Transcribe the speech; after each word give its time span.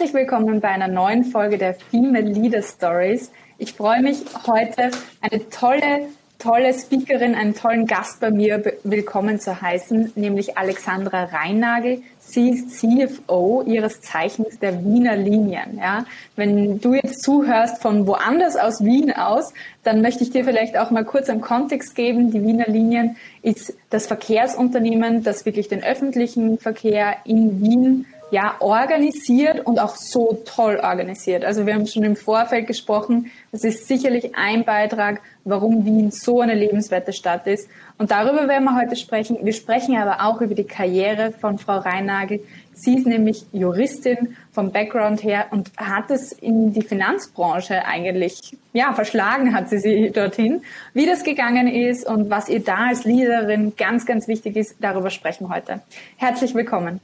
Herzlich 0.00 0.18
willkommen 0.18 0.62
bei 0.62 0.68
einer 0.68 0.88
neuen 0.88 1.24
Folge 1.24 1.58
der 1.58 1.74
Female 1.74 2.24
Leader 2.24 2.62
Stories. 2.62 3.30
Ich 3.58 3.74
freue 3.74 4.00
mich 4.00 4.24
heute 4.46 4.92
eine 5.20 5.50
tolle, 5.50 6.06
tolle 6.38 6.72
Speakerin, 6.72 7.34
einen 7.34 7.54
tollen 7.54 7.84
Gast 7.84 8.18
bei 8.18 8.30
mir 8.30 8.64
willkommen 8.82 9.40
zu 9.40 9.60
heißen, 9.60 10.12
nämlich 10.14 10.56
Alexandra 10.56 11.24
Reinnagel. 11.24 12.00
Sie 12.18 12.48
ist 12.48 12.80
CFO 12.80 13.62
ihres 13.66 14.00
Zeichens 14.00 14.58
der 14.58 14.82
Wiener 14.82 15.16
Linien. 15.16 15.76
Ja, 15.76 16.06
wenn 16.34 16.80
du 16.80 16.94
jetzt 16.94 17.22
zuhörst 17.22 17.82
von 17.82 18.06
woanders 18.06 18.56
aus 18.56 18.82
Wien 18.82 19.12
aus, 19.12 19.52
dann 19.84 20.00
möchte 20.00 20.24
ich 20.24 20.30
dir 20.30 20.46
vielleicht 20.46 20.78
auch 20.78 20.90
mal 20.90 21.04
kurz 21.04 21.28
einen 21.28 21.42
Kontext 21.42 21.94
geben. 21.94 22.30
Die 22.30 22.42
Wiener 22.42 22.68
Linien 22.68 23.16
ist 23.42 23.74
das 23.90 24.06
Verkehrsunternehmen, 24.06 25.24
das 25.24 25.44
wirklich 25.44 25.68
den 25.68 25.84
öffentlichen 25.84 26.56
Verkehr 26.56 27.16
in 27.26 27.60
Wien 27.60 28.06
ja, 28.30 28.54
organisiert 28.60 29.66
und 29.66 29.78
auch 29.78 29.96
so 29.96 30.42
toll 30.44 30.80
organisiert. 30.82 31.44
Also 31.44 31.66
wir 31.66 31.74
haben 31.74 31.86
schon 31.86 32.04
im 32.04 32.16
Vorfeld 32.16 32.66
gesprochen, 32.66 33.30
das 33.52 33.64
ist 33.64 33.88
sicherlich 33.88 34.36
ein 34.36 34.64
Beitrag, 34.64 35.20
warum 35.44 35.84
Wien 35.84 36.10
so 36.10 36.40
eine 36.40 36.54
lebenswerte 36.54 37.12
Stadt 37.12 37.46
ist. 37.46 37.68
Und 37.98 38.10
darüber 38.10 38.48
werden 38.48 38.64
wir 38.64 38.76
heute 38.76 38.96
sprechen. 38.96 39.38
Wir 39.42 39.52
sprechen 39.52 39.96
aber 39.96 40.24
auch 40.24 40.40
über 40.40 40.54
die 40.54 40.64
Karriere 40.64 41.32
von 41.32 41.58
Frau 41.58 41.78
Reinnagel. 41.78 42.40
Sie 42.72 42.96
ist 42.96 43.06
nämlich 43.06 43.44
Juristin 43.52 44.36
vom 44.52 44.72
Background 44.72 45.22
her 45.22 45.46
und 45.50 45.70
hat 45.76 46.10
es 46.10 46.32
in 46.32 46.72
die 46.72 46.82
Finanzbranche 46.82 47.84
eigentlich, 47.84 48.56
ja, 48.72 48.94
verschlagen 48.94 49.54
hat 49.54 49.68
sie 49.68 49.78
sie 49.78 50.10
dorthin. 50.10 50.62
Wie 50.94 51.04
das 51.04 51.24
gegangen 51.24 51.68
ist 51.68 52.06
und 52.06 52.30
was 52.30 52.48
ihr 52.48 52.60
da 52.60 52.86
als 52.88 53.04
Leaderin 53.04 53.74
ganz, 53.76 54.06
ganz 54.06 54.28
wichtig 54.28 54.56
ist, 54.56 54.76
darüber 54.80 55.10
sprechen 55.10 55.48
wir 55.48 55.54
heute. 55.54 55.80
Herzlich 56.16 56.54
willkommen. 56.54 57.00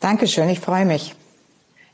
Dankeschön, 0.00 0.48
ich 0.48 0.60
freue 0.60 0.84
mich. 0.84 1.14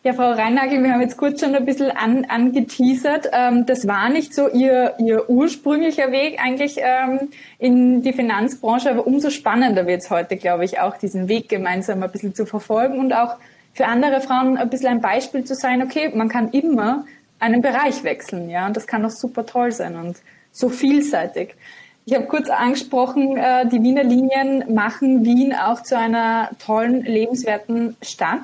Ja, 0.03 0.13
Frau 0.13 0.33
Reinnagel, 0.33 0.83
wir 0.83 0.93
haben 0.93 1.01
jetzt 1.01 1.17
kurz 1.17 1.41
schon 1.41 1.55
ein 1.55 1.65
bisschen 1.65 1.91
an, 1.91 2.27
angeteasert. 2.27 3.31
Ähm, 3.33 3.65
das 3.65 3.87
war 3.87 4.11
nicht 4.11 4.35
so 4.35 4.51
Ihr, 4.51 4.93
Ihr 4.99 5.31
ursprünglicher 5.31 6.13
Weg 6.13 6.39
eigentlich 6.39 6.77
ähm, 6.77 7.31
in 7.59 8.03
die 8.03 8.13
Finanzbranche, 8.13 8.91
aber 8.91 9.07
umso 9.07 9.31
spannender 9.31 9.87
wird 9.87 10.03
es 10.03 10.11
heute, 10.11 10.37
glaube 10.37 10.67
ich, 10.67 10.79
auch 10.79 10.99
diesen 10.99 11.29
Weg 11.29 11.49
gemeinsam 11.49 12.03
ein 12.03 12.13
bisschen 12.13 12.35
zu 12.35 12.45
verfolgen 12.45 12.99
und 12.99 13.15
auch 13.15 13.37
für 13.73 13.87
andere 13.87 14.21
Frauen 14.21 14.59
ein 14.59 14.69
bisschen 14.69 14.89
ein 14.89 15.01
Beispiel 15.01 15.45
zu 15.45 15.55
sein, 15.55 15.83
okay, 15.83 16.11
man 16.15 16.29
kann 16.29 16.51
immer 16.51 17.07
einen 17.39 17.63
Bereich 17.63 18.05
wechseln, 18.05 18.51
ja, 18.51 18.67
und 18.67 18.77
das 18.77 18.87
kann 18.87 19.07
auch 19.07 19.11
super 19.11 19.47
toll 19.47 19.73
sein 19.73 19.97
und 19.97 20.19
so 20.53 20.69
vielseitig. 20.69 21.55
Ich 22.07 22.15
habe 22.15 22.27
kurz 22.27 22.51
angesprochen, 22.51 23.37
äh, 23.37 23.67
die 23.67 23.83
Wiener 23.83 24.05
Linien 24.05 24.75
machen 24.75 25.25
Wien 25.25 25.55
auch 25.55 25.83
zu 25.83 25.97
einer 25.97 26.51
tollen, 26.59 27.03
lebenswerten 27.03 27.97
Stadt. 28.03 28.43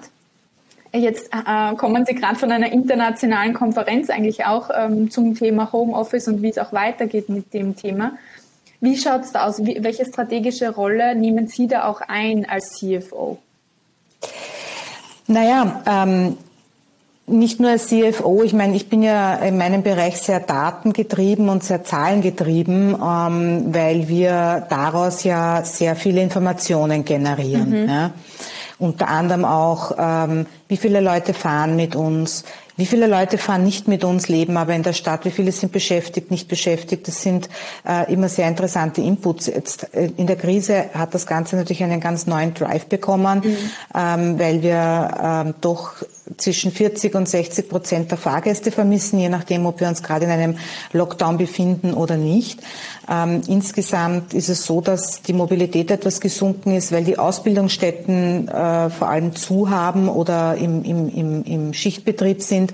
Jetzt 0.93 1.31
äh, 1.33 1.75
kommen 1.77 2.05
Sie 2.07 2.15
gerade 2.15 2.37
von 2.37 2.51
einer 2.51 2.73
internationalen 2.73 3.53
Konferenz 3.53 4.11
eigentlich 4.11 4.47
auch 4.47 4.71
ähm, 4.75 5.11
zum 5.11 5.35
Thema 5.35 5.73
Homeoffice 5.73 6.27
und 6.27 6.43
wie 6.43 6.49
es 6.49 6.59
auch 6.59 6.73
weitergeht 6.73 7.29
mit 7.29 7.53
dem 7.53 7.77
Thema. 7.77 8.13
Wie 8.81 8.97
schaut 8.97 9.23
es 9.23 9.33
da 9.33 9.47
aus? 9.47 9.59
Welche 9.61 10.07
strategische 10.07 10.71
Rolle 10.71 11.15
nehmen 11.15 11.47
Sie 11.47 11.69
da 11.69 11.87
auch 11.87 12.01
ein 12.01 12.49
als 12.49 12.79
CFO? 12.79 13.39
Naja, 15.27 15.83
ähm, 15.87 16.39
nicht 17.31 17.61
nur 17.61 17.71
als 17.71 17.89
CFO, 17.89 18.43
ich 18.43 18.53
meine, 18.53 18.77
ich 18.77 18.89
bin 18.89 19.03
ja 19.03 19.35
in 19.37 19.57
meinem 19.57 19.83
Bereich 19.83 20.19
sehr 20.19 20.41
datengetrieben 20.41 21.49
und 21.49 21.63
sehr 21.63 21.85
zahlengetrieben, 21.85 22.95
ähm, 22.95 23.75
weil 23.75 24.09
wir 24.09 24.67
daraus 24.69 25.25
ja 25.25 25.65
sehr 25.65 25.97
viele 25.97 26.23
Informationen 26.23 27.05
generieren. 27.05 27.85
Mhm. 27.85 27.89
Ja. 27.89 28.11
Unter 28.79 29.09
anderem 29.09 29.45
auch, 29.45 29.93
ähm, 29.99 30.47
wie 30.69 30.79
viele 30.79 31.01
Leute 31.01 31.35
fahren 31.35 31.77
mit 31.77 31.95
uns, 31.95 32.45
wie 32.81 32.87
viele 32.87 33.07
Leute 33.07 33.37
fahren 33.37 33.63
nicht 33.63 33.89
mit 33.89 34.05
uns, 34.05 34.29
leben 34.29 34.57
aber 34.57 34.75
in 34.75 34.83
der 34.83 34.95
Stadt? 34.95 35.27
Wie 35.27 35.31
viele 35.31 35.53
sind 35.53 35.71
beschäftigt, 35.71 36.31
nicht 36.31 36.49
beschäftigt? 36.49 37.07
Das 37.07 37.21
sind 37.21 37.51
äh, 37.87 38.11
immer 38.11 38.31
sehr 38.31 38.49
interessante 38.49 39.03
Inputs. 39.03 39.49
Jetzt 39.49 39.93
äh, 39.93 40.11
in 40.17 40.27
der 40.27 40.37
Krise 40.37 40.87
hat 40.95 41.13
das 41.13 41.27
Ganze 41.27 41.57
natürlich 41.57 41.83
einen 41.83 42.01
ganz 42.01 42.27
neuen 42.27 42.55
Drive 42.55 42.87
bekommen, 42.87 43.43
mhm. 43.45 43.57
ähm, 43.95 44.39
weil 44.39 44.63
wir 44.63 45.11
ähm, 45.23 45.55
doch 45.61 45.93
zwischen 46.37 46.73
40 46.73 47.15
und 47.15 47.29
60 47.29 47.69
Prozent 47.69 48.11
der 48.11 48.19
Fahrgäste 48.19 48.71
vermissen, 48.71 49.19
je 49.19 49.29
nachdem, 49.29 49.67
ob 49.67 49.81
wir 49.81 49.89
uns 49.89 50.03
gerade 50.03 50.25
in 50.25 50.31
einem 50.31 50.59
Lockdown 50.93 51.39
befinden 51.39 51.95
oder 51.95 52.17
nicht. 52.17 52.61
Ähm, 53.11 53.43
insgesamt 53.49 54.35
ist 54.35 54.49
es 54.49 54.65
so, 54.65 54.81
dass 54.81 55.23
die 55.23 55.33
Mobilität 55.33 55.91
etwas 55.91 56.21
gesunken 56.21 56.75
ist, 56.75 56.93
weil 56.93 57.05
die 57.05 57.19
Ausbildungsstätten 57.19 58.49
äh, 58.49 58.91
vor 58.91 59.09
allem 59.09 59.35
zu 59.35 59.71
haben 59.71 60.09
oder 60.09 60.57
im, 60.57 60.85
im, 60.85 61.09
im, 61.09 61.45
im 61.45 61.75
Schichtbetrieb 61.75 62.43
sind, 62.43 62.73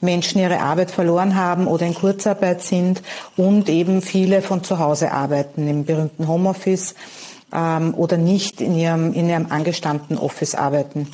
Menschen 0.00 0.40
ihre 0.40 0.60
Arbeit 0.60 0.90
verloren 0.90 1.34
haben 1.34 1.66
oder 1.66 1.86
in 1.86 1.94
Kurzarbeit 1.94 2.62
sind 2.62 3.02
und 3.36 3.68
eben 3.68 4.00
viele 4.02 4.42
von 4.42 4.64
zu 4.64 4.78
Hause 4.78 5.12
arbeiten, 5.12 5.68
im 5.68 5.84
berühmten 5.84 6.28
Homeoffice 6.28 6.94
ähm, 7.52 7.94
oder 7.94 8.16
nicht 8.16 8.60
in 8.60 8.76
ihrem, 8.76 9.12
in 9.12 9.28
ihrem 9.28 9.46
angestammten 9.50 10.18
Office 10.18 10.54
arbeiten. 10.54 11.08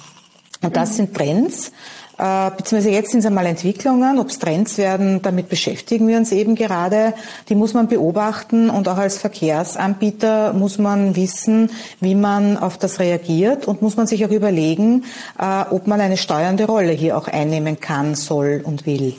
Und 0.62 0.76
das 0.76 0.96
sind 0.96 1.14
Trends, 1.14 1.72
äh, 2.20 2.50
beziehungsweise 2.54 2.94
jetzt 2.94 3.12
sind 3.12 3.20
es 3.20 3.26
einmal 3.26 3.46
Entwicklungen, 3.46 4.18
ob 4.18 4.28
es 4.28 4.38
Trends 4.38 4.76
werden, 4.76 5.22
damit 5.22 5.48
beschäftigen 5.48 6.06
wir 6.06 6.18
uns 6.18 6.32
eben 6.32 6.54
gerade. 6.54 7.14
Die 7.48 7.54
muss 7.54 7.72
man 7.72 7.88
beobachten 7.88 8.68
und 8.68 8.86
auch 8.88 8.98
als 8.98 9.16
Verkehrsanbieter 9.16 10.52
muss 10.52 10.76
man 10.76 11.16
wissen, 11.16 11.70
wie 12.00 12.14
man 12.14 12.58
auf 12.58 12.76
das 12.76 13.00
reagiert 13.00 13.66
und 13.66 13.80
muss 13.80 13.96
man 13.96 14.06
sich 14.06 14.26
auch 14.26 14.30
überlegen, 14.30 15.04
äh, 15.38 15.62
ob 15.70 15.86
man 15.86 15.98
eine 15.98 16.18
steuernde 16.18 16.66
Rolle 16.66 16.92
hier 16.92 17.16
auch 17.16 17.26
einnehmen 17.26 17.80
kann, 17.80 18.14
soll 18.14 18.60
und 18.62 18.84
will. 18.84 19.14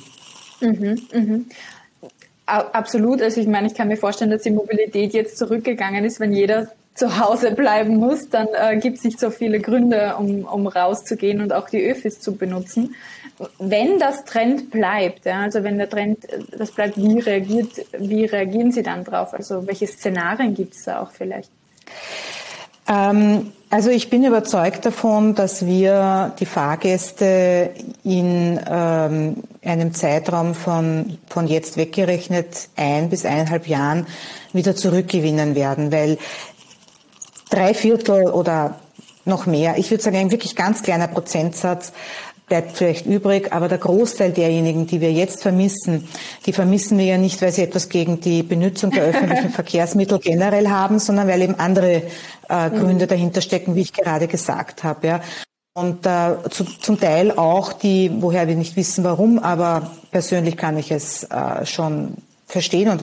Mhm, 0.60 1.02
mhm. 1.12 1.46
Absolut. 2.46 3.22
Also 3.22 3.42
ich 3.42 3.48
meine, 3.48 3.66
ich 3.68 3.74
kann 3.74 3.88
mir 3.88 3.98
vorstellen, 3.98 4.30
dass 4.30 4.44
die 4.44 4.52
Mobilität 4.52 5.14
jetzt 5.14 5.38
zurückgegangen 5.38 6.06
ist, 6.06 6.20
wenn 6.20 6.34
jeder 6.34 6.68
zu 6.94 7.20
Hause 7.20 7.52
bleiben 7.52 7.98
muss, 7.98 8.30
dann 8.30 8.48
äh, 8.54 8.78
gibt 8.78 8.98
es 8.98 9.04
nicht 9.04 9.20
so 9.20 9.30
viele 9.30 9.60
Gründe, 9.60 10.16
um, 10.18 10.44
um 10.44 10.68
rauszugehen 10.68 11.42
und 11.42 11.54
auch 11.54 11.70
die 11.70 11.82
Öfis 11.82 12.20
zu 12.20 12.36
benutzen. 12.36 12.96
Wenn 13.60 13.98
das 13.98 14.26
Trend 14.26 14.70
bleibt, 14.72 15.26
ja, 15.26 15.42
also 15.42 15.64
wenn 15.64 15.78
der 15.78 15.90
Trend 15.90 16.30
äh, 16.30 16.40
das 16.58 16.72
bleibt, 16.72 16.98
wie 16.98 17.20
reagiert, 17.20 17.70
wie 17.98 18.26
reagieren 18.26 18.72
Sie 18.72 18.84
dann 18.84 19.04
drauf? 19.04 19.34
Also 19.34 19.66
welche 19.68 19.88
Szenarien 19.88 20.54
gibt 20.54 20.74
es 20.74 20.84
da 20.84 21.02
auch 21.02 21.12
vielleicht? 21.12 21.50
Ähm, 22.88 23.52
also 23.70 23.90
ich 23.90 24.10
bin 24.10 24.26
überzeugt 24.26 24.86
davon, 24.86 25.34
dass 25.34 25.66
wir 25.66 26.34
die 26.40 26.46
Fahrgäste 26.46 27.70
in 28.04 28.60
ähm, 28.70 29.44
einem 29.64 29.94
Zeitraum 29.94 30.54
von, 30.56 31.18
von 31.30 31.48
jetzt 31.48 31.78
weggerechnet 31.78 32.68
ein 32.76 33.10
bis 33.10 33.26
eineinhalb 33.26 33.68
Jahren 33.68 34.08
wieder 34.52 34.76
zurückgewinnen 34.76 35.56
werden, 35.56 35.94
weil 35.94 36.18
drei 37.52 37.76
Viertel 37.76 38.28
oder 38.28 38.80
noch 39.24 39.46
mehr, 39.46 39.78
ich 39.78 39.92
würde 39.92 40.04
sagen, 40.04 40.18
ein 40.18 40.32
wirklich 40.32 40.56
ganz 40.56 40.82
kleiner 40.82 41.08
Prozentsatz 41.08 41.94
bleibt 42.48 42.76
vielleicht 42.76 43.06
übrig, 43.06 43.54
aber 43.54 43.70
der 43.70 43.78
Großteil 43.78 44.34
derjenigen, 44.34 44.86
die 44.86 45.00
wir 45.00 45.14
jetzt 45.14 45.42
vermissen, 45.42 46.10
die 46.46 46.52
vermissen 46.52 46.98
wir 46.98 47.06
ja 47.06 47.18
nicht, 47.18 47.42
weil 47.42 47.54
sie 47.54 47.62
etwas 47.62 47.88
gegen 47.88 48.20
die 48.20 48.44
Benutzung 48.44 48.92
der 48.92 49.04
öffentlichen 49.04 49.50
Verkehrsmittel 49.52 50.20
generell 50.20 50.68
haben, 50.68 51.00
sondern 51.00 51.30
weil 51.30 51.42
eben 51.44 51.56
andere 51.56 52.02
äh, 52.50 52.70
Gründe 52.70 53.06
mhm. 53.06 53.10
dahinter 53.10 53.40
stecken, 53.40 53.76
wie 53.76 53.82
ich 53.82 53.94
gerade 53.94 54.28
gesagt 54.28 54.84
habe. 54.84 55.08
Ja. 55.08 55.22
Und 55.74 56.06
äh, 56.06 56.36
zu, 56.50 56.66
zum 56.66 57.00
Teil 57.00 57.32
auch 57.32 57.72
die, 57.72 58.12
woher 58.20 58.50
wir 58.50 58.56
nicht 58.56 58.76
wissen, 58.76 59.06
warum, 59.06 59.40
aber 59.40 59.92
persönlich 60.12 60.58
kann 60.58 60.78
ich 60.78 60.92
es 60.92 61.24
äh, 61.24 61.66
schon 61.66 62.16
verstehen 62.48 62.90
und 62.90 63.02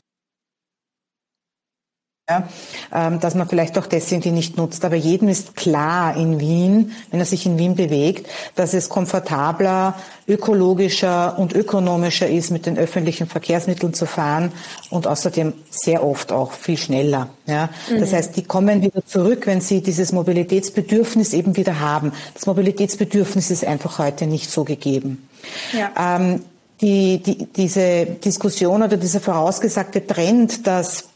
ja, 2.29 2.49
ähm, 2.93 3.21
dass 3.21 3.35
man 3.35 3.49
vielleicht 3.49 3.79
auch 3.79 3.87
deswegen 3.87 4.21
die 4.21 4.31
nicht 4.31 4.57
nutzt. 4.57 4.85
Aber 4.85 4.97
jedem 4.97 5.29
ist 5.29 5.57
klar 5.57 6.17
in 6.17 6.41
Wien, 6.41 6.93
wenn 7.11 7.21
er 7.21 7.27
sich 7.27 7.47
in 7.47 7.59
Wien 7.59 7.75
bewegt, 7.75 8.29
dass 8.55 8.75
es 8.75 8.89
komfortabler, 8.89 9.95
ökologischer 10.27 11.39
und 11.39 11.55
ökonomischer 11.55 12.29
ist, 12.29 12.51
mit 12.51 12.67
den 12.67 12.77
öffentlichen 12.77 13.27
Verkehrsmitteln 13.27 13.95
zu 13.95 14.05
fahren 14.05 14.53
und 14.91 15.07
außerdem 15.07 15.55
sehr 15.71 16.05
oft 16.05 16.33
auch 16.33 16.53
viel 16.53 16.77
schneller. 16.77 17.31
Ja, 17.47 17.71
mhm. 17.91 18.01
das 18.01 18.13
heißt, 18.13 18.37
die 18.37 18.45
kommen 18.45 18.83
wieder 18.83 19.05
zurück, 19.07 19.47
wenn 19.47 19.63
sie 19.63 19.81
dieses 19.81 20.13
Mobilitätsbedürfnis 20.13 21.33
eben 21.33 21.57
wieder 21.57 21.81
haben. 21.81 22.13
Das 22.35 22.45
Mobilitätsbedürfnis 22.47 23.51
ist 23.51 23.65
einfach 23.65 23.99
heute 23.99 24.27
nicht 24.27 24.51
so 24.51 24.65
gegeben. 24.65 25.29
Ja. 25.73 26.17
Ähm, 26.17 26.43
die, 26.81 27.19
die, 27.19 27.47
diese 27.47 28.07
Diskussion 28.07 28.83
oder 28.83 28.97
dieser 28.97 29.21
vorausgesagte 29.21 30.07
Trend, 30.07 30.67
dass 30.67 31.08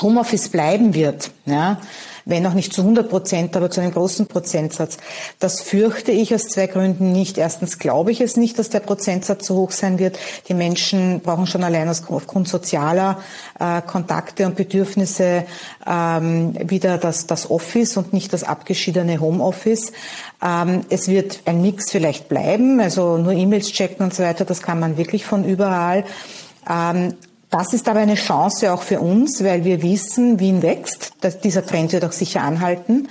Homeoffice 0.00 0.48
bleiben 0.48 0.94
wird, 0.94 1.30
ja, 1.46 1.78
wenn 2.24 2.46
auch 2.46 2.54
nicht 2.54 2.72
zu 2.72 2.80
100 2.80 3.08
Prozent, 3.08 3.56
aber 3.56 3.70
zu 3.70 3.80
einem 3.80 3.92
großen 3.92 4.26
Prozentsatz. 4.26 4.96
Das 5.38 5.60
fürchte 5.60 6.10
ich 6.10 6.34
aus 6.34 6.48
zwei 6.48 6.66
Gründen 6.66 7.12
nicht. 7.12 7.38
Erstens 7.38 7.78
glaube 7.78 8.12
ich 8.12 8.20
es 8.20 8.36
nicht, 8.36 8.58
dass 8.58 8.70
der 8.70 8.80
Prozentsatz 8.80 9.46
so 9.46 9.56
hoch 9.56 9.70
sein 9.70 9.98
wird. 9.98 10.18
Die 10.48 10.54
Menschen 10.54 11.20
brauchen 11.20 11.46
schon 11.46 11.62
allein 11.62 11.88
aufgrund 11.88 12.48
sozialer 12.48 13.20
äh, 13.60 13.82
Kontakte 13.82 14.46
und 14.46 14.56
Bedürfnisse 14.56 15.44
ähm, 15.86 16.56
wieder 16.68 16.98
das, 16.98 17.26
das 17.26 17.50
Office 17.50 17.96
und 17.96 18.12
nicht 18.12 18.32
das 18.32 18.42
abgeschiedene 18.42 19.20
Homeoffice. 19.20 19.92
Ähm, 20.42 20.80
es 20.88 21.08
wird 21.08 21.40
ein 21.44 21.60
Mix 21.60 21.90
vielleicht 21.90 22.28
bleiben, 22.28 22.80
also 22.80 23.18
nur 23.18 23.32
E-Mails 23.32 23.70
checken 23.70 24.04
und 24.04 24.14
so 24.14 24.22
weiter, 24.22 24.44
das 24.44 24.62
kann 24.62 24.80
man 24.80 24.96
wirklich 24.96 25.26
von 25.26 25.44
überall. 25.44 26.04
Ähm, 26.68 27.14
das 27.54 27.72
ist 27.72 27.88
aber 27.88 28.00
eine 28.00 28.16
Chance 28.16 28.72
auch 28.72 28.82
für 28.82 28.98
uns, 28.98 29.44
weil 29.44 29.64
wir 29.64 29.80
wissen, 29.80 30.40
Wien 30.40 30.60
wächst. 30.60 31.12
dieser 31.44 31.64
Trend 31.64 31.92
wird 31.92 32.04
auch 32.04 32.10
sicher 32.10 32.42
anhalten. 32.42 33.08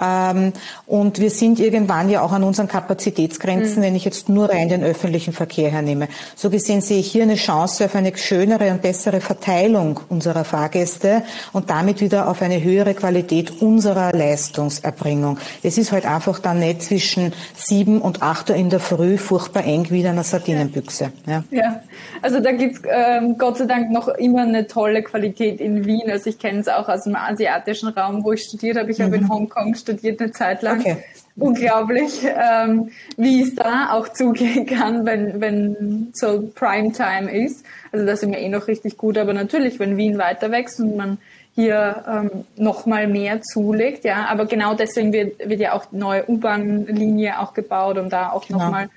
Ähm, 0.00 0.52
und 0.86 1.20
wir 1.20 1.30
sind 1.30 1.58
irgendwann 1.58 2.10
ja 2.10 2.22
auch 2.22 2.32
an 2.32 2.42
unseren 2.42 2.68
Kapazitätsgrenzen, 2.68 3.78
mhm. 3.78 3.82
wenn 3.82 3.94
ich 3.96 4.04
jetzt 4.04 4.28
nur 4.28 4.50
rein 4.50 4.68
den 4.68 4.82
öffentlichen 4.82 5.32
Verkehr 5.32 5.70
hernehme. 5.70 6.08
So 6.34 6.50
gesehen 6.50 6.80
sehe 6.80 6.98
ich 6.98 7.10
hier 7.10 7.22
eine 7.22 7.36
Chance 7.36 7.84
auf 7.86 7.94
eine 7.94 8.16
schönere 8.16 8.70
und 8.70 8.82
bessere 8.82 9.20
Verteilung 9.20 10.00
unserer 10.08 10.44
Fahrgäste 10.44 11.22
und 11.52 11.70
damit 11.70 12.00
wieder 12.00 12.28
auf 12.28 12.42
eine 12.42 12.62
höhere 12.62 12.94
Qualität 12.94 13.62
unserer 13.62 14.12
Leistungserbringung. 14.12 15.38
Es 15.62 15.78
ist 15.78 15.92
halt 15.92 16.06
einfach 16.06 16.38
dann 16.38 16.58
nicht 16.58 16.82
zwischen 16.82 17.32
sieben 17.54 18.00
und 18.00 18.22
acht 18.22 18.50
Uhr 18.50 18.56
in 18.56 18.70
der 18.70 18.80
Früh 18.80 19.18
furchtbar 19.18 19.64
eng 19.64 19.86
wie 19.90 20.00
in 20.00 20.06
einer 20.06 20.24
Sardinenbüchse. 20.24 21.12
Ja, 21.26 21.44
ja. 21.50 21.80
also 22.22 22.40
da 22.40 22.52
gibt's 22.52 22.82
ähm, 22.88 23.36
Gott 23.38 23.58
sei 23.58 23.66
Dank 23.66 23.90
noch 23.90 24.08
immer 24.08 24.42
eine 24.42 24.66
tolle 24.66 25.02
Qualität 25.02 25.60
in 25.60 25.84
Wien. 25.86 26.10
Also 26.10 26.30
ich 26.30 26.38
kenne 26.38 26.60
es 26.60 26.68
auch 26.68 26.88
aus 26.88 27.04
dem 27.04 27.16
asiatischen 27.16 27.88
Raum, 27.88 28.24
wo 28.24 28.32
ich 28.32 28.42
studiert 28.42 28.76
habe. 28.76 28.90
Ich 28.90 28.98
mhm. 28.98 29.04
habe 29.04 29.16
in 29.16 29.22
mhm. 29.24 29.28
Hongkong 29.28 29.74
studiert 29.86 30.20
eine 30.20 30.32
Zeit 30.32 30.62
lang. 30.62 30.80
Okay. 30.80 30.96
Unglaublich, 31.38 32.24
ähm, 32.24 32.90
wie 33.18 33.42
es 33.42 33.54
da 33.54 33.92
auch 33.92 34.08
zugehen 34.08 34.66
kann, 34.66 35.04
wenn, 35.04 35.40
wenn 35.40 36.10
so 36.14 36.50
Primetime 36.54 37.30
ist. 37.30 37.64
Also 37.92 38.06
das 38.06 38.22
ist 38.22 38.28
mir 38.28 38.40
eh 38.40 38.48
noch 38.48 38.68
richtig 38.68 38.96
gut. 38.96 39.18
Aber 39.18 39.34
natürlich, 39.34 39.78
wenn 39.78 39.96
Wien 39.96 40.18
weiter 40.18 40.50
wächst 40.50 40.80
und 40.80 40.96
man 40.96 41.18
hier 41.54 42.04
ähm, 42.08 42.30
noch 42.56 42.86
mal 42.86 43.06
mehr 43.06 43.42
zulegt, 43.42 44.04
ja. 44.04 44.26
Aber 44.26 44.46
genau 44.46 44.74
deswegen 44.74 45.12
wird, 45.12 45.38
wird 45.46 45.60
ja 45.60 45.72
auch 45.72 45.86
die 45.86 45.96
neue 45.96 46.28
U-Bahn-Linie 46.28 47.38
auch 47.38 47.54
gebaut, 47.54 47.98
um 47.98 48.08
da 48.08 48.30
auch 48.30 48.46
genau. 48.46 48.64
noch 48.64 48.70
mal 48.70 48.88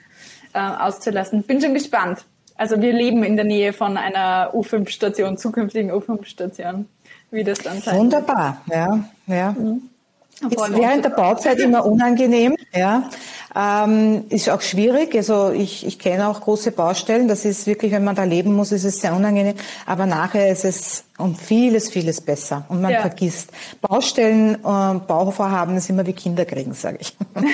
äh, 0.53 0.59
auszulassen. 0.59 1.43
Bin 1.43 1.61
schon 1.61 1.73
gespannt. 1.73 2.25
Also 2.55 2.81
wir 2.81 2.91
leben 2.91 3.23
in 3.23 3.35
der 3.37 3.45
Nähe 3.45 3.71
von 3.71 3.95
einer 3.95 4.53
U5-Station, 4.53 5.37
zukünftigen 5.37 5.91
U5-Station, 5.91 6.87
wie 7.31 7.43
das 7.43 7.59
dann 7.59 7.79
sein 7.79 7.97
Wunderbar, 7.97 8.61
wird. 8.65 8.77
ja, 8.77 9.03
ja. 9.27 9.51
Mhm. 9.51 9.89
Ist 10.41 10.73
während 10.77 11.03
der 11.03 11.09
Bauzeit 11.09 11.59
immer 11.59 11.85
unangenehm, 11.85 12.55
ja. 12.73 13.09
Ähm, 13.55 14.25
ist 14.29 14.49
auch 14.49 14.61
schwierig. 14.61 15.15
Also 15.15 15.49
ich, 15.51 15.85
ich 15.85 15.97
kenne 15.99 16.29
auch 16.29 16.41
große 16.41 16.71
Baustellen. 16.71 17.27
Das 17.27 17.45
ist 17.45 17.67
wirklich, 17.67 17.91
wenn 17.91 18.03
man 18.03 18.15
da 18.15 18.23
leben 18.23 18.55
muss, 18.55 18.71
ist 18.71 18.83
es 18.83 19.01
sehr 19.01 19.13
unangenehm. 19.15 19.55
Aber 19.85 20.05
nachher 20.05 20.51
ist 20.51 20.65
es 20.65 21.05
um 21.19 21.35
vieles, 21.35 21.89
vieles 21.89 22.21
besser. 22.21 22.65
Und 22.69 22.81
man 22.81 22.91
ja. 22.91 23.01
vergisst. 23.01 23.51
Baustellen, 23.81 24.55
äh, 24.55 24.59
Bauvorhaben 24.63 25.77
ist 25.77 25.89
immer 25.89 26.05
wie 26.05 26.13
Kinder 26.13 26.45
kriegen, 26.45 26.73
sage 26.73 26.97
ich. 27.01 27.15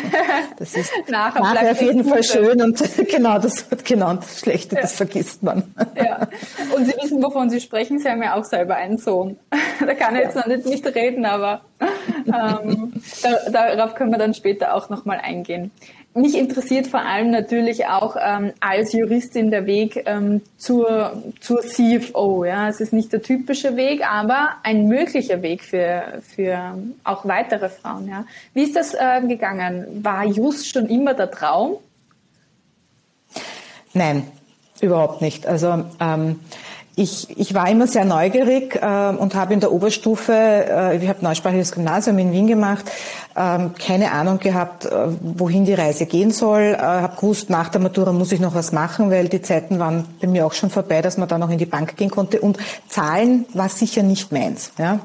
Das 0.57 0.73
ist 0.73 0.91
nachher, 1.09 1.41
nachher 1.41 1.71
auf 1.71 1.81
jeden 1.81 2.05
Fall 2.05 2.23
schön 2.23 2.61
und 2.61 2.81
genau 3.09 3.39
das 3.39 3.65
genau 3.83 4.13
das 4.13 4.39
Schlechte, 4.39 4.75
ja. 4.75 4.81
das 4.81 4.93
vergisst 4.93 5.43
man. 5.43 5.63
Ja. 5.95 6.27
Und 6.73 6.85
Sie 6.85 6.93
wissen, 7.01 7.21
wovon 7.21 7.49
Sie 7.49 7.59
sprechen. 7.59 7.99
Sie 7.99 8.07
haben 8.07 8.23
ja 8.23 8.35
auch 8.35 8.45
selber 8.45 8.75
einen 8.75 8.97
Sohn. 8.97 9.37
Da 9.85 9.93
kann 9.93 10.15
er 10.15 10.23
jetzt 10.23 10.35
noch 10.35 10.45
nicht, 10.45 10.65
nicht 10.65 10.85
reden, 10.85 11.25
aber 11.25 11.61
ähm, 12.25 12.93
da, 13.21 13.75
darauf 13.75 13.95
können 13.95 14.11
wir 14.11 14.17
dann 14.17 14.33
später 14.33 14.73
auch 14.73 14.89
nochmal 14.89 15.19
eingehen. 15.21 15.71
Mich 16.17 16.37
interessiert 16.37 16.87
vor 16.87 17.01
allem 17.01 17.29
natürlich 17.29 17.87
auch 17.87 18.15
ähm, 18.17 18.53
als 18.61 18.93
Juristin 18.93 19.51
der 19.51 19.65
Weg 19.65 20.01
ähm, 20.05 20.41
zur, 20.55 21.21
zur 21.41 21.59
CFO. 21.59 22.45
Ja, 22.45 22.69
es 22.69 22.79
ist 22.79 22.93
nicht 22.93 23.11
der 23.11 23.21
typische 23.21 23.75
Weg, 23.75 24.09
aber 24.09 24.51
ein 24.63 24.87
möglicher 24.87 25.41
Weg 25.41 25.61
für, 25.61 26.21
für 26.21 26.77
auch 27.03 27.25
weitere 27.25 27.67
Frauen. 27.67 28.07
Ja, 28.07 28.23
wie 28.53 28.63
ist 28.63 28.77
das 28.77 28.93
äh, 28.93 29.27
gegangen? 29.27 30.05
War 30.05 30.25
Just 30.25 30.69
schon 30.69 30.85
immer 30.87 31.15
der 31.15 31.31
Traum? 31.31 31.79
Nein, 33.91 34.23
überhaupt 34.79 35.21
nicht. 35.21 35.45
Also 35.45 35.83
ähm, 35.99 36.39
ich, 36.97 37.37
ich 37.37 37.53
war 37.53 37.69
immer 37.69 37.87
sehr 37.87 38.05
neugierig 38.05 38.75
äh, 38.75 39.09
und 39.09 39.35
habe 39.35 39.53
in 39.53 39.59
der 39.59 39.71
Oberstufe, 39.71 40.33
äh, 40.33 40.97
ich 40.97 41.09
habe 41.09 41.23
neusprachiges 41.23 41.73
Gymnasium 41.73 42.17
in 42.19 42.31
Wien 42.31 42.47
gemacht, 42.47 42.89
ähm, 43.35 43.73
keine 43.77 44.13
Ahnung 44.13 44.39
gehabt, 44.39 44.85
äh, 44.85 45.07
wohin 45.21 45.65
die 45.65 45.73
Reise 45.73 46.05
gehen 46.05 46.31
soll. 46.31 46.61
Äh, 46.61 46.77
habe 46.77 47.17
gewusst, 47.17 47.49
nach 47.49 47.67
der 47.67 47.81
Matura 47.81 48.13
muss 48.13 48.31
ich 48.31 48.39
noch 48.39 48.55
was 48.55 48.71
machen, 48.71 49.11
weil 49.11 49.27
die 49.27 49.41
Zeiten 49.41 49.77
waren 49.77 50.05
bei 50.21 50.27
mir 50.27 50.45
auch 50.45 50.53
schon 50.53 50.69
vorbei, 50.69 51.01
dass 51.01 51.17
man 51.17 51.27
da 51.27 51.37
noch 51.37 51.49
in 51.49 51.57
die 51.57 51.65
Bank 51.65 51.97
gehen 51.97 52.09
konnte. 52.09 52.39
Und 52.39 52.57
Zahlen 52.87 53.45
war 53.53 53.67
sicher 53.67 54.01
nicht 54.01 54.31
meins. 54.31 54.71
Ja? 54.77 54.99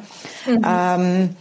Mhm. 0.47 0.65
Ähm, 0.65 1.37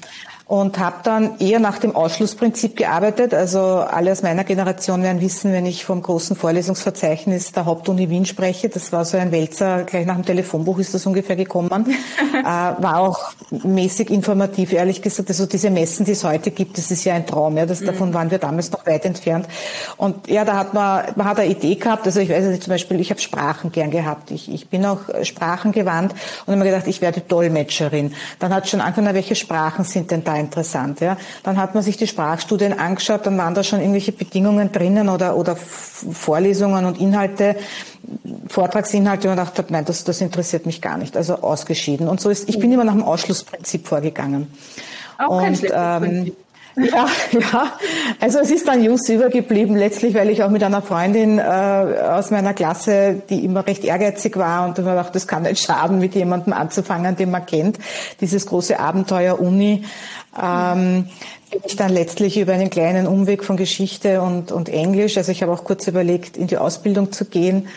und 0.50 0.80
habe 0.80 0.96
dann 1.04 1.38
eher 1.38 1.60
nach 1.60 1.78
dem 1.78 1.96
Ausschlussprinzip 1.96 2.75
gearbeitet. 2.75 3.36
Also 3.36 3.60
alle 3.60 4.12
aus 4.12 4.24
meiner 4.24 4.44
Generation 4.44 5.04
werden 5.04 5.22
wissen, 5.22 5.54
wenn 5.54 5.68
ich 5.68 5.86
vom 5.86 6.01
großen 6.01 6.36
Vorlesungsverzeichnis 6.36 7.51
der 7.51 7.66
Hauptuni 7.66 8.10
Wien 8.10 8.25
spreche, 8.25 8.68
das 8.68 8.92
war 8.92 9.06
so 9.06 9.18
ein 9.18 9.31
Wälzer, 9.31 9.84
gleich 9.84 10.07
nach 10.07 10.16
dem 10.16 10.25
Telefonbuch 10.25 10.80
ist 10.80 10.96
das 10.96 11.06
ungefähr 11.06 11.36
gekommen, 11.36 11.69
äh, 12.34 12.44
war 12.44 12.98
auch 12.98 13.31
mäßig 13.51 14.10
informativ, 14.10 14.74
ehrlich 14.74 15.04
gesagt. 15.04 15.30
Also 15.30 15.46
diese 15.46 15.69
Messen, 15.69 16.04
die 16.07 16.13
es 16.13 16.24
heute 16.24 16.50
gibt, 16.50 16.80
das 16.80 16.90
ist 16.90 17.04
ja 17.04 17.13
ein 17.13 17.28
Traum. 17.28 17.56
Ja, 17.56 17.68
das, 17.68 17.81
mhm. 17.81 17.86
Davon 17.86 18.13
waren 18.16 18.31
wir 18.31 18.40
damals 18.40 18.72
noch 18.72 18.88
weit 18.88 19.06
entfernt. 19.06 19.48
Und 19.98 20.28
ja, 20.28 20.45
da 20.45 20.57
hat 20.57 20.74
man, 20.74 21.04
man 21.16 21.28
hat 21.28 21.40
eine 21.40 21.52
Idee 21.52 21.75
gehabt. 21.75 22.07
Also 22.07 22.22
ich 22.22 22.30
weiß 22.30 22.45
nicht, 22.45 22.63
zum 22.63 22.72
Beispiel, 22.72 23.00
ich 23.00 23.12
habe 23.12 23.22
Sprachen 23.22 23.72
gern 23.72 23.92
gehabt. 23.92 24.31
Ich, 24.31 24.52
ich 24.52 24.68
bin 24.68 24.84
auch 24.84 25.02
sprachengewandt 25.22 26.13
und 26.48 26.54
habe 26.54 26.57
mir 26.57 26.72
gedacht, 26.72 26.88
ich 26.88 27.02
werde 27.02 27.22
Dolmetscherin. 27.22 28.16
Dann 28.40 28.52
hat 28.52 28.68
schon 28.68 28.81
angefangen, 28.81 29.13
welche 29.13 29.36
Sprachen 29.36 29.86
sind 29.86 30.10
denn 30.10 30.24
da 30.24 30.39
interessant. 30.40 31.00
Ja. 31.02 31.18
Dann 31.44 31.58
hat 31.58 31.74
man 31.74 31.84
sich 31.84 31.98
die 31.98 32.08
Sprachstudien 32.08 32.78
angeschaut, 32.78 33.26
dann 33.26 33.38
waren 33.38 33.54
da 33.54 33.64
schon 33.64 33.80
irgendwelche 33.80 34.12
Bedingungen 34.12 34.72
drinnen 34.72 35.10
oder, 35.10 35.36
oder 35.36 35.56
Vorlesungen 35.56 36.86
und 36.86 37.00
Inhalte, 37.00 37.56
Vortragsinhalte 38.48 39.30
und 39.30 39.36
man 39.36 39.46
dachte, 39.46 39.66
nein, 39.70 39.86
das, 39.86 40.04
das 40.04 40.22
interessiert 40.22 40.66
mich 40.66 40.82
gar 40.82 40.98
nicht. 40.98 41.18
Also 41.18 41.36
ausgeschieden. 41.36 42.08
Und 42.08 42.22
so 42.22 42.30
ist, 42.30 42.50
ich 42.50 42.60
bin 42.60 42.72
immer 42.72 42.84
nach 42.84 42.94
dem 42.94 43.04
Ausschlussprinzip 43.04 43.88
vorgegangen. 43.88 44.48
Auch 45.18 45.42
kein 45.42 45.54
und, 45.54 45.64
ähm, 45.66 46.02
Prinzip. 46.02 46.38
Ja, 46.76 47.08
ja. 47.32 47.74
Also 48.20 48.40
es 48.40 48.52
ist 48.52 48.68
dann 48.68 48.84
just 48.84 49.10
übergeblieben, 49.10 49.76
letztlich, 49.76 50.14
weil 50.14 50.30
ich 50.30 50.44
auch 50.44 50.50
mit 50.50 50.64
einer 50.64 50.82
Freundin 50.82 51.40
äh, 51.40 51.42
aus 51.42 52.32
meiner 52.32 52.54
Klasse, 52.54 53.22
die 53.30 53.44
immer 53.44 53.66
recht 53.66 53.84
ehrgeizig 53.84 54.38
war 54.38 54.68
und 54.68 54.80
immer 54.80 54.96
dachte, 54.96 55.14
das 55.14 55.28
kann 55.28 55.44
nicht 55.44 55.64
schaden, 55.64 56.00
mit 56.00 56.16
jemandem 56.16 56.54
anzufangen, 56.54 57.16
den 57.16 57.31
man 57.31 57.46
kennt, 57.46 57.78
dieses 58.22 58.46
große 58.46 58.80
Abenteuer 58.80 59.40
Uni, 59.40 59.84
ähm, 60.42 61.06
bin 61.52 61.62
ich 61.66 61.76
dann 61.76 61.92
letztlich 61.92 62.38
über 62.38 62.54
einen 62.54 62.69
kleinen 62.69 63.07
Umweg 63.07 63.44
von 63.44 63.57
Geschichte 63.57 64.21
und, 64.21 64.52
und 64.52 64.69
Englisch, 64.69 65.18
also 65.18 65.31
ich 65.31 65.42
habe 65.42 65.52
auch 65.52 65.64
kurz 65.64 65.88
überlegt, 65.88 66.38
in 66.38 66.48
die 66.48 66.57
Ausbildung 66.57 67.12
zu 67.12 67.26
gehen, 67.26 67.68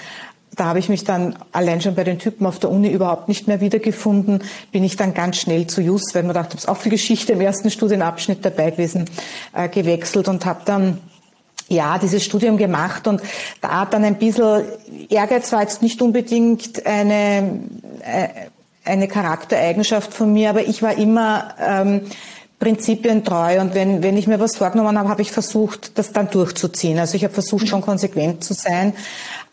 da 0.55 0.67
habe 0.67 0.79
ich 0.79 0.91
mich 0.91 1.05
dann 1.05 1.37
allein 1.53 1.81
schon 1.81 1.95
bei 1.95 2.05
den 2.05 2.19
Typen 2.19 2.47
auf 2.47 2.59
der 2.59 2.71
Uni 2.71 2.91
überhaupt 2.91 3.29
nicht 3.29 3.49
mehr 3.49 3.61
wiedergefunden, 3.61 4.43
bin 4.71 4.85
ich 4.85 4.97
dann 4.97 5.15
ganz 5.15 5.39
schnell 5.39 5.67
zu 5.67 5.81
Just, 5.81 6.15
weil 6.15 6.25
man 6.25 6.35
dachte, 6.35 6.57
es 6.57 6.65
ist 6.65 6.69
auch 6.69 6.77
viel 6.77 6.91
Geschichte 6.93 7.33
im 7.33 7.41
ersten 7.41 7.71
Studienabschnitt 7.71 8.45
dabei 8.45 8.71
gewesen, 8.71 9.07
äh, 9.55 9.69
gewechselt 9.69 10.29
und 10.29 10.45
habe 10.45 10.61
dann 10.67 10.99
ja, 11.69 11.99
dieses 11.99 12.23
Studium 12.23 12.59
gemacht. 12.59 13.07
Und 13.07 13.23
da 13.63 13.81
hat 13.81 13.95
dann 13.95 14.05
ein 14.05 14.19
bisschen 14.19 14.65
Ehrgeiz 15.09 15.51
war 15.53 15.63
jetzt 15.63 15.81
nicht 15.81 16.03
unbedingt 16.03 16.85
eine, 16.85 17.61
äh, 18.05 18.29
eine 18.85 19.09
Charaktereigenschaft 19.09 20.13
von 20.13 20.33
mir, 20.33 20.51
aber 20.51 20.63
ich 20.67 20.83
war 20.83 20.99
immer 20.99 21.55
ähm, 21.59 22.03
prinzipientreu 22.63 23.61
und 23.61 23.75
wenn, 23.75 24.05
wenn 24.05 24.17
ich 24.17 24.29
mir 24.29 24.39
was 24.39 24.57
vorgenommen 24.57 24.97
habe, 24.97 25.09
habe 25.09 25.21
ich 25.21 25.33
versucht, 25.33 25.99
das 25.99 26.13
dann 26.13 26.31
durchzuziehen. 26.31 27.01
Also 27.01 27.17
ich 27.17 27.25
habe 27.25 27.35
versucht, 27.35 27.67
schon 27.67 27.81
konsequent 27.81 28.45
zu 28.45 28.55
sein, 28.55 28.93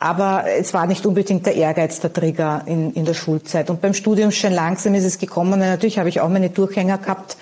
aber 0.01 0.45
es 0.57 0.73
war 0.73 0.87
nicht 0.87 1.05
unbedingt 1.05 1.45
der 1.45 1.55
Ehrgeiz 1.55 1.99
der 1.99 2.13
Trigger 2.13 2.61
in, 2.65 2.93
in 2.93 3.03
der 3.03 3.13
Schulzeit. 3.13 3.69
Und 3.69 3.81
beim 3.81 3.93
Studium 3.93 4.31
schon 4.31 4.53
langsam 4.53 4.95
ist 4.95 5.03
es 5.03 5.17
gekommen. 5.17 5.59
natürlich 5.59 5.99
habe 5.99 6.07
ich 6.07 6.21
auch 6.21 6.29
meine 6.29 6.49
Durchhänger 6.49 6.99
gehabt 6.99 7.35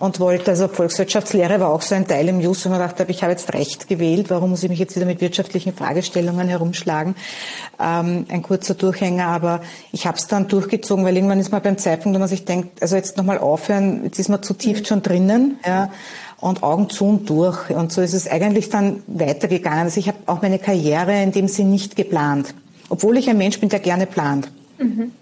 und 0.00 0.18
wollte, 0.18 0.50
also 0.50 0.66
Volkswirtschaftslehre 0.66 1.60
war 1.60 1.68
auch 1.68 1.82
so 1.82 1.94
ein 1.94 2.08
Teil 2.08 2.28
im 2.28 2.40
Jus, 2.40 2.66
wo 2.66 2.70
man 2.70 2.80
dachte, 2.80 3.06
ich 3.06 3.22
habe 3.22 3.30
jetzt 3.30 3.54
Recht 3.54 3.86
gewählt, 3.86 4.28
warum 4.28 4.50
muss 4.50 4.64
ich 4.64 4.70
mich 4.70 4.80
jetzt 4.80 4.96
wieder 4.96 5.06
mit 5.06 5.20
wirtschaftlichen 5.20 5.72
Fragestellungen 5.72 6.48
herumschlagen? 6.48 7.14
Ähm, 7.78 8.26
ein 8.28 8.42
kurzer 8.42 8.74
Durchhänger, 8.74 9.26
aber 9.26 9.60
ich 9.92 10.04
habe 10.08 10.18
es 10.18 10.26
dann 10.26 10.48
durchgezogen, 10.48 11.04
weil 11.04 11.14
irgendwann 11.14 11.38
ist 11.38 11.52
man 11.52 11.62
beim 11.62 11.78
Zeitpunkt, 11.78 12.16
wo 12.16 12.18
man 12.18 12.28
sich 12.28 12.44
denkt, 12.44 12.82
also 12.82 12.96
jetzt 12.96 13.18
nochmal 13.18 13.38
aufhören, 13.38 14.02
jetzt 14.02 14.18
ist 14.18 14.28
man 14.28 14.42
zu 14.42 14.54
tief 14.54 14.84
schon 14.84 15.02
drinnen. 15.02 15.60
Ja 15.64 15.90
und 16.40 16.62
Augen 16.62 16.88
zu 16.88 17.06
und 17.06 17.28
durch. 17.28 17.70
Und 17.70 17.92
so 17.92 18.00
ist 18.00 18.14
es 18.14 18.28
eigentlich 18.28 18.70
dann 18.70 19.02
weitergegangen. 19.06 19.84
Also 19.84 20.00
ich 20.00 20.08
habe 20.08 20.18
auch 20.26 20.42
meine 20.42 20.58
Karriere 20.58 21.22
in 21.22 21.32
dem 21.32 21.48
Sinn 21.48 21.70
nicht 21.70 21.96
geplant, 21.96 22.54
obwohl 22.88 23.16
ich 23.18 23.28
ein 23.28 23.38
Mensch 23.38 23.60
bin, 23.60 23.68
der 23.68 23.80
gerne 23.80 24.06
plant. 24.06 24.50
Mhm. 24.78 25.12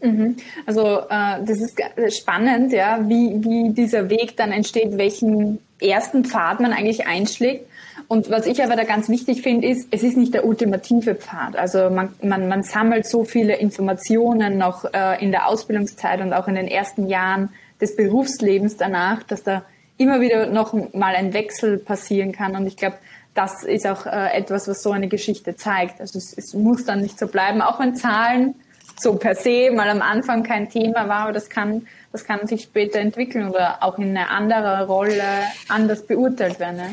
Mhm. 0.00 0.36
Also 0.66 1.00
äh, 1.08 1.44
das 1.44 1.60
ist 1.60 1.76
spannend, 2.16 2.72
ja, 2.72 3.00
wie, 3.08 3.42
wie 3.42 3.70
dieser 3.70 4.08
Weg 4.10 4.36
dann 4.36 4.52
entsteht, 4.52 4.96
welchen 4.96 5.58
ersten 5.80 6.24
Pfad 6.24 6.60
man 6.60 6.72
eigentlich 6.72 7.06
einschlägt. 7.06 7.66
Und 8.06 8.30
was 8.30 8.46
ich 8.46 8.62
aber 8.62 8.74
da 8.74 8.84
ganz 8.84 9.08
wichtig 9.08 9.42
finde, 9.42 9.68
ist, 9.68 9.88
es 9.90 10.02
ist 10.02 10.16
nicht 10.16 10.32
der 10.32 10.46
ultimative 10.46 11.14
Pfad. 11.14 11.56
Also 11.56 11.90
man, 11.90 12.14
man, 12.22 12.48
man 12.48 12.62
sammelt 12.62 13.06
so 13.06 13.24
viele 13.24 13.56
Informationen 13.56 14.56
noch 14.56 14.84
äh, 14.92 15.22
in 15.22 15.30
der 15.30 15.46
Ausbildungszeit 15.46 16.20
und 16.20 16.32
auch 16.32 16.48
in 16.48 16.54
den 16.54 16.68
ersten 16.68 17.08
Jahren 17.08 17.50
des 17.80 17.96
Berufslebens 17.96 18.76
danach, 18.76 19.22
dass 19.22 19.42
da 19.42 19.64
immer 19.96 20.20
wieder 20.20 20.46
noch 20.46 20.72
mal 20.94 21.14
ein 21.14 21.32
Wechsel 21.32 21.78
passieren 21.78 22.32
kann. 22.32 22.56
Und 22.56 22.66
ich 22.66 22.76
glaube, 22.76 22.96
das 23.34 23.62
ist 23.62 23.86
auch 23.86 24.06
äh, 24.06 24.32
etwas, 24.32 24.68
was 24.68 24.82
so 24.82 24.92
eine 24.92 25.08
Geschichte 25.08 25.56
zeigt. 25.56 26.00
Also 26.00 26.18
es, 26.18 26.36
es 26.36 26.54
muss 26.54 26.84
dann 26.84 27.00
nicht 27.00 27.18
so 27.18 27.26
bleiben, 27.26 27.62
auch 27.62 27.78
wenn 27.80 27.94
Zahlen 27.94 28.54
so 29.00 29.14
per 29.14 29.34
se 29.34 29.70
mal 29.70 29.88
am 29.88 30.02
Anfang 30.02 30.42
kein 30.42 30.68
Thema 30.68 31.08
war, 31.08 31.20
aber 31.20 31.32
das 31.32 31.48
kann, 31.48 31.86
das 32.10 32.24
kann 32.24 32.46
sich 32.48 32.62
später 32.62 32.98
entwickeln 32.98 33.48
oder 33.48 33.82
auch 33.82 33.98
in 33.98 34.08
eine 34.08 34.28
andere 34.30 34.86
Rolle 34.86 35.22
anders 35.68 36.04
beurteilt 36.04 36.58
werden. 36.58 36.76
Ne? 36.76 36.90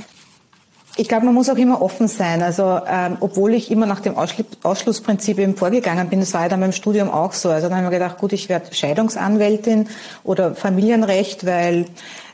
Ich 0.97 1.09
glaube, 1.09 1.25
man 1.25 1.33
muss 1.33 1.49
auch 1.49 1.57
immer 1.57 1.81
offen 1.81 2.07
sein. 2.07 2.41
Also 2.41 2.79
ähm, 2.87 3.17
obwohl 3.19 3.53
ich 3.53 3.69
immer 3.69 3.85
nach 3.85 3.99
dem 3.99 4.15
Ausschlussprinzip 4.15 5.39
eben 5.39 5.57
vorgegangen 5.57 6.07
bin, 6.09 6.21
das 6.21 6.33
war 6.33 6.43
ja 6.43 6.49
dann 6.49 6.61
beim 6.61 6.71
Studium 6.71 7.09
auch 7.09 7.33
so. 7.33 7.49
Also 7.49 7.67
dann 7.67 7.77
haben 7.77 7.83
wir 7.83 7.91
gedacht, 7.91 8.17
gut, 8.17 8.31
ich 8.31 8.47
werde 8.47 8.73
Scheidungsanwältin 8.73 9.89
oder 10.23 10.55
Familienrecht, 10.55 11.45
weil 11.45 11.85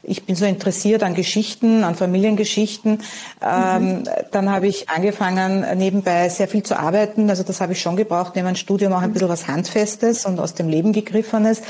ich 0.04 0.26
bin 0.26 0.36
so 0.36 0.46
interessiert 0.46 1.04
an 1.04 1.14
Geschichten, 1.14 1.84
an 1.84 1.96
Familiengeschichten. 1.96 3.00
Ähm, 3.42 3.84
mhm. 3.84 4.04
dann 4.32 4.52
habe 4.52 4.68
ich 4.68 4.90
angefangen, 4.90 5.66
nebenbei 5.78 6.30
sehr 6.30 6.48
viel 6.48 6.64
zu 6.64 6.78
arbeiten. 6.78 7.30
Also 7.30 7.44
das 7.44 7.62
habe 7.62 7.74
ich 7.74 7.82
schon 7.82 7.96
gebraucht, 7.96 8.36
neben 8.36 8.48
dem 8.48 8.56
Studium 8.56 8.94
auch 8.94 9.02
ein 9.02 9.14
bisschen 9.14 9.30
was 9.30 9.48
Handfestes 9.48 10.26
und 10.26 10.40
aus 10.40 10.54
dem 10.54 10.70
Leben 10.70 10.92
gegriffenes. 10.94 11.62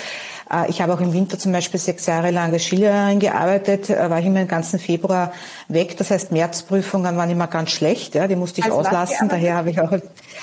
Äh, 0.51 0.69
ich 0.69 0.81
habe 0.81 0.93
auch 0.93 1.01
im 1.01 1.13
Winter 1.13 1.37
zum 1.39 1.51
Beispiel 1.51 1.79
sechs 1.79 2.05
Jahre 2.05 2.31
lang 2.31 2.51
als 2.51 2.63
Skilehrerin 2.63 3.19
gearbeitet, 3.19 3.89
äh, 3.89 4.09
war 4.09 4.19
ich 4.19 4.25
immer 4.25 4.39
den 4.39 4.47
ganzen 4.47 4.79
Februar 4.79 5.33
weg. 5.67 5.97
Das 5.97 6.11
heißt, 6.11 6.31
Märzprüfungen 6.31 7.15
waren 7.17 7.29
immer 7.29 7.47
ganz 7.47 7.71
schlecht, 7.71 8.15
ja, 8.15 8.27
die 8.27 8.35
musste 8.35 8.61
ich 8.61 8.65
als 8.65 8.73
auslassen. 8.73 9.29
Daher 9.29 9.55
habe 9.55 9.71
ich 9.71 9.79
auch 9.79 9.91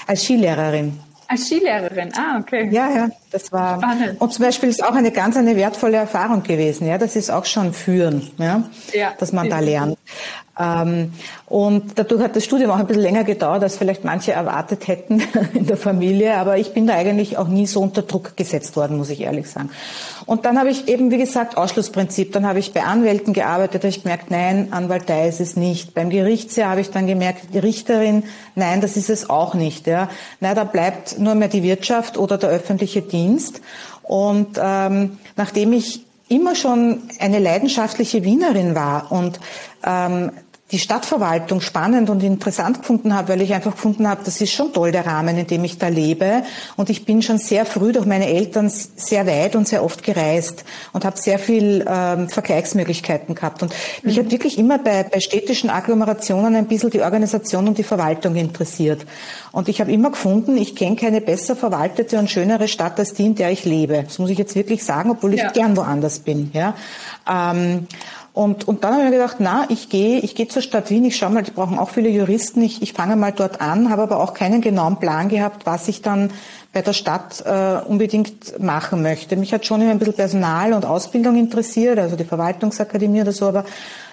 als 0.07 0.25
Skilehrerin 0.25 1.01
als 1.29 1.47
Skilehrerin, 1.47 2.11
ah, 2.17 2.39
okay. 2.41 2.69
Ja, 2.73 2.89
ja, 2.91 3.09
das 3.31 3.53
war. 3.53 3.79
Spannend. 3.79 4.21
Und 4.21 4.33
zum 4.33 4.45
Beispiel 4.45 4.69
ist 4.69 4.83
auch 4.83 4.95
eine 4.95 5.11
ganz 5.11 5.37
eine 5.37 5.57
wertvolle 5.57 5.97
Erfahrung 5.97 6.43
gewesen, 6.43 6.87
ja. 6.87 6.99
Das 6.99 7.17
ist 7.17 7.31
auch 7.31 7.45
schon 7.45 7.73
Führen, 7.73 8.31
ja, 8.39 8.65
ja 8.93 9.13
dass 9.19 9.33
man 9.33 9.49
da 9.49 9.61
lernt. 9.61 9.99
Ähm, 10.59 11.13
und 11.47 11.99
dadurch 11.99 12.23
hat 12.23 12.37
das 12.37 12.45
Studium 12.45 12.71
auch 12.71 12.79
ein 12.79 12.87
bisschen 12.87 13.03
länger 13.03 13.25
gedauert, 13.25 13.63
als 13.63 13.77
vielleicht 13.77 14.05
manche 14.05 14.33
erwartet 14.33 14.89
hätten 14.89 15.23
in 15.55 15.67
der 15.67 15.77
Familie. 15.77 16.37
Aber 16.37 16.59
ich 16.59 16.73
bin 16.73 16.87
da 16.87 16.95
eigentlich 16.95 17.39
auch 17.39 17.49
nie 17.49 17.67
so 17.67 17.81
unter 17.81 18.03
Druck 18.03 18.37
gesetzt 18.37 18.77
worden, 18.77 18.99
muss 18.99 19.11
ich 19.11 19.21
ehrlich 19.21 19.49
sagen. 19.49 19.71
Und 20.27 20.45
dann 20.45 20.59
habe 20.59 20.69
ich 20.69 20.89
eben, 20.89 21.11
wie 21.11 21.17
gesagt, 21.17 21.57
Ausschlussprinzip. 21.57 22.33
Dann 22.33 22.47
habe 22.47 22.59
ich 22.59 22.73
bei 22.73 22.83
Anwälten 22.83 23.33
gearbeitet, 23.33 23.83
da 23.83 23.87
habe 23.87 23.89
ich 23.89 24.03
gemerkt, 24.03 24.31
nein, 24.31 24.69
Anwaltei 24.73 25.29
ist 25.29 25.41
es 25.41 25.57
nicht. 25.57 25.95
Beim 25.95 26.11
Gerichtsjahr 26.11 26.71
habe 26.71 26.81
ich 26.81 26.91
dann 26.91 27.07
gemerkt, 27.07 27.55
die 27.55 27.59
Richterin, 27.59 28.25
nein, 28.55 28.81
das 28.81 28.97
ist 28.97 29.11
es 29.11 29.31
auch 29.31 29.55
nicht. 29.55 29.87
Ja. 29.87 30.11
Nein, 30.41 30.55
da 30.55 30.65
bleibt 30.65 31.19
nur 31.19 31.35
mehr 31.35 31.49
die 31.49 31.63
Wirtschaft 31.63 32.19
oder 32.19 32.37
der 32.37 32.51
öffentliche 32.51 33.01
Dienst. 33.01 33.18
Und 34.03 34.59
ähm, 34.61 35.19
nachdem 35.37 35.73
ich 35.73 36.05
immer 36.29 36.55
schon 36.55 37.03
eine 37.21 37.39
leidenschaftliche 37.39 38.25
Wienerin 38.25 38.75
war 38.75 39.11
und 39.13 39.41
ähm, 39.85 40.33
die 40.71 40.79
Stadtverwaltung 40.79 41.63
spannend 41.63 42.11
und 42.11 42.23
interessant 42.23 42.81
gefunden 42.81 43.15
habe, 43.15 43.29
weil 43.29 43.41
ich 43.41 43.55
einfach 43.55 43.73
gefunden 43.73 44.07
habe, 44.07 44.21
das 44.25 44.39
ist 44.43 44.53
schon 44.53 44.73
toll, 44.75 44.93
der 44.93 45.07
Rahmen, 45.07 45.39
in 45.39 45.47
dem 45.47 45.65
ich 45.65 45.79
da 45.79 45.89
lebe. 45.89 46.43
Und 46.77 46.91
ich 46.91 47.07
bin 47.07 47.23
schon 47.23 47.39
sehr 47.39 47.65
früh 47.65 47.93
durch 47.93 48.05
meine 48.05 48.29
Eltern 48.29 48.69
sehr 48.69 49.27
weit 49.27 49.57
und 49.57 49.67
sehr 49.67 49.83
oft 49.83 50.03
gereist 50.03 50.65
und 50.93 51.07
habe 51.07 51.17
sehr 51.17 51.39
viel 51.39 51.87
ähm, 51.89 52.29
Vergleichsmöglichkeiten 52.29 53.35
gehabt. 53.35 53.63
Und 53.63 53.75
mich 54.03 54.17
mhm. 54.17 54.25
hat 54.25 54.31
wirklich 54.31 54.59
immer 54.59 54.77
bei, 54.79 55.05
bei 55.05 55.21
städtischen 55.21 55.71
Agglomerationen 55.71 56.55
ein 56.55 56.67
bisschen 56.67 56.91
die 56.91 57.01
Organisation 57.01 57.67
und 57.67 57.79
die 57.79 57.83
Verwaltung 57.83 58.37
interessiert. 58.37 59.07
Und 59.53 59.71
ich 59.71 59.81
habe 59.81 59.91
immer 59.91 60.11
gefunden, 60.11 60.59
ich 60.59 60.77
kenne 60.77 60.97
keine 60.97 61.23
besser 61.23 61.57
verwaltete 61.57 62.19
und 62.19 62.29
schönere 62.29 62.69
Stadt 62.69 62.99
als 62.99 63.15
die, 63.15 63.25
in 63.25 63.35
der 63.35 63.51
ich 63.51 63.65
lebe. 63.65 64.03
Das 64.05 64.19
muss 64.19 64.29
ich 64.29 64.37
jetzt 64.37 64.55
wirklich 64.55 64.85
sagen, 64.85 65.11
obwohl 65.11 65.33
ich 65.33 65.41
ja. 65.41 65.51
gern 65.51 65.79
woanders 65.79 66.19
bin. 66.19 66.51
Ja. 66.53 66.75
Ähm, 67.27 67.87
und, 68.39 68.69
und 68.69 68.85
dann 68.85 68.93
habe 68.93 69.03
ich 69.03 69.11
mir 69.11 69.17
gedacht, 69.17 69.39
na, 69.41 69.65
ich 69.69 69.89
gehe, 69.89 70.21
ich 70.21 70.37
gehe 70.37 70.47
zur 70.47 70.63
Stadt 70.63 70.91
Wien, 70.91 71.05
ich 71.05 71.17
schaue 71.17 71.31
mal, 71.31 71.43
die 71.43 71.51
brauchen 71.51 71.77
auch 71.77 71.89
viele 71.89 72.09
Juristen, 72.09 72.63
ich, 72.63 72.81
ich 72.83 72.93
fange 72.93 73.17
mal 73.17 73.33
dort 73.33 73.61
an, 73.61 73.91
habe 73.91 74.03
aber 74.03 74.21
auch 74.21 74.33
keinen 74.33 74.61
genauen 74.61 75.01
Plan 75.01 75.29
gehabt, 75.29 75.67
was 75.67 75.89
ich 75.89 76.03
dann 76.03 76.31
bei 76.73 76.81
der 76.81 76.93
Stadt 76.93 77.43
äh, 77.45 77.81
unbedingt 77.85 78.61
machen 78.61 79.03
möchte. 79.03 79.35
Mich 79.35 79.53
hat 79.53 79.67
schon 79.67 79.81
immer 79.81 79.91
ein 79.91 79.99
bisschen 79.99 80.15
Personal 80.15 80.73
und 80.73 80.87
Ausbildung 80.87 81.37
interessiert, 81.37 81.99
also 81.99 82.15
die 82.15 82.23
Verwaltungsakademie 82.23 83.23
oder 83.23 83.33
so, 83.33 83.49
aber 83.49 83.65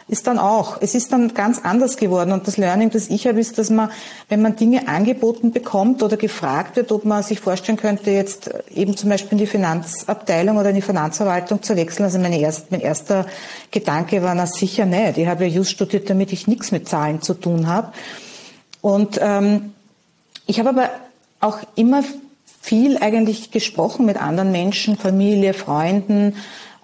ist 0.08 0.28
dann 0.28 0.38
auch, 0.38 0.78
es 0.82 0.94
ist 0.94 1.12
dann 1.12 1.34
ganz 1.34 1.62
anders 1.64 1.98
geworden. 1.98 2.32
Und 2.32 2.48
das 2.48 2.58
Learning, 2.58 2.92
das 2.92 3.10
ich 3.10 3.26
habe, 3.26 3.40
ist, 3.40 3.58
dass 3.58 3.72
man, 3.72 3.90
wenn 4.30 4.40
man 4.42 4.56
Dinge 4.56 4.88
angeboten 4.88 5.52
bekommt 5.52 6.04
oder 6.04 6.16
gefragt 6.16 6.76
wird, 6.76 6.92
ob 6.92 7.06
man 7.06 7.24
sich 7.24 7.40
vorstellen 7.40 7.78
könnte, 7.78 8.12
jetzt 8.12 8.52
eben 8.74 8.96
zum 8.96 9.10
Beispiel 9.10 9.32
in 9.32 9.38
die 9.40 9.48
Finanzabteilung 9.48 10.58
oder 10.58 10.70
in 10.70 10.76
die 10.76 10.84
Finanzverwaltung 10.84 11.64
zu 11.64 11.76
wechseln. 11.76 12.06
Also 12.06 12.20
mein, 12.20 12.34
erst, 12.34 12.70
mein 12.72 12.82
erster 12.82 13.26
Gedanke 13.72 14.22
war, 14.22 14.36
na 14.36 14.46
sicher 14.46 14.86
nicht. 14.86 15.18
Ich 15.18 15.28
habe 15.28 15.48
ja 15.48 15.56
just 15.56 15.72
studiert, 15.72 16.08
damit 16.08 16.32
ich 16.32 16.46
nichts 16.46 16.72
mit 16.72 16.88
Zahlen 16.88 17.24
zu 17.24 17.34
tun 17.34 17.66
habe. 17.66 17.92
Und 18.82 19.20
ähm, 19.20 19.74
ich 20.46 20.60
habe 20.60 20.70
aber 20.70 20.90
auch 21.40 21.58
immer 21.76 22.04
viel 22.62 23.00
eigentlich 23.00 23.50
gesprochen 23.50 24.06
mit 24.06 24.22
anderen 24.22 24.52
Menschen, 24.52 24.98
Familie, 24.98 25.56
Freunden, 25.56 26.36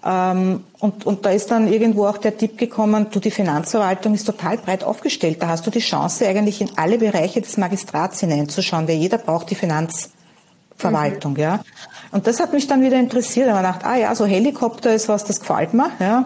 ähm, 0.04 0.64
und, 0.82 1.06
und 1.06 1.24
da 1.24 1.30
ist 1.30 1.48
dann 1.52 1.72
irgendwo 1.72 2.06
auch 2.06 2.18
der 2.18 2.36
Tipp 2.36 2.58
gekommen, 2.58 3.06
du, 3.12 3.20
die 3.20 3.30
Finanzverwaltung 3.30 4.14
ist 4.14 4.24
total 4.24 4.58
breit 4.58 4.82
aufgestellt. 4.82 5.40
Da 5.40 5.46
hast 5.46 5.64
du 5.64 5.70
die 5.70 5.78
Chance, 5.78 6.26
eigentlich 6.26 6.60
in 6.60 6.70
alle 6.74 6.98
Bereiche 6.98 7.40
des 7.40 7.56
Magistrats 7.56 8.18
hineinzuschauen, 8.18 8.88
weil 8.88 8.96
jeder 8.96 9.18
braucht 9.18 9.48
die 9.50 9.54
Finanzverwaltung, 9.54 11.34
mhm. 11.34 11.38
ja. 11.38 11.64
Und 12.10 12.26
das 12.26 12.40
hat 12.40 12.52
mich 12.52 12.66
dann 12.66 12.82
wieder 12.82 12.98
interessiert. 12.98 13.46
Da 13.46 13.58
habe 13.58 13.68
ich 13.68 13.74
gedacht, 13.74 13.86
ah 13.86 13.96
ja, 13.96 14.12
so 14.16 14.26
Helikopter 14.26 14.92
ist 14.92 15.08
was, 15.08 15.24
das 15.24 15.38
gefällt 15.38 15.72
mir, 15.72 15.92
ja. 16.00 16.24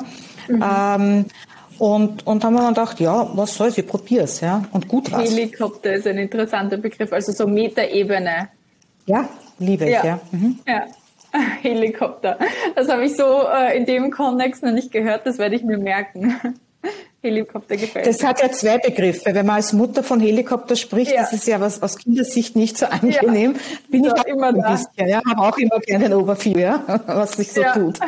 Mhm. 0.49 0.65
Ähm, 0.65 1.25
und, 1.79 2.27
und 2.27 2.43
haben 2.43 2.55
wir 2.55 2.63
dann 2.63 2.73
gedacht, 2.73 2.99
ja, 2.99 3.29
was 3.35 3.55
soll's, 3.57 3.77
ich 3.77 3.87
probier's, 3.87 4.41
ja. 4.41 4.65
Und 4.73 4.89
gut 4.89 5.13
was. 5.13 5.31
Helikopter 5.31 5.93
ist 5.93 6.07
ein 6.07 6.17
interessanter 6.17 6.79
Begriff, 6.79 7.13
also 7.13 7.31
so 7.31 7.47
Metaebene. 7.47 8.49
Ja, 9.05 9.29
liebe 9.59 9.85
ich, 9.85 9.91
ja. 9.91 10.03
Ja. 10.03 10.21
Mhm. 10.31 10.61
ja. 10.67 10.87
Helikopter. 11.63 12.39
Das 12.75 12.89
habe 12.89 13.05
ich 13.05 13.17
so 13.17 13.47
äh, 13.49 13.77
in 13.77 13.87
dem 13.87 14.11
Kontext 14.11 14.63
noch 14.63 14.73
nicht 14.73 14.93
gehört, 14.93 15.27
das 15.27 15.39
werde 15.39 15.57
ich 15.57 15.63
mir 15.63 15.79
merken. 15.79 16.41
Helikopter 17.23 17.77
gefällt. 17.77 18.07
Das 18.07 18.23
hat 18.23 18.41
ja 18.41 18.53
zwei 18.53 18.79
Begriffe. 18.79 19.35
Wenn 19.35 19.47
man 19.47 19.57
als 19.57 19.73
Mutter 19.73 20.05
von 20.05 20.21
Helikopter 20.21 20.77
spricht, 20.77 21.13
ja. 21.13 21.23
das 21.23 21.33
ist 21.33 21.49
ja 21.49 21.61
was 21.61 21.83
aus 21.83 21.99
Kindersicht 21.99 22.55
nicht 22.55 22.79
so 22.79 22.87
angenehm. 22.87 23.55
Ja. 23.55 23.79
Bin 23.91 24.05
ja, 24.05 24.15
ich 24.15 24.21
auch 24.21 24.27
immer 24.27 24.53
da. 24.53 24.73
Bisschen, 24.73 25.09
ja, 25.09 25.21
habe 25.27 25.41
auch 25.41 25.59
immer 25.59 25.81
gerne 25.81 26.05
ein 26.05 26.15
Obervieh, 26.15 26.59
ja, 26.59 26.85
was 27.07 27.33
sich 27.33 27.53
so 27.53 27.63
tut. 27.75 27.99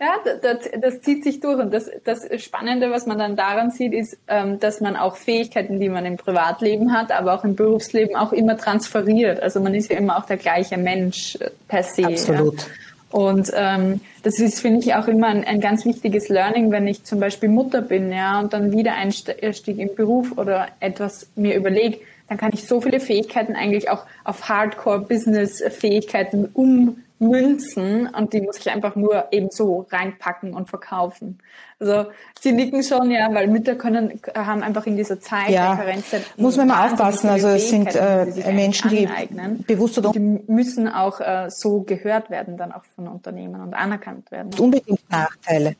Ja, 0.00 0.16
das, 0.40 0.58
das, 0.80 1.00
zieht 1.00 1.24
sich 1.24 1.40
durch. 1.40 1.58
Und 1.58 1.74
das, 1.74 1.90
das 2.04 2.28
Spannende, 2.42 2.90
was 2.90 3.06
man 3.06 3.18
dann 3.18 3.34
daran 3.34 3.70
sieht, 3.70 3.92
ist, 3.92 4.16
ähm, 4.28 4.60
dass 4.60 4.80
man 4.80 4.96
auch 4.96 5.16
Fähigkeiten, 5.16 5.80
die 5.80 5.88
man 5.88 6.06
im 6.06 6.16
Privatleben 6.16 6.92
hat, 6.92 7.10
aber 7.10 7.34
auch 7.34 7.44
im 7.44 7.56
Berufsleben 7.56 8.14
auch 8.14 8.32
immer 8.32 8.56
transferiert. 8.56 9.42
Also 9.42 9.60
man 9.60 9.74
ist 9.74 9.90
ja 9.90 9.98
immer 9.98 10.16
auch 10.16 10.26
der 10.26 10.36
gleiche 10.36 10.76
Mensch 10.76 11.36
äh, 11.40 11.50
per 11.66 11.82
se. 11.82 12.06
Absolut. 12.06 12.60
Ja. 12.60 12.66
Und 13.10 13.50
ähm, 13.54 14.00
das 14.22 14.38
ist, 14.38 14.60
finde 14.60 14.80
ich, 14.80 14.94
auch 14.94 15.08
immer 15.08 15.28
ein, 15.28 15.44
ein, 15.44 15.60
ganz 15.60 15.86
wichtiges 15.86 16.28
Learning, 16.28 16.70
wenn 16.70 16.86
ich 16.86 17.04
zum 17.04 17.20
Beispiel 17.20 17.48
Mutter 17.48 17.80
bin, 17.80 18.12
ja, 18.12 18.38
und 18.38 18.52
dann 18.52 18.72
wieder 18.72 18.94
Einstieg 18.94 19.78
im 19.78 19.94
Beruf 19.94 20.36
oder 20.36 20.68
etwas 20.78 21.26
mir 21.34 21.56
überlege, 21.56 22.00
dann 22.28 22.36
kann 22.36 22.50
ich 22.52 22.66
so 22.66 22.82
viele 22.82 23.00
Fähigkeiten 23.00 23.56
eigentlich 23.56 23.90
auch 23.90 24.04
auf 24.24 24.48
Hardcore-Business-Fähigkeiten 24.48 26.50
um 26.52 26.98
Münzen 27.20 28.06
und 28.08 28.32
die 28.32 28.40
muss 28.40 28.58
ich 28.58 28.70
einfach 28.70 28.94
nur 28.94 29.26
eben 29.32 29.50
so 29.50 29.86
reinpacken 29.90 30.54
und 30.54 30.68
verkaufen. 30.68 31.38
Also 31.80 32.10
sie 32.40 32.52
nicken 32.52 32.82
schon, 32.82 33.10
ja, 33.10 33.32
weil 33.32 33.48
Mütter 33.48 33.74
können 33.74 34.20
haben 34.34 34.62
einfach 34.62 34.86
in 34.86 34.96
dieser 34.96 35.20
Zeit 35.20 35.50
ja, 35.50 35.76
Karenzzeit 35.76 36.24
muss 36.36 36.56
man 36.56 36.68
mal 36.68 36.86
aufpassen. 36.86 37.28
Also 37.28 37.48
es 37.48 37.68
sind 37.70 37.94
äh, 37.94 38.52
Menschen, 38.52 38.90
die 38.90 39.06
aneignen. 39.06 39.64
bewusst 39.66 39.98
oder 39.98 40.10
die 40.10 40.20
müssen 40.20 40.88
auch 40.88 41.20
äh, 41.20 41.50
so 41.50 41.80
gehört 41.80 42.30
werden 42.30 42.56
dann 42.56 42.72
auch 42.72 42.84
von 42.94 43.08
Unternehmen 43.08 43.60
und 43.60 43.74
anerkannt 43.74 44.30
werden. 44.30 44.52
Unbedingt 44.58 45.08
Nachteile. 45.10 45.76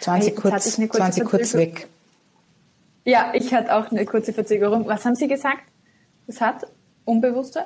20 0.00 0.28
hey, 0.28 0.34
kurz, 0.36 0.76
20 0.76 1.24
kurz 1.24 1.54
weg. 1.54 1.88
Ja, 3.04 3.32
ich 3.34 3.52
hatte 3.54 3.74
auch 3.74 3.90
eine 3.90 4.04
kurze 4.04 4.32
Verzögerung. 4.32 4.86
Was 4.86 5.04
haben 5.04 5.14
Sie 5.14 5.28
gesagt? 5.28 5.62
Es 6.26 6.40
hat 6.40 6.66
Unbewusste? 7.06 7.64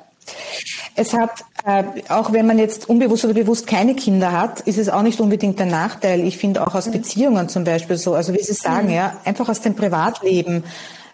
Es 0.95 1.13
hat, 1.13 1.31
äh, 1.65 1.83
auch 2.09 2.31
wenn 2.31 2.47
man 2.47 2.59
jetzt 2.59 2.87
unbewusst 2.87 3.25
oder 3.25 3.33
bewusst 3.33 3.67
keine 3.67 3.95
Kinder 3.95 4.31
hat, 4.31 4.61
ist 4.61 4.77
es 4.77 4.87
auch 4.87 5.01
nicht 5.01 5.19
unbedingt 5.19 5.59
ein 5.59 5.69
Nachteil. 5.69 6.21
Ich 6.21 6.37
finde 6.37 6.65
auch 6.65 6.75
aus 6.75 6.87
mhm. 6.87 6.91
Beziehungen 6.93 7.49
zum 7.49 7.63
Beispiel 7.63 7.97
so, 7.97 8.13
also 8.13 8.33
wie 8.33 8.43
Sie 8.43 8.53
sagen, 8.53 8.87
mhm. 8.87 8.93
ja, 8.93 9.17
einfach 9.25 9.49
aus 9.49 9.61
dem 9.61 9.75
Privatleben. 9.75 10.63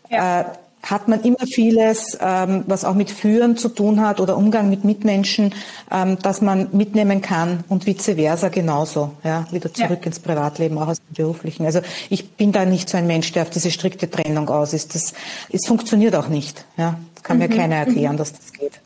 Ja. 0.09 0.41
Äh, 0.41 0.45
hat 0.83 1.07
man 1.07 1.21
immer 1.23 1.45
vieles, 1.45 2.17
ähm, 2.21 2.63
was 2.67 2.85
auch 2.85 2.93
mit 2.93 3.11
Führen 3.11 3.57
zu 3.57 3.69
tun 3.69 3.99
hat 3.99 4.19
oder 4.19 4.37
Umgang 4.37 4.69
mit 4.69 4.85
Mitmenschen, 4.85 5.53
ähm, 5.91 6.17
dass 6.19 6.41
man 6.41 6.69
mitnehmen 6.71 7.21
kann 7.21 7.63
und 7.67 7.85
vice 7.85 8.15
versa 8.15 8.49
genauso, 8.49 9.11
ja, 9.23 9.47
wieder 9.51 9.73
zurück 9.73 9.99
ja. 10.01 10.05
ins 10.05 10.19
Privatleben, 10.19 10.77
auch 10.77 10.87
aus 10.87 10.97
dem 10.97 11.15
beruflichen. 11.15 11.65
Also 11.65 11.81
ich 12.09 12.31
bin 12.31 12.51
da 12.51 12.63
nicht 12.63 12.89
so 12.89 12.97
ein 12.97 13.07
Mensch, 13.07 13.31
der 13.33 13.43
auf 13.43 13.49
diese 13.49 13.71
strikte 13.71 14.09
Trennung 14.09 14.49
aus 14.49 14.73
ist. 14.73 14.95
Das, 14.95 15.13
es 15.51 15.67
funktioniert 15.67 16.15
auch 16.15 16.29
nicht, 16.29 16.65
ja. 16.77 16.97
Das 17.17 17.23
kann 17.23 17.37
mhm. 17.37 17.43
mir 17.43 17.49
keiner 17.49 17.75
erklären, 17.75 18.13
mhm. 18.13 18.17
dass 18.17 18.33
das 18.33 18.53
geht. 18.53 18.79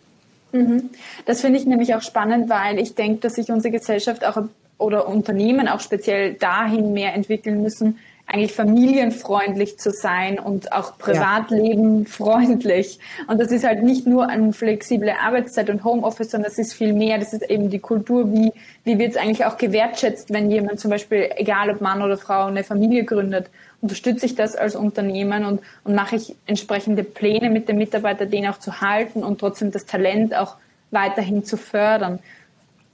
Mhm. 0.54 0.90
Das 1.26 1.42
finde 1.42 1.60
ich 1.60 1.66
nämlich 1.66 1.94
auch 1.96 2.02
spannend, 2.02 2.50
weil 2.50 2.80
ich 2.80 2.96
denke, 2.96 3.20
dass 3.20 3.34
sich 3.34 3.52
unsere 3.52 3.72
Gesellschaft 3.72 4.26
auch 4.26 4.42
oder 4.78 5.08
Unternehmen 5.08 5.68
auch 5.68 5.80
speziell 5.80 6.34
dahin 6.34 6.94
mehr 6.94 7.14
entwickeln 7.14 7.62
müssen, 7.62 8.00
eigentlich 8.32 8.54
familienfreundlich 8.54 9.78
zu 9.78 9.92
sein 9.92 10.40
und 10.40 10.72
auch 10.72 10.98
Privatleben 10.98 12.06
freundlich. 12.08 13.00
Und 13.28 13.40
das 13.40 13.52
ist 13.52 13.66
halt 13.66 13.84
nicht 13.84 14.08
nur 14.08 14.30
eine 14.30 14.54
flexible 14.54 15.12
Arbeitszeit 15.22 15.70
und 15.70 15.84
Homeoffice, 15.84 16.32
sondern 16.32 16.50
das 16.50 16.58
ist 16.58 16.74
viel 16.74 16.94
mehr. 16.94 17.18
Das 17.18 17.34
ist 17.34 17.50
eben 17.50 17.70
die 17.70 17.80
Kultur, 17.80 18.32
wie, 18.32 18.54
wie 18.84 18.98
wird 18.98 19.12
es 19.12 19.18
eigentlich 19.18 19.46
auch 19.46 19.58
gewertschätzt, 19.58 20.32
wenn 20.32 20.50
jemand 20.50 20.80
zum 20.80 20.92
Beispiel, 20.92 21.30
egal 21.36 21.70
ob 21.70 21.82
Mann 21.82 22.02
oder 22.02 22.18
Frau, 22.18 22.46
eine 22.46 22.64
Familie 22.64 23.04
gründet. 23.04 23.50
Unterstütze 23.82 24.26
ich 24.26 24.36
das 24.36 24.56
als 24.56 24.76
Unternehmen 24.76 25.44
und, 25.44 25.62
und 25.84 25.96
mache 25.96 26.16
ich 26.16 26.36
entsprechende 26.46 27.04
Pläne 27.04 27.50
mit 27.50 27.68
dem 27.68 27.78
Mitarbeiter, 27.78 28.26
den 28.26 28.48
auch 28.48 28.60
zu 28.60 28.82
halten 28.82 29.24
und 29.24 29.40
trotzdem 29.40 29.72
das 29.72 29.86
Talent 29.86 30.36
auch 30.36 30.56
weiterhin 30.92 31.44
zu 31.44 31.58
fördern. 31.58 32.20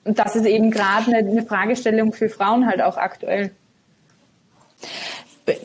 Und 0.04 0.18
das 0.18 0.36
ist 0.36 0.46
eben 0.46 0.72
gerade 0.72 1.08
eine, 1.08 1.30
eine 1.30 1.44
Fragestellung 1.44 2.14
für 2.14 2.30
Frauen 2.30 2.66
halt 2.66 2.82
auch 2.82 2.98
aktuell 2.98 3.52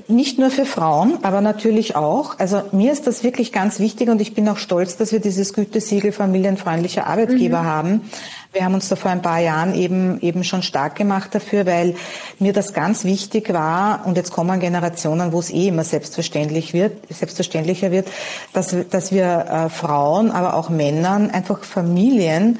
nicht 0.07 0.39
nur 0.39 0.51
für 0.51 0.65
Frauen, 0.65 1.19
aber 1.23 1.41
natürlich 1.41 1.97
auch. 1.97 2.39
Also 2.39 2.63
mir 2.71 2.93
ist 2.93 3.07
das 3.07 3.25
wirklich 3.25 3.51
ganz 3.51 3.81
wichtig 3.81 4.09
und 4.09 4.21
ich 4.21 4.33
bin 4.33 4.49
auch 4.49 4.59
stolz, 4.59 4.97
dass 4.97 5.11
wir 5.11 5.19
dieses 5.19 5.55
Gütesiegel 5.55 6.13
familienfreundlicher 6.13 7.07
Arbeitgeber 7.07 7.63
mhm. 7.63 7.67
haben. 7.67 8.11
Wir 8.53 8.65
haben 8.65 8.75
uns 8.75 8.89
da 8.89 8.97
vor 8.97 9.11
ein 9.11 9.23
paar 9.23 9.41
Jahren 9.41 9.75
eben, 9.75 10.21
eben 10.21 10.45
schon 10.45 10.63
stark 10.63 10.95
gemacht 10.95 11.35
dafür, 11.35 11.67
weil 11.67 11.97
mir 12.39 12.53
das 12.53 12.75
ganz 12.75 13.05
wichtig 13.05 13.53
war 13.53 14.07
und 14.07 14.17
jetzt 14.17 14.31
kommen 14.31 14.61
Generationen, 14.61 15.33
wo 15.33 15.41
es 15.41 15.51
eh 15.51 15.69
immer 15.69 15.85
selbstverständlich 15.85 16.75
wird, 16.75 16.93
selbstverständlicher 17.09 17.91
wird, 17.91 18.09
dass, 18.53 18.77
dass 18.91 19.11
wir 19.11 19.47
äh, 19.49 19.69
Frauen, 19.69 20.31
aber 20.31 20.55
auch 20.55 20.69
Männern 20.69 21.31
einfach 21.31 21.65
Familien 21.65 22.59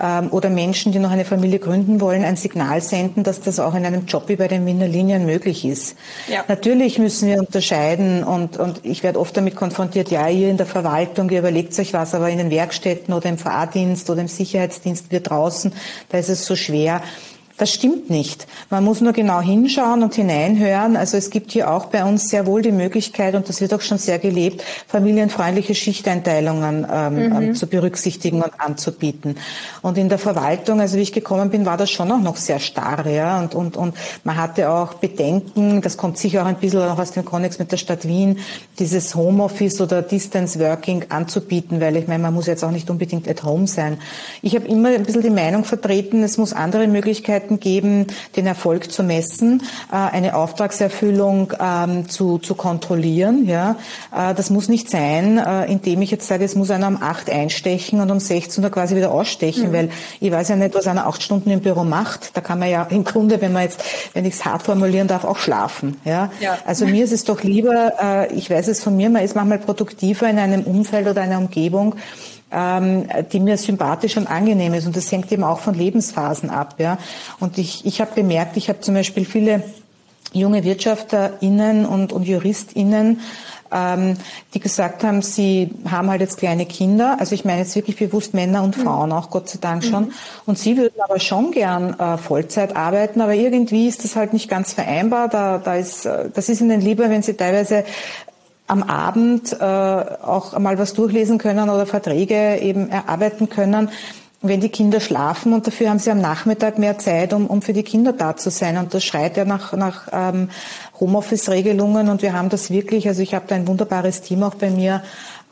ähm, 0.00 0.28
oder 0.30 0.50
Menschen, 0.50 0.92
die 0.92 0.98
noch 0.98 1.10
eine 1.10 1.24
Familie 1.24 1.58
gründen 1.58 2.00
wollen, 2.00 2.24
ein 2.24 2.36
Signal 2.36 2.80
senden, 2.80 3.22
dass 3.22 3.40
das 3.40 3.60
auch 3.60 3.74
in 3.74 3.84
einem 3.84 4.06
Job 4.06 4.24
wie 4.28 4.36
bei 4.36 4.48
den 4.48 4.66
Wiener 4.66 4.88
Linien 4.88 5.26
möglich 5.26 5.64
ist. 5.64 5.96
Ja. 6.28 6.44
Natürlich 6.48 6.98
müssen 6.98 7.28
wir 7.28 7.38
unterscheiden 7.38 8.24
und, 8.24 8.56
und 8.56 8.80
ich 8.82 9.02
werde 9.02 9.20
oft 9.20 9.36
damit 9.36 9.56
konfrontiert, 9.56 10.10
ja, 10.10 10.28
ihr 10.28 10.50
in 10.50 10.56
der 10.56 10.66
Verwaltung, 10.66 11.30
ihr 11.30 11.40
überlegt 11.40 11.78
euch 11.78 11.92
was, 11.92 12.14
aber 12.14 12.28
in 12.30 12.38
den 12.38 12.50
Werkstätten 12.50 13.14
oder 13.14 13.28
im 13.28 13.38
Fahrdienst 13.38 14.10
oder 14.10 14.20
im 14.20 14.28
Sicherheitsdienst, 14.28 15.10
wir 15.10 15.20
draußen, 15.20 15.72
da 16.08 16.18
ist 16.18 16.28
es 16.28 16.44
so 16.44 16.56
schwer. 16.56 17.02
Das 17.56 17.72
stimmt 17.72 18.10
nicht. 18.10 18.48
Man 18.68 18.82
muss 18.82 19.00
nur 19.00 19.12
genau 19.12 19.40
hinschauen 19.40 20.02
und 20.02 20.14
hineinhören. 20.14 20.96
Also 20.96 21.16
es 21.16 21.30
gibt 21.30 21.52
hier 21.52 21.70
auch 21.70 21.86
bei 21.86 22.04
uns 22.04 22.28
sehr 22.28 22.46
wohl 22.46 22.62
die 22.62 22.72
Möglichkeit, 22.72 23.36
und 23.36 23.48
das 23.48 23.60
wird 23.60 23.72
auch 23.72 23.80
schon 23.80 23.98
sehr 23.98 24.18
gelebt, 24.18 24.64
familienfreundliche 24.88 25.76
Schichteinteilungen 25.76 26.84
ähm, 26.92 27.14
mhm. 27.14 27.32
Ähm, 27.32 27.54
zu 27.54 27.68
berücksichtigen 27.68 28.42
und 28.42 28.50
anzubieten. 28.58 29.36
Und 29.82 29.98
in 29.98 30.08
der 30.08 30.18
Verwaltung, 30.18 30.80
also 30.80 30.96
wie 30.96 31.02
ich 31.02 31.12
gekommen 31.12 31.50
bin, 31.50 31.64
war 31.64 31.76
das 31.76 31.92
schon 31.92 32.10
auch 32.10 32.20
noch 32.20 32.36
sehr 32.36 32.58
starr. 32.58 33.06
Ja? 33.06 33.38
Und, 33.38 33.54
und, 33.54 33.76
und 33.76 33.94
man 34.24 34.36
hatte 34.36 34.68
auch 34.68 34.94
Bedenken, 34.94 35.80
das 35.80 35.96
kommt 35.96 36.18
sicher 36.18 36.42
auch 36.42 36.46
ein 36.46 36.56
bisschen 36.56 36.82
auch 36.82 36.98
aus 36.98 37.12
dem 37.12 37.24
Konnex 37.24 37.60
mit 37.60 37.70
der 37.70 37.76
Stadt 37.76 38.08
Wien, 38.08 38.38
dieses 38.80 39.14
Homeoffice 39.14 39.80
oder 39.80 40.02
Distance 40.02 40.58
Working 40.58 41.04
anzubieten, 41.08 41.80
weil 41.80 41.94
ich 41.96 42.08
meine, 42.08 42.24
man 42.24 42.34
muss 42.34 42.46
jetzt 42.46 42.64
auch 42.64 42.72
nicht 42.72 42.90
unbedingt 42.90 43.28
at 43.28 43.44
home 43.44 43.68
sein. 43.68 43.98
Ich 44.42 44.56
habe 44.56 44.66
immer 44.66 44.88
ein 44.88 45.04
bisschen 45.04 45.22
die 45.22 45.30
Meinung 45.30 45.62
vertreten, 45.62 46.24
es 46.24 46.36
muss 46.36 46.52
andere 46.52 46.88
Möglichkeiten 46.88 47.43
Möglichkeiten 47.44 47.60
geben, 47.60 48.06
den 48.36 48.46
Erfolg 48.46 48.90
zu 48.90 49.02
messen, 49.02 49.62
äh, 49.92 49.96
eine 49.96 50.36
Auftragserfüllung 50.36 51.52
ähm, 51.60 52.08
zu, 52.08 52.38
zu 52.38 52.54
kontrollieren. 52.54 53.46
Ja, 53.46 53.76
äh, 54.14 54.34
das 54.34 54.50
muss 54.50 54.68
nicht 54.68 54.90
sein, 54.90 55.38
äh, 55.38 55.70
indem 55.70 56.02
ich 56.02 56.10
jetzt 56.10 56.26
sage, 56.26 56.44
es 56.44 56.54
muss 56.54 56.70
einer 56.70 56.88
um 56.88 57.02
acht 57.02 57.30
einstechen 57.30 58.00
und 58.00 58.10
um 58.10 58.20
16 58.20 58.62
Uhr 58.64 58.70
quasi 58.70 58.96
wieder 58.96 59.10
ausstechen, 59.10 59.68
mhm. 59.68 59.72
weil 59.72 59.90
ich 60.20 60.30
weiß 60.30 60.48
ja 60.48 60.56
nicht, 60.56 60.74
was 60.74 60.86
einer 60.86 61.06
acht 61.06 61.22
Stunden 61.22 61.50
im 61.50 61.60
Büro 61.60 61.84
macht. 61.84 62.36
Da 62.36 62.40
kann 62.40 62.58
man 62.58 62.70
ja 62.70 62.84
im 62.84 63.04
Grunde, 63.04 63.40
wenn 63.40 63.52
man 63.52 63.62
jetzt, 63.62 63.82
wenn 64.12 64.24
ich 64.24 64.34
es 64.34 64.44
hart 64.44 64.62
formulieren 64.62 65.08
darf, 65.08 65.24
auch 65.24 65.38
schlafen. 65.38 65.96
Ja, 66.04 66.30
ja. 66.40 66.58
also 66.66 66.86
mir 66.86 67.04
ist 67.04 67.12
es 67.12 67.24
doch 67.24 67.42
lieber, 67.42 68.28
ich 68.32 68.50
weiß 68.50 68.68
es 68.68 68.82
von 68.82 68.96
mir, 68.96 69.10
man 69.10 69.22
ist 69.22 69.34
manchmal 69.34 69.58
produktiver 69.58 70.28
in 70.28 70.38
einem 70.38 70.62
Umfeld 70.62 71.06
oder 71.06 71.22
einer 71.22 71.38
Umgebung, 71.38 71.96
ähm, 72.54 73.08
die 73.32 73.40
mir 73.40 73.56
sympathisch 73.58 74.16
und 74.16 74.26
angenehm 74.26 74.74
ist. 74.74 74.86
Und 74.86 74.96
das 74.96 75.10
hängt 75.10 75.30
eben 75.32 75.44
auch 75.44 75.58
von 75.58 75.74
Lebensphasen 75.74 76.50
ab. 76.50 76.76
Ja. 76.78 76.98
Und 77.40 77.58
ich, 77.58 77.84
ich 77.84 78.00
habe 78.00 78.12
bemerkt, 78.14 78.56
ich 78.56 78.68
habe 78.68 78.80
zum 78.80 78.94
Beispiel 78.94 79.24
viele 79.24 79.62
junge 80.32 80.64
WirtschafterInnen 80.64 81.86
und, 81.86 82.12
und 82.12 82.24
JuristInnen, 82.24 83.20
ähm, 83.72 84.16
die 84.52 84.60
gesagt 84.60 85.02
haben, 85.04 85.22
sie 85.22 85.70
haben 85.90 86.10
halt 86.10 86.20
jetzt 86.20 86.38
kleine 86.38 86.66
Kinder. 86.66 87.16
Also 87.18 87.34
ich 87.34 87.44
meine 87.44 87.60
jetzt 87.60 87.74
wirklich 87.74 87.96
bewusst 87.96 88.34
Männer 88.34 88.62
und 88.62 88.76
mhm. 88.76 88.82
Frauen 88.82 89.12
auch, 89.12 89.30
Gott 89.30 89.48
sei 89.48 89.58
Dank 89.60 89.84
schon. 89.84 90.06
Mhm. 90.06 90.12
Und 90.46 90.58
sie 90.58 90.76
würden 90.76 91.00
aber 91.00 91.18
schon 91.18 91.50
gern 91.50 91.98
äh, 91.98 92.18
Vollzeit 92.18 92.76
arbeiten, 92.76 93.20
aber 93.20 93.34
irgendwie 93.34 93.88
ist 93.88 94.04
das 94.04 94.16
halt 94.16 94.32
nicht 94.32 94.48
ganz 94.48 94.72
vereinbar. 94.72 95.28
Da, 95.28 95.58
da 95.58 95.76
ist, 95.76 96.04
äh, 96.04 96.30
das 96.32 96.48
ist 96.48 96.60
ihnen 96.60 96.80
lieber, 96.80 97.10
wenn 97.10 97.22
sie 97.22 97.34
teilweise 97.34 97.84
am 98.66 98.82
Abend 98.82 99.52
äh, 99.52 99.64
auch 99.64 100.58
mal 100.58 100.78
was 100.78 100.94
durchlesen 100.94 101.38
können 101.38 101.68
oder 101.68 101.86
Verträge 101.86 102.58
eben 102.60 102.88
erarbeiten 102.88 103.48
können, 103.48 103.90
wenn 104.40 104.60
die 104.60 104.68
Kinder 104.68 105.00
schlafen 105.00 105.54
und 105.54 105.66
dafür 105.66 105.88
haben 105.88 105.98
sie 105.98 106.10
am 106.10 106.20
Nachmittag 106.20 106.78
mehr 106.78 106.98
Zeit, 106.98 107.32
um, 107.32 107.46
um 107.46 107.62
für 107.62 107.72
die 107.72 107.82
Kinder 107.82 108.12
da 108.12 108.36
zu 108.36 108.50
sein. 108.50 108.76
Und 108.76 108.92
das 108.92 109.02
schreit 109.02 109.38
ja 109.38 109.46
nach, 109.46 109.72
nach 109.72 110.08
ähm, 110.12 110.50
Homeoffice-Regelungen 111.00 112.08
und 112.08 112.20
wir 112.20 112.34
haben 112.34 112.50
das 112.50 112.70
wirklich, 112.70 113.08
also 113.08 113.22
ich 113.22 113.34
habe 113.34 113.46
da 113.48 113.54
ein 113.54 113.66
wunderbares 113.66 114.20
Team 114.20 114.42
auch 114.42 114.54
bei 114.54 114.70
mir, 114.70 115.02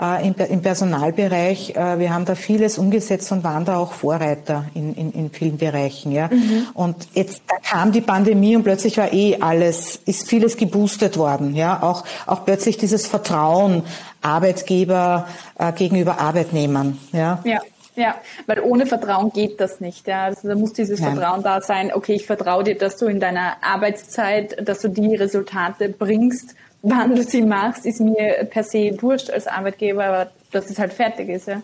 äh, 0.03 0.27
im, 0.27 0.35
im, 0.35 0.63
Personalbereich. 0.63 1.77
Äh, 1.77 1.99
wir 2.01 2.13
haben 2.13 2.25
da 2.25 2.35
vieles 2.35 2.77
umgesetzt 2.77 3.31
und 3.31 3.45
waren 3.45 3.65
da 3.65 3.77
auch 3.77 3.93
Vorreiter 3.93 4.65
in, 4.75 4.95
in, 4.95 5.13
in 5.13 5.31
vielen 5.31 5.59
Bereichen. 5.59 6.11
Ja. 6.11 6.29
Mhm. 6.29 6.67
Und 6.75 6.97
jetzt 7.15 7.43
da 7.49 7.57
kam 7.63 7.93
die 7.93 8.01
Pandemie 8.01 8.57
und 8.57 8.65
plötzlich 8.65 8.99
war 8.99 9.13
eh 9.13 9.39
alles, 9.41 9.97
ist 10.05 10.29
vieles 10.29 10.57
geboostet 10.57 11.17
worden. 11.17 11.55
Ja. 11.55 11.83
Auch, 11.83 12.05
auch 12.27 12.45
plötzlich 12.45 12.77
dieses 12.79 13.07
Vertrauen 13.07 13.85
Arbeitgeber 14.23 15.29
äh, 15.59 15.73
gegenüber 15.73 16.19
Arbeitnehmern. 16.19 16.99
Ja. 17.13 17.41
ja. 17.45 17.61
Ja, 17.95 18.15
weil 18.47 18.61
ohne 18.61 18.87
Vertrauen 18.87 19.33
geht 19.35 19.61
das 19.61 19.81
nicht. 19.81 20.09
Ja. 20.09 20.25
Also 20.25 20.49
da 20.49 20.55
muss 20.55 20.73
dieses 20.73 21.01
Nein. 21.01 21.15
Vertrauen 21.15 21.43
da 21.43 21.61
sein, 21.61 21.93
okay, 21.93 22.15
ich 22.15 22.27
vertraue 22.27 22.65
dir, 22.65 22.79
dass 22.79 22.97
du 22.97 23.05
in 23.05 23.21
deiner 23.21 23.57
Arbeitszeit, 23.61 24.67
dass 24.67 24.81
du 24.81 24.89
die 24.89 25.15
Resultate 25.15 25.91
bringst, 25.91 26.55
wann 26.83 27.15
du 27.15 27.23
sie 27.23 27.43
machst, 27.43 27.87
ist 27.87 28.01
mir 28.01 28.47
per 28.51 28.65
se 28.65 28.97
wurscht 29.01 29.31
als 29.31 29.47
Arbeitgeber, 29.47 30.05
aber 30.05 30.31
dass 30.51 30.69
es 30.69 30.79
halt 30.79 30.93
fertig 30.93 31.29
ist. 31.29 31.49
Ja. 31.49 31.63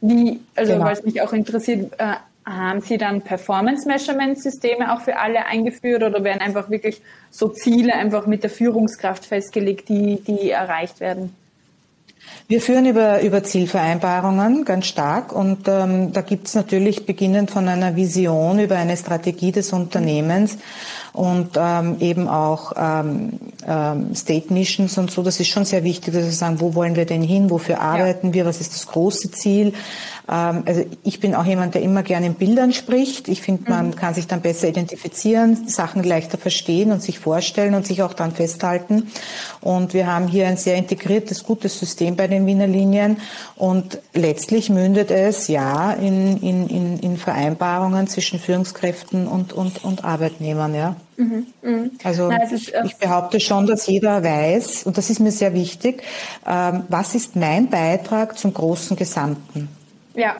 Wie, 0.00 0.40
also 0.54 0.72
genau. 0.72 0.84
weil 0.84 0.92
es 0.94 1.04
mich 1.04 1.20
auch 1.20 1.32
interessiert, 1.32 1.92
äh, 1.98 2.14
haben 2.46 2.80
Sie 2.80 2.96
dann 2.96 3.22
Performance-Measurement-Systeme 3.22 4.92
auch 4.92 5.02
für 5.02 5.18
alle 5.18 5.44
eingeführt 5.44 6.02
oder 6.02 6.24
werden 6.24 6.40
einfach 6.40 6.70
wirklich 6.70 7.02
so 7.30 7.48
Ziele 7.48 7.94
einfach 7.94 8.26
mit 8.26 8.42
der 8.42 8.50
Führungskraft 8.50 9.26
festgelegt, 9.26 9.88
die, 9.88 10.20
die 10.26 10.50
erreicht 10.50 11.00
werden? 11.00 11.34
Wir 12.50 12.60
führen 12.60 12.84
über, 12.84 13.22
über 13.22 13.44
Zielvereinbarungen 13.44 14.64
ganz 14.64 14.86
stark 14.86 15.32
und 15.32 15.68
ähm, 15.68 16.12
da 16.12 16.20
gibt 16.20 16.48
es 16.48 16.56
natürlich 16.56 17.06
beginnend 17.06 17.52
von 17.52 17.68
einer 17.68 17.94
Vision 17.94 18.58
über 18.58 18.74
eine 18.74 18.96
Strategie 18.96 19.52
des 19.52 19.72
Unternehmens 19.72 20.58
und 21.12 21.50
ähm, 21.56 21.98
eben 22.00 22.26
auch 22.26 22.72
ähm, 22.76 23.38
ähm, 23.64 24.16
State 24.16 24.52
Missions 24.52 24.98
und 24.98 25.12
so. 25.12 25.22
Das 25.22 25.38
ist 25.38 25.46
schon 25.46 25.64
sehr 25.64 25.84
wichtig, 25.84 26.12
dass 26.12 26.24
wir 26.24 26.32
sagen, 26.32 26.58
wo 26.58 26.74
wollen 26.74 26.96
wir 26.96 27.04
denn 27.04 27.22
hin, 27.22 27.50
wofür 27.50 27.80
arbeiten 27.80 28.28
ja. 28.28 28.34
wir, 28.34 28.46
was 28.46 28.60
ist 28.60 28.74
das 28.74 28.88
große 28.88 29.30
Ziel. 29.30 29.72
Ähm, 30.30 30.62
also 30.64 30.84
ich 31.02 31.20
bin 31.20 31.34
auch 31.34 31.44
jemand, 31.44 31.74
der 31.74 31.82
immer 31.82 32.02
gerne 32.02 32.26
in 32.26 32.34
Bildern 32.34 32.72
spricht. 32.72 33.28
Ich 33.28 33.42
finde, 33.42 33.68
man 33.70 33.88
mhm. 33.88 33.96
kann 33.96 34.14
sich 34.14 34.26
dann 34.26 34.40
besser 34.40 34.68
identifizieren, 34.68 35.68
Sachen 35.68 36.04
leichter 36.04 36.38
verstehen 36.38 36.92
und 36.92 37.02
sich 37.02 37.18
vorstellen 37.18 37.74
und 37.74 37.86
sich 37.86 38.02
auch 38.02 38.14
dann 38.14 38.32
festhalten. 38.32 39.08
Und 39.60 39.92
wir 39.92 40.06
haben 40.06 40.28
hier 40.28 40.46
ein 40.46 40.56
sehr 40.56 40.76
integriertes, 40.76 41.42
gutes 41.44 41.78
System 41.78 42.16
bei 42.16 42.28
den 42.28 42.46
Wiener 42.46 42.68
Linien. 42.68 43.16
Und 43.56 43.98
letztlich 44.14 44.70
mündet 44.70 45.10
es 45.10 45.48
ja 45.48 45.92
in, 45.92 46.36
in, 46.38 46.68
in, 46.68 46.98
in 47.00 47.16
Vereinbarungen 47.16 48.06
zwischen 48.06 48.38
Führungskräften 48.38 49.26
und, 49.26 49.52
und, 49.52 49.84
und 49.84 50.04
Arbeitnehmern. 50.04 50.74
Ja. 50.74 50.96
Mhm, 51.16 51.46
mh. 51.62 51.90
Also 52.04 52.28
Nein, 52.28 52.48
ist, 52.50 52.72
äh, 52.72 52.82
ich 52.86 52.96
behaupte 52.96 53.40
schon, 53.40 53.66
dass 53.66 53.86
jeder 53.86 54.22
weiß, 54.22 54.84
und 54.84 54.96
das 54.96 55.10
ist 55.10 55.18
mir 55.18 55.32
sehr 55.32 55.52
wichtig, 55.52 56.02
ähm, 56.46 56.84
was 56.88 57.14
ist 57.14 57.36
mein 57.36 57.68
Beitrag 57.68 58.38
zum 58.38 58.54
großen 58.54 58.96
Gesamten. 58.96 59.68
Ja, 60.20 60.36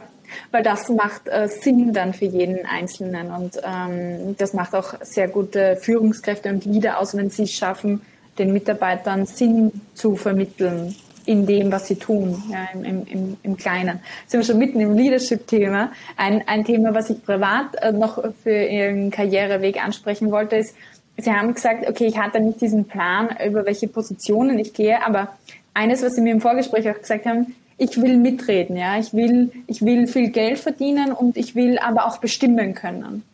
weil 0.51 0.63
das 0.63 0.91
macht 0.91 1.27
äh, 1.27 1.49
Sinn 1.49 1.95
dann 1.95 2.13
für 2.13 2.27
jeden 2.27 2.67
Einzelnen 2.67 3.31
und 3.33 3.59
ähm, 3.65 4.37
das 4.37 4.53
macht 4.53 4.75
auch 4.75 4.93
sehr 5.01 5.27
gute 5.27 5.77
Führungskräfte 5.77 6.51
und 6.51 6.67
Leader 6.67 6.99
aus, 6.99 7.17
wenn 7.17 7.31
sie 7.31 7.45
es 7.45 7.53
schaffen, 7.53 8.03
den 8.39 8.53
Mitarbeitern 8.53 9.25
Sinn 9.25 9.73
zu 9.95 10.17
vermitteln 10.17 10.95
in 11.25 11.47
dem, 11.47 11.73
was 11.73 11.87
sie 11.87 11.97
tun, 11.97 12.43
ja, 12.51 12.69
im, 12.75 13.07
im, 13.07 13.37
im 13.43 13.57
Kleinen. 13.57 14.01
Sind 14.27 14.41
wir 14.41 14.45
schon 14.45 14.59
mitten 14.59 14.81
im 14.81 14.95
Leadership-Thema. 14.95 15.93
Ein, 16.19 16.47
ein 16.47 16.65
Thema, 16.67 16.93
was 16.93 17.09
ich 17.09 17.25
privat 17.25 17.75
äh, 17.77 17.91
noch 17.91 18.23
für 18.43 18.65
Ihren 18.65 19.11
Karriereweg 19.11 19.83
ansprechen 19.83 20.31
wollte, 20.31 20.57
ist, 20.57 20.77
Sie 21.17 21.33
haben 21.33 21.55
gesagt, 21.55 21.89
okay, 21.89 22.07
ich 22.07 22.19
hatte 22.19 22.41
nicht 22.41 22.61
diesen 22.61 22.85
Plan, 22.85 23.31
über 23.47 23.65
welche 23.65 23.89
Positionen 23.89 24.59
ich 24.59 24.75
gehe, 24.75 25.03
aber 25.05 25.37
eines, 25.73 26.03
was 26.03 26.15
Sie 26.15 26.21
mir 26.21 26.33
im 26.33 26.43
Vorgespräch 26.43 26.91
auch 26.91 26.99
gesagt 26.99 27.25
haben, 27.25 27.55
ich 27.81 28.01
will 28.01 28.19
mitreden, 28.19 28.77
ja, 28.77 28.99
ich 28.99 29.15
will, 29.15 29.51
ich 29.67 29.81
will 29.83 30.07
viel 30.07 30.29
Geld 30.29 30.59
verdienen 30.59 31.13
und 31.13 31.39
ich 31.39 31.55
will 31.55 31.79
aber 31.79 32.07
auch 32.07 32.19
bestimmen 32.19 32.75
können. 32.75 33.25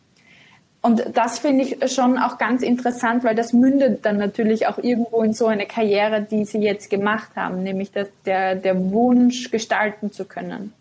Und 0.81 1.03
das 1.13 1.39
finde 1.39 1.65
ich 1.65 1.91
schon 1.93 2.17
auch 2.17 2.37
ganz 2.37 2.61
interessant, 2.61 3.25
weil 3.25 3.35
das 3.35 3.51
mündet 3.51 4.05
dann 4.05 4.17
natürlich 4.17 4.67
auch 4.67 4.77
irgendwo 4.77 5.21
in 5.21 5.33
so 5.33 5.47
eine 5.47 5.65
Karriere, 5.65 6.21
die 6.21 6.45
Sie 6.45 6.59
jetzt 6.59 6.89
gemacht 6.89 7.31
haben, 7.35 7.61
nämlich 7.61 7.91
der, 7.91 8.07
der, 8.25 8.55
der 8.55 8.91
Wunsch, 8.91 9.51
gestalten 9.51 10.13
zu 10.13 10.23
können. 10.23 10.71